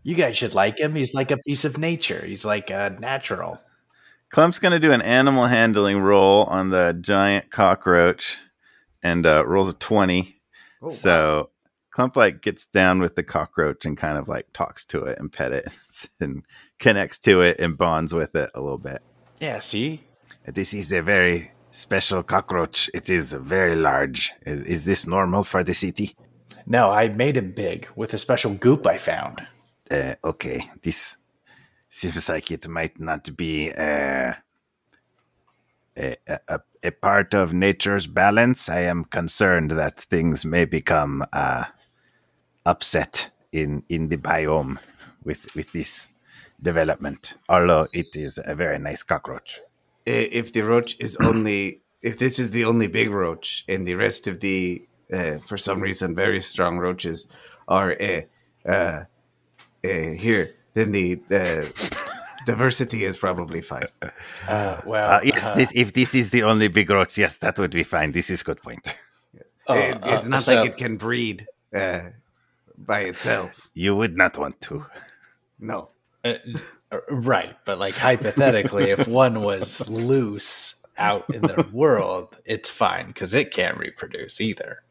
[0.03, 0.95] You guys should like him.
[0.95, 2.25] He's like a piece of nature.
[2.25, 3.61] He's like uh, natural.
[4.31, 8.39] Clump's going to do an animal handling roll on the giant cockroach
[9.03, 10.41] and uh, rolls a 20.
[10.83, 11.51] Oh, so
[11.91, 15.31] Clump like gets down with the cockroach and kind of like talks to it and
[15.31, 15.69] pet it
[16.21, 16.45] and
[16.79, 19.03] connects to it and bonds with it a little bit.
[19.41, 20.03] Yeah, see?
[20.47, 22.91] This is a very special cockroach.
[22.93, 24.33] It is very large.
[24.45, 26.15] Is, is this normal for the city?
[26.67, 29.47] No, I made him big with a special goop I found.
[29.91, 31.17] Uh, okay, this
[31.89, 34.35] seems like it might not be uh,
[35.97, 38.69] a, a, a part of nature's balance.
[38.69, 41.65] I am concerned that things may become uh,
[42.67, 44.79] upset in, in the biome
[45.25, 46.11] with, with this
[46.63, 49.61] development, although it is a very nice cockroach.
[50.07, 54.27] If the roach is only, if this is the only big roach, and the rest
[54.27, 57.29] of the, uh, for some reason, very strong roaches
[57.69, 58.21] are uh,
[58.69, 59.05] uh,
[59.85, 59.89] uh,
[60.19, 61.65] here, then the uh,
[62.47, 63.85] diversity is probably fine.
[64.49, 67.71] Uh, well, Uh, yes, this, if this is the only big roach, yes, that would
[67.73, 68.13] be fine.
[68.13, 68.99] This is good point.
[69.69, 72.01] uh, It- it's uh, not so- like it can breed uh,
[72.77, 73.69] by itself.
[73.75, 74.85] You would not want to.
[75.59, 75.91] No.
[76.25, 76.35] Uh,
[76.93, 83.09] uh, right, but like hypothetically, if one was loose out in the world, it's fine
[83.09, 84.83] because it can't reproduce either.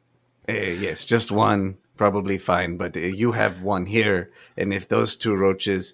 [0.48, 2.78] Uh, yes, just one, probably fine.
[2.78, 5.94] But uh, you have one here, and if those two roaches,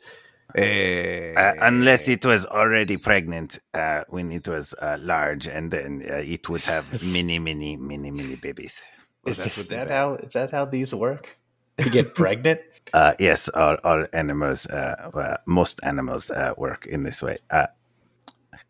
[0.57, 6.05] uh, Uh, unless it was already pregnant uh, when it was uh, large, and then
[6.09, 8.83] uh, it would have many, many, many, many babies.
[9.25, 9.89] Is, that is that bad.
[9.89, 11.37] how is that how these work?
[11.77, 12.61] They get pregnant?
[12.93, 17.37] Uh, yes, all, all animals, uh, well, most animals uh, work in this way.
[17.49, 17.65] Uh,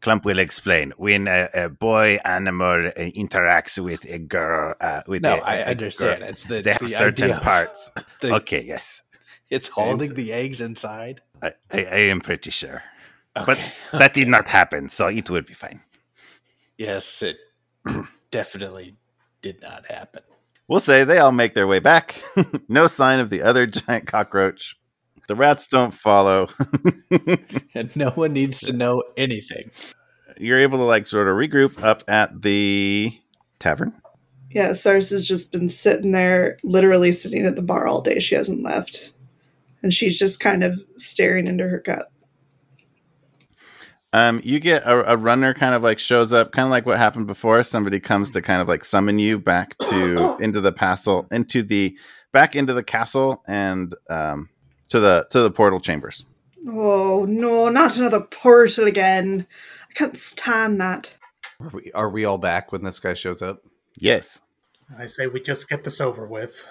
[0.01, 0.93] Clump will explain.
[0.97, 5.55] When a, a boy animal uh, interacts with a girl, uh, with No, a- I
[5.57, 6.21] a understand.
[6.21, 7.91] girl, It's the, they have the certain parts.
[8.21, 9.03] the- okay, yes,
[9.49, 11.21] It's holding the eggs inside.
[11.43, 12.81] I, I, I am pretty sure,
[13.35, 13.71] but Okay.
[13.99, 15.81] that did not happen, so it will be fine.
[16.77, 17.37] Yes, it
[18.31, 18.95] definitely
[19.41, 20.23] did not happen.
[20.67, 22.19] We'll say they all make their way back.
[22.69, 24.77] no sign of the other giant cockroach.
[25.27, 26.49] The rats don't follow.
[27.77, 29.69] And no one needs to know anything.
[30.37, 33.19] You're able to like sort of regroup up at the
[33.59, 33.93] tavern.
[34.49, 38.19] Yeah, Sars has just been sitting there, literally sitting at the bar all day.
[38.19, 39.11] She hasn't left.
[39.83, 42.13] And she's just kind of staring into her cup.
[44.15, 46.97] Um, you get a, a runner kind of like shows up, kind of like what
[46.97, 47.61] happened before.
[47.63, 51.97] Somebody comes to kind of like summon you back to into the castle, into the
[52.31, 54.47] back into the castle, and um,
[54.87, 56.23] to the to the portal chambers.
[56.65, 59.47] Oh, no, not another portal again.
[59.89, 61.17] I can't stand that.
[61.59, 63.63] are, we, are we all back when this guy shows up?
[63.99, 64.41] Yes.
[64.97, 66.65] I say we just get this over with.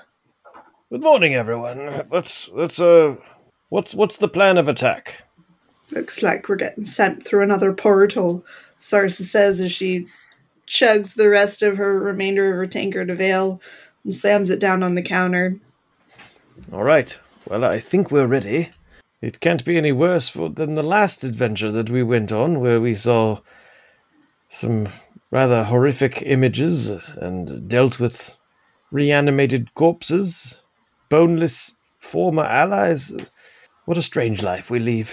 [0.91, 2.07] Good morning, everyone.
[2.11, 3.16] Let's let's uh
[3.75, 5.25] What's what's the plan of attack?
[5.90, 8.44] Looks like we're getting sent through another portal,
[8.78, 10.06] Sarsa says as she
[10.66, 13.61] chugs the rest of her remainder of her tankard of ale
[14.02, 15.59] and slams it down on the counter.
[16.73, 17.19] All right.
[17.47, 18.70] Well, I think we're ready.
[19.20, 22.81] It can't be any worse for, than the last adventure that we went on, where
[22.81, 23.40] we saw
[24.48, 24.89] some
[25.31, 28.39] rather horrific images and dealt with
[28.90, 30.62] reanimated corpses,
[31.09, 33.15] boneless former allies.
[33.85, 35.09] What a strange life we lead.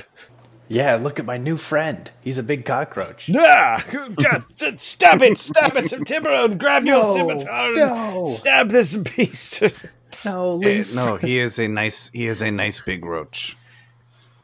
[0.73, 2.09] Yeah, look at my new friend.
[2.23, 3.29] He's a big cockroach.
[3.37, 3.83] Ah!
[4.15, 4.45] God,
[4.79, 5.37] stab it!
[5.37, 5.89] Stab it!
[6.05, 8.25] Tiburon, grab your No, scimitar and no.
[8.27, 9.63] stab this beast.
[10.25, 10.93] No, Eh, leave.
[10.95, 12.09] no, he is a nice.
[12.13, 13.57] He is a nice big roach.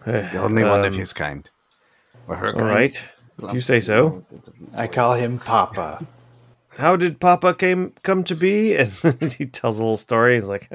[0.06, 1.48] The only one of Um, his kind.
[2.28, 2.70] Or her All kind.
[2.70, 3.06] right.
[3.54, 4.26] You say so.
[4.74, 6.06] I call him Papa.
[6.78, 8.76] How did Papa came come to be?
[9.04, 10.36] And he tells a little story.
[10.36, 10.70] He's like,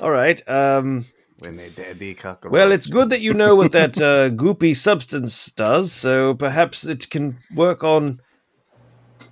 [0.00, 0.40] "All right.
[0.48, 1.06] Um,
[1.40, 2.52] When they daddy cockroach.
[2.52, 5.92] well, it's good that you know what that uh, goopy substance does.
[5.92, 8.20] So perhaps it can work on.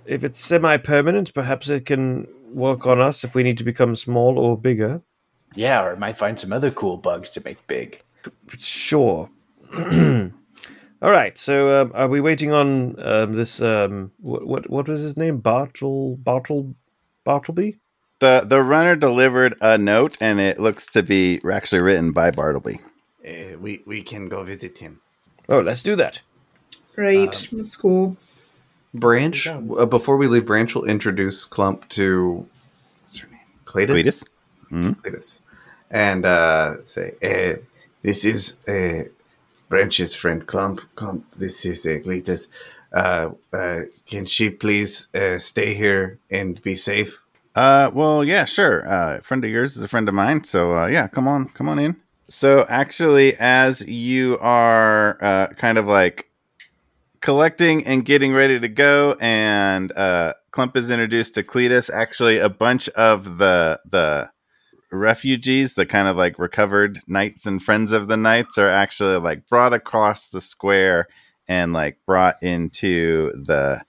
[0.05, 4.37] If it's semi-permanent, perhaps it can work on us if we need to become small
[4.37, 5.01] or bigger.
[5.55, 8.01] Yeah, or it might find some other cool bugs to make big.
[8.57, 9.29] Sure.
[11.01, 11.37] All right.
[11.37, 13.61] So, um, are we waiting on um, this?
[13.61, 15.39] Um, what, what what was his name?
[15.39, 16.75] Bartle Bartle
[17.23, 17.79] Bartleby.
[18.23, 22.79] The the runner delivered a note, and it looks to be actually written by Bartleby.
[23.27, 25.01] Uh, we we can go visit him.
[25.49, 26.21] Oh, let's do that.
[26.95, 28.15] Right, let's go.
[28.93, 29.45] Branch.
[29.47, 32.47] Uh, before we leave, Branch will introduce Clump to
[33.01, 33.41] what's her name?
[33.65, 34.23] Cletus.
[34.71, 34.95] Cletus?
[35.01, 35.41] Cletus.
[35.91, 37.61] And uh, say, uh,
[38.03, 39.09] "This is uh,
[39.67, 40.79] Branch's friend Clump.
[40.95, 41.29] Clump.
[41.35, 42.47] This is uh, Cletus.
[42.93, 47.22] Uh, uh, can she please uh, stay here and be safe?"
[47.55, 48.87] Uh, well, yeah, sure.
[48.87, 51.69] Uh, friend of yours is a friend of mine, so uh, yeah, come on, come
[51.69, 51.95] on in.
[52.23, 56.31] So actually, as you are uh, kind of like
[57.21, 61.91] collecting and getting ready to go, and uh, Clump is introduced to Cletus.
[61.93, 64.31] Actually, a bunch of the the
[64.91, 69.47] refugees, the kind of like recovered knights and friends of the knights, are actually like
[69.47, 71.07] brought across the square
[71.47, 73.83] and like brought into the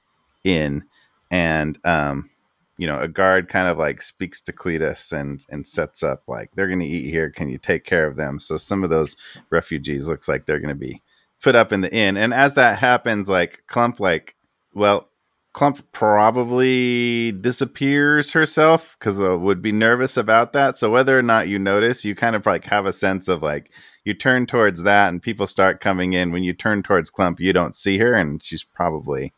[0.45, 0.85] inn,
[1.31, 2.31] and um,
[2.77, 6.51] you know, a guard kind of like speaks to Cletus and and sets up like
[6.55, 7.31] they're going to eat here.
[7.31, 8.41] Can you take care of them?
[8.41, 9.17] So some of those
[9.51, 11.03] refugees looks like they're going to be
[11.43, 12.17] put up in the inn.
[12.17, 14.35] And as that happens, like Clump, like
[14.75, 15.09] well,
[15.53, 20.77] Clump probably disappears herself because uh, would be nervous about that.
[20.77, 23.71] So whether or not you notice, you kind of like have a sense of like
[24.05, 26.33] you turn towards that and people start coming in.
[26.33, 29.33] When you turn towards Clump, you don't see her, and she's probably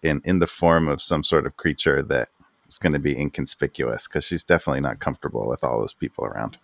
[0.00, 2.28] in in the form of some sort of creature that
[2.68, 6.58] is going to be inconspicuous because she's definitely not comfortable with all those people around.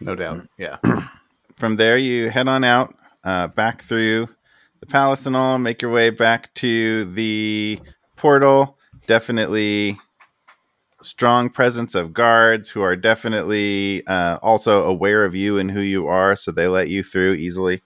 [0.00, 0.48] No doubt.
[0.58, 0.78] Yeah.
[1.56, 4.28] From there, you head on out uh, back through
[4.80, 7.80] the palace and all, make your way back to the
[8.16, 8.78] portal.
[9.06, 9.98] Definitely
[11.02, 16.06] strong presence of guards who are definitely uh, also aware of you and who you
[16.06, 17.82] are, so they let you through easily.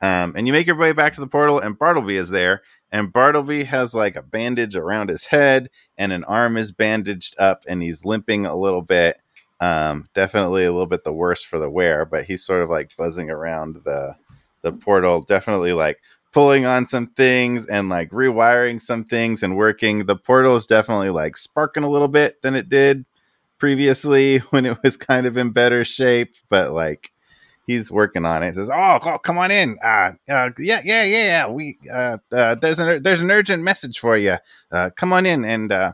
[0.00, 2.62] Um, and you make your way back to the portal, and Bartleby is there.
[2.92, 5.68] And Bartleby has like a bandage around his head,
[5.98, 9.18] and an arm is bandaged up, and he's limping a little bit.
[9.60, 12.94] Um, definitely a little bit the worse for the wear, but he's sort of like
[12.96, 14.16] buzzing around the
[14.62, 15.22] the portal.
[15.22, 16.00] Definitely like
[16.32, 20.06] pulling on some things and like rewiring some things and working.
[20.06, 23.06] The portal is definitely like sparking a little bit than it did
[23.58, 27.10] previously when it was kind of in better shape, but like
[27.66, 28.46] he's working on it.
[28.46, 29.78] He says, "Oh, co- come on in.
[29.82, 31.48] Uh, uh yeah, yeah, yeah, yeah.
[31.48, 34.38] We uh, uh there's an there's an urgent message for you.
[34.70, 35.92] Uh, come on in and uh."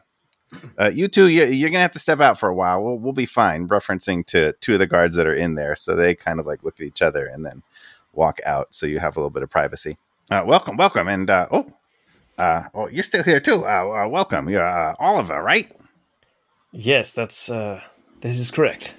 [0.79, 2.85] Uh, you two, you, you're gonna have to step out for a while.
[2.85, 3.69] We'll, we'll be fine.
[3.69, 6.63] Referencing to two of the guards that are in there, so they kind of like
[6.63, 7.63] look at each other and then
[8.13, 8.75] walk out.
[8.75, 9.97] So you have a little bit of privacy.
[10.31, 11.73] Uh, welcome, welcome, and uh, oh,
[12.39, 13.65] uh, oh, you're still here too.
[13.65, 15.71] Uh, uh, welcome, you're uh, Oliver, right?
[16.71, 17.81] Yes, that's uh,
[18.21, 18.95] this is correct.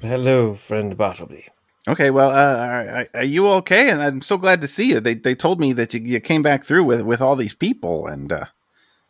[0.00, 1.48] Hello, friend Bartleby.
[1.88, 3.88] Okay, well, uh, are, are you okay?
[3.88, 5.00] And I'm so glad to see you.
[5.00, 8.06] They they told me that you, you came back through with, with all these people,
[8.06, 8.44] and uh,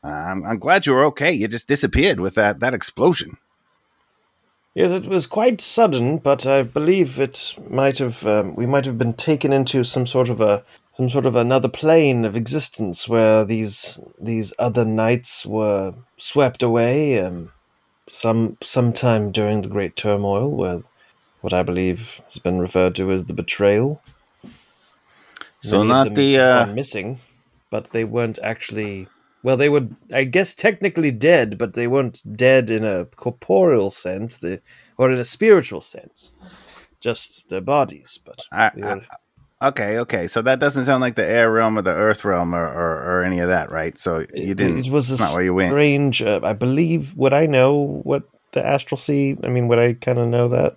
[0.05, 1.33] I'm I'm glad you were okay.
[1.33, 3.37] You just disappeared with that that explosion.
[4.77, 8.97] Yes, it was quite sudden, but I believe it might have um, we might have
[8.97, 13.45] been taken into some sort of a some sort of another plane of existence where
[13.45, 17.51] these these other knights were swept away um,
[18.09, 20.83] some sometime during the great turmoil where
[21.41, 24.03] what I believe has been referred to as the betrayal.
[25.61, 27.19] So Many not the, uh, missing,
[27.71, 29.09] but they weren't actually.
[29.43, 34.39] Well, they were, I guess, technically dead, but they weren't dead in a corporeal sense,
[34.39, 34.61] the,
[34.97, 36.33] or in a spiritual sense.
[37.01, 39.01] just their bodies, but I, we I-
[39.69, 40.27] okay, okay.
[40.27, 43.23] So that doesn't sound like the air realm or the earth realm or, or, or
[43.23, 43.97] any of that, right?
[43.97, 44.87] So you didn't.
[44.87, 45.71] It was not where you went.
[45.71, 46.23] strange.
[46.23, 47.17] Uh, I believe.
[47.17, 49.37] Would I know what the astral sea?
[49.45, 50.77] I mean, would I kind of know that?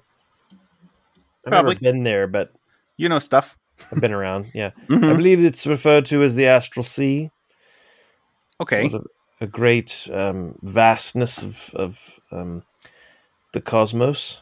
[1.45, 1.75] I've Probably.
[1.75, 2.51] never been there, but
[2.97, 3.57] You know stuff.
[3.91, 4.51] I've been around.
[4.53, 5.11] Yeah, Mhm.
[5.11, 7.31] I believe it's referred to as the astral sea.
[8.59, 8.91] Okay.
[8.93, 12.63] A, a great um, vastness of of um,
[13.53, 14.41] the cosmos.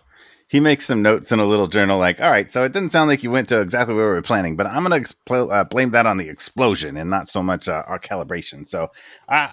[0.50, 3.08] He makes some notes in a little journal, like, all right, so it didn't sound
[3.08, 5.64] like you went to exactly where we were planning, but I'm going to expl- uh,
[5.64, 8.68] blame that on the explosion and not so much uh, our calibration.
[8.68, 8.88] So uh,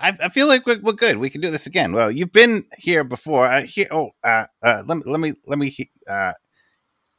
[0.01, 1.18] I, I feel like we're, we're good.
[1.18, 1.93] We can do this again.
[1.93, 3.47] Well, you've been here before.
[3.47, 5.77] Uh, here, oh, uh, uh, let me, let me, let me,
[6.09, 6.32] uh,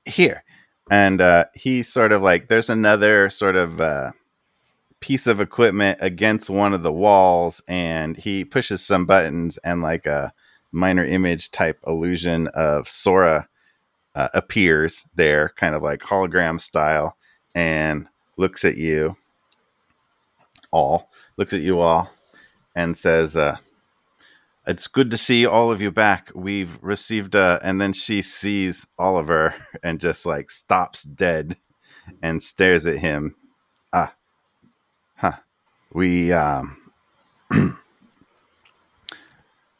[0.07, 0.43] here.
[0.89, 4.11] And uh, he sort of like, there's another sort of uh,
[4.99, 10.05] piece of equipment against one of the walls, and he pushes some buttons, and like
[10.05, 10.34] a
[10.71, 13.47] minor image type illusion of Sora
[14.15, 17.17] uh, appears there, kind of like hologram style,
[17.53, 18.07] and
[18.38, 19.17] looks at you
[20.71, 22.11] all, looks at you all,
[22.75, 23.57] and says, uh,
[24.68, 26.31] "It's good to see all of you back.
[26.35, 31.57] We've received." a, and then she sees Oliver and just like stops dead
[32.22, 33.35] and stares at him.
[33.94, 34.14] Ah,
[35.15, 35.38] huh.
[35.91, 36.77] We um.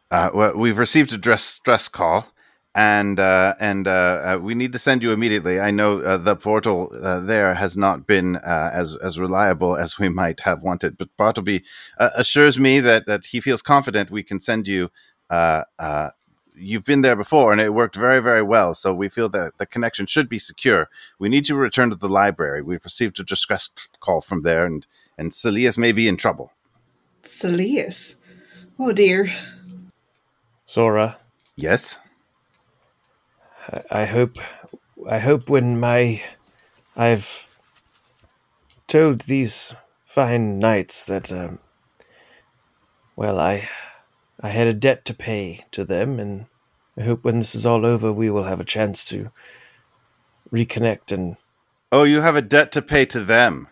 [0.10, 2.32] Uh, well, we've received a dress stress call,
[2.78, 3.92] and uh, and uh,
[4.36, 5.60] uh, we need to send you immediately.
[5.60, 9.98] I know uh, the portal uh, there has not been uh, as as reliable as
[9.98, 11.64] we might have wanted, but Bartleby
[11.98, 14.92] uh, assures me that that he feels confident we can send you.
[15.28, 16.12] Uh, uh,
[16.56, 18.76] you've been there before, and it worked very very well.
[18.76, 20.88] So we feel that the connection should be secure.
[21.18, 22.62] We need to return to the library.
[22.62, 23.70] We've received a distress
[24.02, 24.86] call from there, and
[25.18, 26.52] and Saeleas may be in trouble.
[27.24, 28.18] Saeleas.
[28.78, 29.30] Oh dear.
[30.68, 31.18] Sora,
[31.56, 31.98] Yes.
[33.92, 34.38] I, hope,
[35.10, 36.22] I hope when my,
[36.96, 37.48] I've
[38.88, 39.74] told these
[40.06, 41.60] fine knights that, um,
[43.16, 43.68] well, I,
[44.42, 46.46] I had a debt to pay to them, and
[46.98, 49.32] I hope when this is all over, we will have a chance to
[50.52, 51.38] reconnect and
[51.90, 53.70] Oh, you have a debt to pay to them.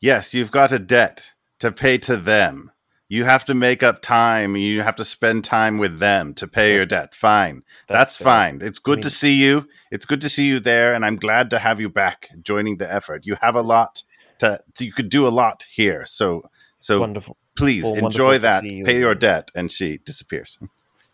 [0.00, 2.72] Yes, you've got a debt to pay to them.
[3.08, 4.54] You have to make up time.
[4.56, 7.14] You have to spend time with them to pay your debt.
[7.14, 7.62] Fine.
[7.86, 8.60] That's, That's fine.
[8.62, 9.66] It's good to mean- see you.
[9.90, 12.92] It's good to see you there, and I'm glad to have you back joining the
[12.92, 13.24] effort.
[13.24, 14.02] You have a lot
[14.38, 16.04] to, to you could do a lot here.
[16.04, 17.36] So so wonderful.
[17.56, 18.64] please well, enjoy to that.
[18.64, 19.50] you Pay your debt.
[19.54, 20.58] And she disappears.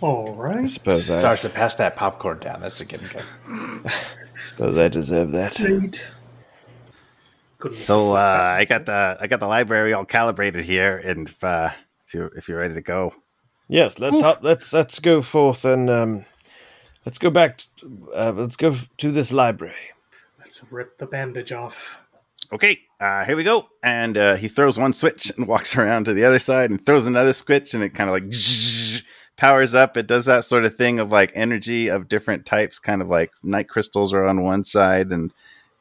[0.00, 2.60] All I suppose I, Starts to pass that popcorn down.
[2.60, 3.84] That's a good one.
[4.50, 5.58] suppose I deserve that.
[5.58, 6.06] Right.
[7.58, 11.42] Couldn't So uh, I got the I got the library all calibrated here, and if
[11.42, 11.70] uh,
[12.06, 13.14] if you're if you're ready to go,
[13.68, 16.24] Yes, let's hop, let's let's go forth and um,
[17.04, 17.58] let's go back.
[17.58, 19.74] To, uh, let's go f- to this library.
[20.38, 22.00] Let's rip the bandage off.
[22.50, 23.68] okay, uh, here we go.
[23.82, 27.06] And uh, he throws one switch and walks around to the other side and throws
[27.06, 28.32] another switch, and it kind of like
[29.36, 29.98] powers up.
[29.98, 33.32] It does that sort of thing of like energy of different types, kind of like
[33.42, 35.30] night crystals are on one side, and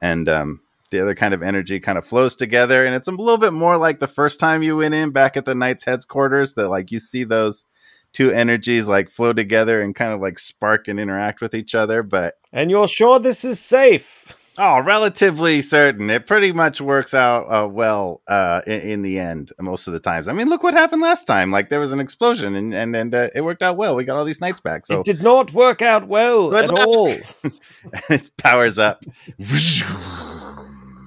[0.02, 0.60] and um,
[0.92, 2.86] the other kind of energy kind of flows together.
[2.86, 5.46] And it's a little bit more like the first time you went in back at
[5.46, 7.66] the Knight's headquarters that like you see those
[8.14, 12.04] two energies like flow together and kind of like spark and interact with each other,
[12.04, 14.34] but And you're sure this is safe?
[14.60, 16.10] Oh, relatively certain.
[16.10, 20.00] It pretty much works out uh, well uh, in, in the end most of the
[20.00, 20.28] times.
[20.28, 21.52] I mean, look what happened last time.
[21.52, 23.96] Like there was an explosion, and and, and uh, it worked out well.
[23.96, 26.72] We got all these knights back, so it did not work out well Good at
[26.72, 26.88] luck.
[26.88, 27.10] all.
[28.10, 29.04] it powers up.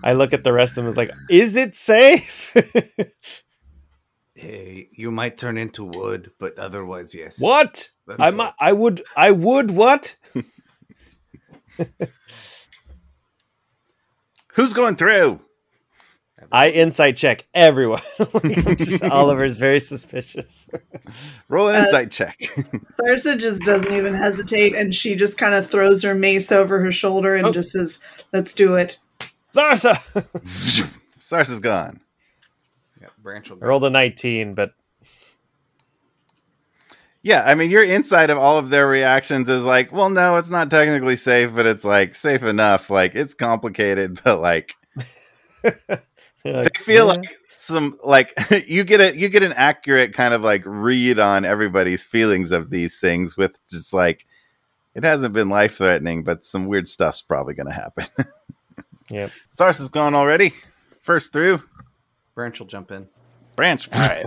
[0.02, 0.88] I look at the rest of them.
[0.88, 2.56] It's like, is it safe?
[4.34, 7.38] Hey, you might turn into wood, but otherwise, yes.
[7.38, 7.90] what?
[8.06, 8.50] Let's I go.
[8.58, 10.16] I would I would what?
[14.54, 15.40] Who's going through?
[16.50, 18.00] I insight check everyone.
[18.32, 20.68] Like, I'm just- Oliver's very suspicious.
[21.48, 22.38] Roll an Uh, insight check.
[22.40, 26.90] Sarsa just doesn't even hesitate, and she just kind of throws her mace over her
[26.92, 27.52] shoulder and Oh.
[27.52, 27.98] just says,
[28.32, 28.98] "Let's do it."
[29.54, 29.96] Sarsa.
[31.20, 32.00] Sarsa's gone.
[33.00, 34.74] Yeah, branch will I rolled a 19, but
[37.22, 40.50] Yeah, I mean, your insight of all of their reactions is like, well, no, it's
[40.50, 42.90] not technically safe, but it's like safe enough.
[42.90, 44.74] Like it's complicated, but like
[46.44, 47.24] they feel like
[47.54, 48.32] some like
[48.66, 52.70] you get a you get an accurate kind of like read on everybody's feelings of
[52.70, 54.26] these things with just like
[54.94, 58.06] it hasn't been life threatening, but some weird stuff's probably going to happen.
[59.10, 59.30] Yep.
[59.50, 60.52] Stars is gone already.
[61.02, 61.62] First through
[62.34, 63.08] branch will jump in.
[63.56, 63.88] branch.
[63.92, 64.26] All right.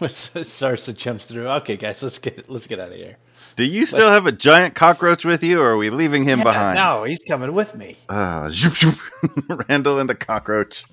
[0.00, 1.48] Sarsa jumps through.
[1.48, 3.16] Okay, guys, let's get let's get out of here.
[3.56, 6.44] Do you still have a giant cockroach with you, or are we leaving him Yeah,
[6.44, 6.76] behind?
[6.76, 7.96] No, he's coming with me.
[8.08, 8.98] Ah, zoop, zoop.
[9.68, 10.84] Randall and the cockroach.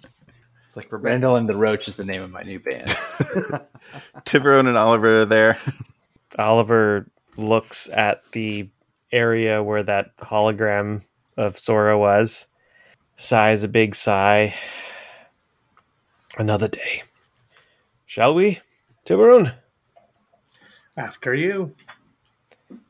[0.65, 2.88] It's like we're Randall and the Roach is the name of my new band.
[4.26, 5.60] Tiburon and Oliver are there.
[6.40, 7.06] Oliver
[7.38, 8.68] looks at the
[9.11, 11.02] area where that hologram
[11.38, 12.48] of Sora was,
[13.15, 14.53] sighs a big sigh.
[16.37, 17.03] Another day.
[18.05, 18.59] Shall we,
[19.05, 19.51] Tiburon?
[20.97, 21.75] After you.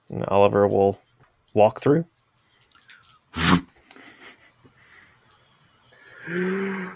[0.09, 0.99] And Oliver will
[1.53, 2.05] walk through.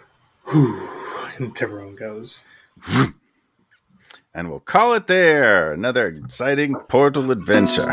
[1.38, 2.46] And Tiburon goes.
[4.34, 5.72] And we'll call it there.
[5.72, 7.92] Another exciting portal adventure.